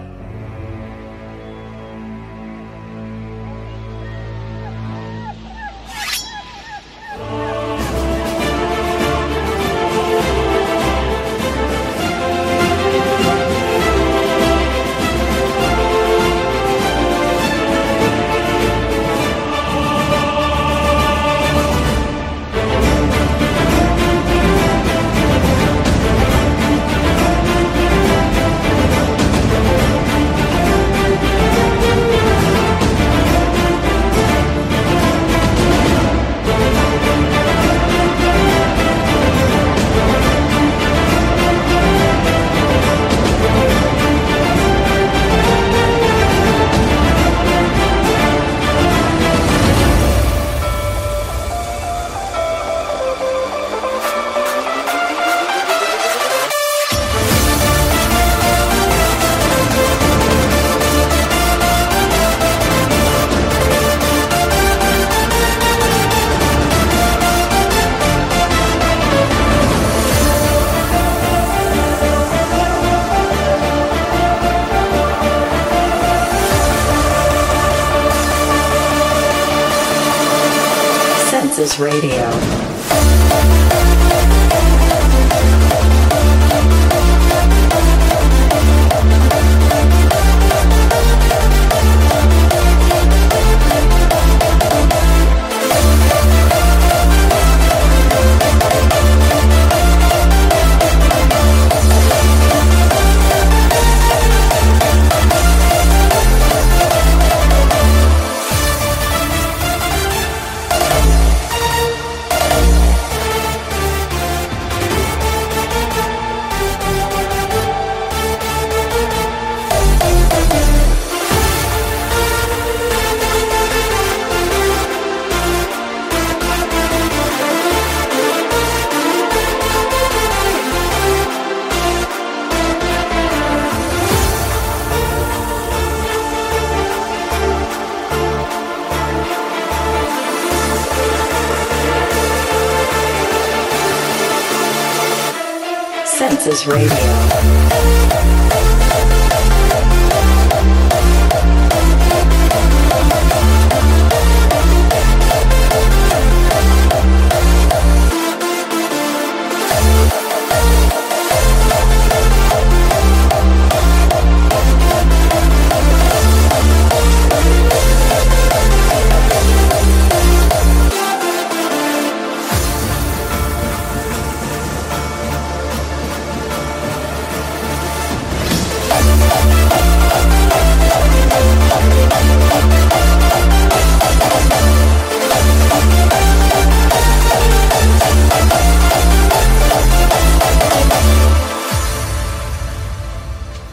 Census 146.57 146.67
Radio. 146.69 147.06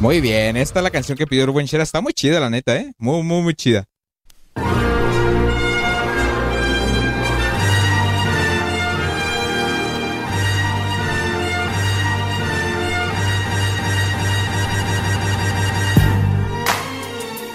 Muy 0.03 0.19
bien, 0.19 0.57
esta 0.57 0.81
es 0.81 0.83
la 0.83 0.91
canción 0.91 1.17
que 1.17 1.25
pidió 1.25 1.45
el 1.45 1.51
buen 1.51 1.65
Shera. 1.65 1.81
Está 1.81 2.01
muy 2.01 2.11
chida, 2.11 2.41
la 2.41 2.49
neta, 2.49 2.75
¿eh? 2.75 2.91
Muy, 2.97 3.23
muy, 3.23 3.41
muy 3.41 3.55
chida. 3.55 3.85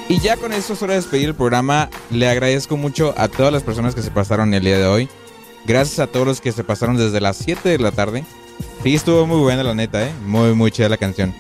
Y 0.09 0.19
ya 0.21 0.39
con 0.39 0.55
eso 0.55 0.73
es 0.73 0.83
hora 0.83 0.95
de 0.95 1.01
despedir 1.01 1.29
el 1.29 1.35
programa. 1.35 1.91
Le 2.11 2.31
agradezco 2.31 2.79
mucho 2.79 3.13
a 3.19 3.29
todas 3.29 3.53
las 3.53 3.63
personas 3.63 3.95
que 3.95 4.01
se 4.01 4.11
pasaron 4.11 4.55
el 4.55 4.65
día 4.65 4.79
de 4.79 4.87
hoy. 4.87 5.11
Gracias 5.67 5.99
a 5.99 6.07
todos 6.07 6.27
los 6.27 6.41
que 6.41 6.53
se 6.53 6.65
pasaron 6.65 6.97
desde 6.97 7.21
las 7.21 7.37
7 7.37 7.69
de 7.69 7.79
la 7.79 7.93
tarde. 7.93 8.25
Sí, 8.83 8.95
estuvo 8.95 9.27
muy 9.27 9.41
buena 9.41 9.63
la 9.63 9.75
neta, 9.75 10.03
¿eh? 10.03 10.13
Muy, 10.25 10.55
muy 10.55 10.71
chida 10.71 10.89
la 10.89 10.97
canción. 10.97 11.35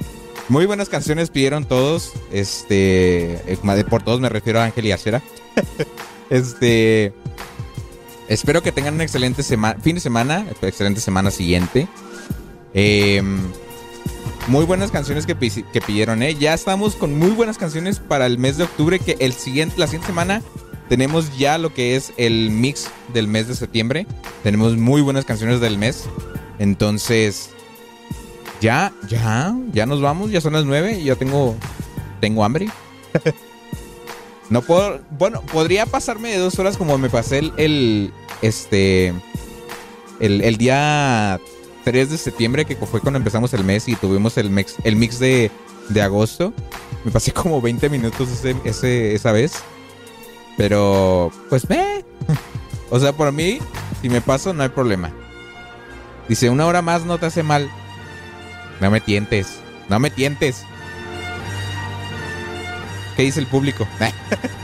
Muy 0.49 0.65
buenas 0.67 0.89
canciones 0.89 1.31
pidieron 1.31 1.67
todos. 1.67 2.13
Este, 2.33 3.35
eh, 3.53 3.85
por 3.89 4.03
todos 4.03 4.21
me 4.21 4.29
refiero 4.29 4.61
a 4.61 4.65
Ángel 4.65 4.87
y 4.87 4.93
Acera. 4.93 5.23
este, 6.31 7.13
espero 8.29 8.63
que 8.63 8.73
tengan 8.73 8.95
un 8.95 9.01
excelente 9.03 9.43
sema- 9.43 9.77
fin 9.81 9.97
de 9.97 10.01
semana, 10.01 10.47
excelente 10.63 11.01
semana 11.01 11.31
siguiente. 11.31 11.87
Eh, 12.73 13.23
muy 14.47 14.65
buenas 14.65 14.91
canciones 14.91 15.27
que 15.27 15.35
pidieron, 15.35 16.23
¿eh? 16.23 16.35
Ya 16.35 16.55
estamos 16.55 16.95
con 16.95 17.19
muy 17.19 17.31
buenas 17.31 17.59
canciones 17.59 17.99
para 17.99 18.25
el 18.25 18.39
mes 18.39 18.57
de 18.57 18.65
octubre, 18.65 18.99
que 18.99 19.17
el 19.21 19.35
siguiente, 19.35 19.77
la 19.79 19.87
siguiente 19.87 20.07
semana 20.07 20.43
tenemos 20.89 21.37
ya 21.37 21.59
lo 21.59 21.75
que 21.75 21.97
es 21.97 22.13
el 22.17 22.49
mix 22.51 22.89
del 23.13 23.29
mes 23.29 23.49
de 23.49 23.55
septiembre. 23.55 24.07
Tenemos 24.43 24.79
muy 24.79 25.03
buenas 25.03 25.27
canciones 25.27 25.61
del 25.61 25.77
mes. 25.77 26.05
Entonces, 26.59 27.51
Ya, 28.61 28.93
ya, 29.09 29.55
ya 29.73 29.87
nos 29.87 30.01
vamos, 30.01 30.31
ya 30.31 30.41
son 30.41 30.55
las 30.55 30.65
nueve 30.65 30.99
y 30.99 31.05
ya 31.05 31.15
tengo, 31.17 31.55
tengo 32.21 32.45
hambre. 32.45 32.69
no 34.51 34.63
puedo, 34.63 35.01
bueno, 35.19 35.43
podría 35.43 35.87
pasarme 35.87 36.31
de 36.31 36.39
dos 36.39 36.59
horas 36.59 36.77
como 36.77 36.99
me 36.99 37.09
pasé 37.11 37.39
el, 37.39 37.53
el 37.57 38.13
este, 38.43 39.09
el, 40.21 40.41
el 40.41 40.57
día 40.57 41.39
3 41.85 42.11
de 42.11 42.19
septiembre, 42.19 42.65
que 42.65 42.75
fue 42.77 43.01
cuando 43.01 43.19
empezamos 43.19 43.53
el 43.55 43.63
mes 43.65 43.89
y 43.89 43.95
tuvimos 43.95 44.37
el 44.39 44.51
mix, 44.51 44.75
el 44.85 44.97
mix 44.97 45.19
de, 45.19 45.51
de 45.89 46.03
agosto. 46.03 46.53
Me 47.05 47.13
pasé 47.13 47.33
como 47.33 47.61
20 47.61 47.89
minutos 47.91 48.29
ese, 48.29 48.57
ese- 48.65 49.15
esa 49.15 49.31
vez. 49.33 49.53
Pero, 50.57 51.31
pues, 51.49 51.69
me. 51.71 52.05
O 52.91 52.99
sea, 52.99 53.13
por 53.13 53.31
mí, 53.33 53.59
si 54.03 54.09
me 54.09 54.21
paso, 54.21 54.53
no 54.53 54.65
hay 54.65 54.69
problema. 54.71 55.13
Dice, 56.29 56.51
una 56.51 56.67
hora 56.67 56.83
más 56.83 57.05
no 57.05 57.19
te 57.19 57.27
hace 57.27 57.43
mal. 57.45 57.71
No 58.81 58.91
me 58.91 59.01
tientes. 59.01 59.61
No 59.89 59.99
me 59.99 60.11
tientes. 60.11 60.65
¿Qué 63.17 63.23
dice 63.25 63.41
el 63.41 63.47
público? 63.47 63.87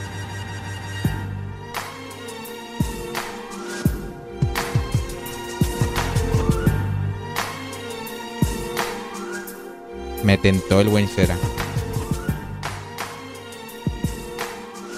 Me 10.22 10.38
tentó 10.38 10.80
el 10.80 10.88
buen 10.88 11.06
Shera. 11.06 11.36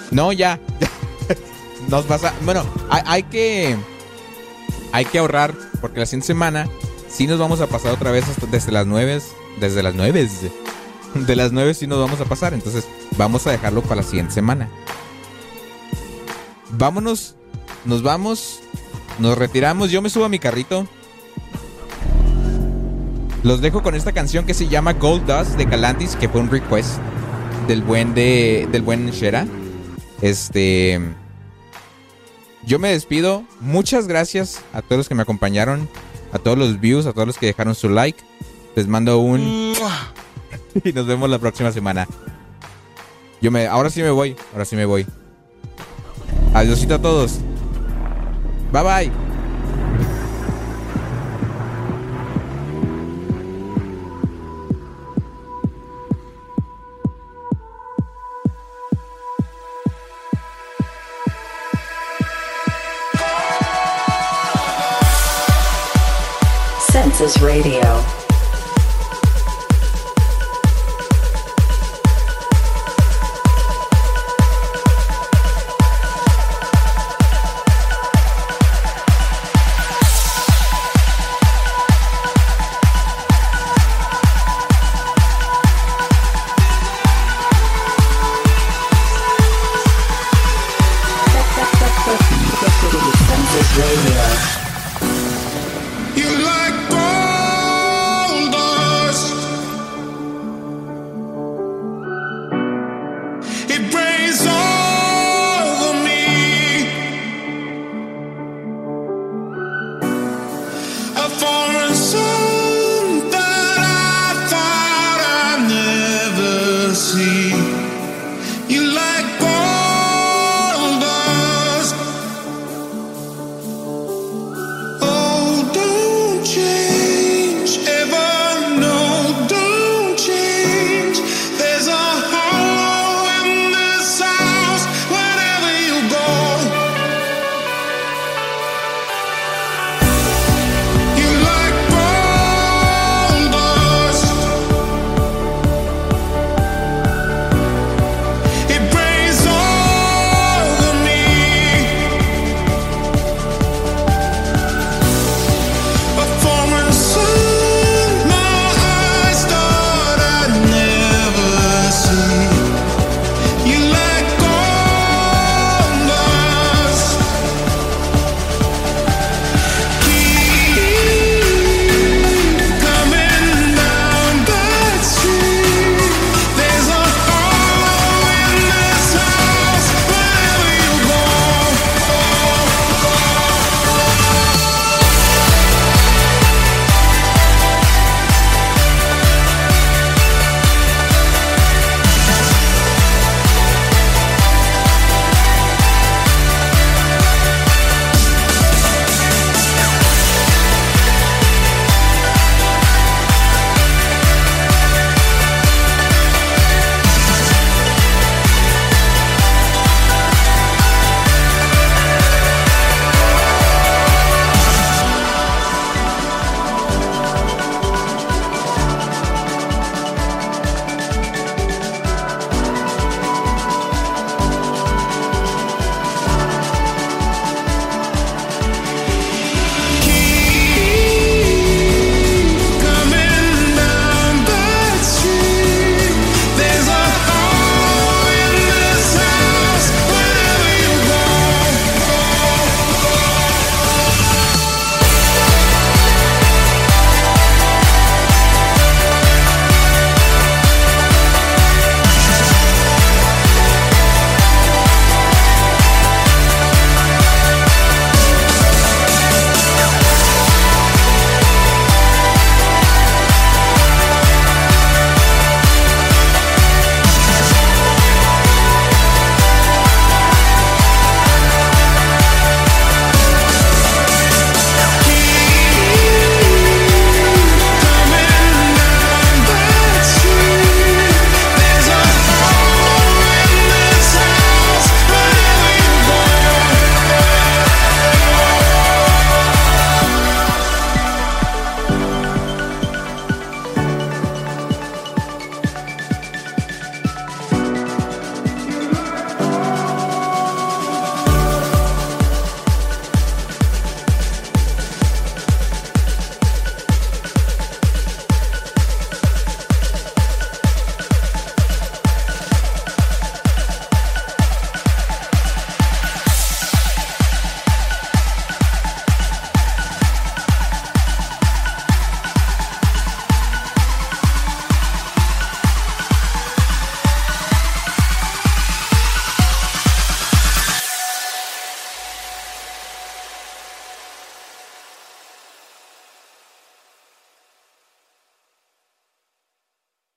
No, 0.09 0.31
ya. 0.31 0.57
Nos 1.89 2.05
pasa. 2.05 2.33
Bueno, 2.43 2.65
hay, 2.89 3.01
hay 3.05 3.23
que. 3.23 3.75
Hay 4.93 5.03
que 5.03 5.19
ahorrar. 5.19 5.53
Porque 5.81 5.99
la 5.99 6.05
siguiente 6.05 6.27
semana. 6.27 6.69
Sí 7.17 7.25
nos 7.25 7.39
vamos 7.39 7.61
a 7.61 7.67
pasar 7.67 7.93
otra 7.93 8.11
vez 8.11 8.29
hasta 8.29 8.45
desde 8.45 8.71
las 8.71 8.85
9. 8.85 9.19
Desde 9.59 9.81
las 9.81 9.95
9. 9.95 10.29
De 11.15 11.35
las 11.35 11.51
9 11.51 11.73
sí 11.73 11.87
nos 11.87 11.97
vamos 11.97 12.21
a 12.21 12.25
pasar. 12.25 12.53
Entonces, 12.53 12.87
vamos 13.17 13.47
a 13.47 13.51
dejarlo 13.51 13.81
para 13.81 13.95
la 13.95 14.03
siguiente 14.03 14.35
semana. 14.35 14.69
Vámonos. 16.69 17.35
Nos 17.85 18.03
vamos. 18.03 18.59
Nos 19.17 19.35
retiramos. 19.35 19.89
Yo 19.89 20.03
me 20.03 20.11
subo 20.11 20.25
a 20.25 20.29
mi 20.29 20.37
carrito. 20.37 20.85
Los 23.41 23.61
dejo 23.61 23.81
con 23.81 23.95
esta 23.95 24.11
canción 24.11 24.45
que 24.45 24.53
se 24.53 24.67
llama 24.67 24.93
Gold 24.93 25.25
Dust 25.25 25.57
de 25.57 25.65
Galantis, 25.65 26.15
que 26.17 26.29
fue 26.29 26.41
un 26.41 26.51
request 26.51 26.99
del 27.67 27.81
buen 27.81 28.13
de 28.13 28.69
del 28.71 28.83
buen 28.83 29.09
Shera. 29.09 29.47
Este 30.21 31.01
yo 32.63 32.77
me 32.77 32.89
despido. 32.89 33.43
Muchas 33.59 34.07
gracias 34.07 34.61
a 34.71 34.83
todos 34.83 34.97
los 34.97 35.09
que 35.09 35.15
me 35.15 35.23
acompañaron, 35.23 35.89
a 36.31 36.39
todos 36.39 36.57
los 36.57 36.79
views, 36.79 37.05
a 37.05 37.13
todos 37.13 37.27
los 37.27 37.37
que 37.37 37.47
dejaron 37.47 37.75
su 37.75 37.89
like. 37.89 38.23
Les 38.75 38.87
mando 38.87 39.19
un 39.19 39.73
y 40.83 40.93
nos 40.93 41.07
vemos 41.07 41.29
la 41.29 41.39
próxima 41.39 41.71
semana. 41.71 42.07
Yo 43.41 43.51
me 43.51 43.67
ahora 43.67 43.89
sí 43.89 44.01
me 44.01 44.09
voy, 44.09 44.35
ahora 44.53 44.65
sí 44.65 44.75
me 44.75 44.85
voy. 44.85 45.05
Adiósito 46.53 46.95
a 46.95 47.01
todos. 47.01 47.39
Bye 48.71 48.83
bye. 48.83 49.26
Census 67.17 67.41
Radio. 67.41 68.26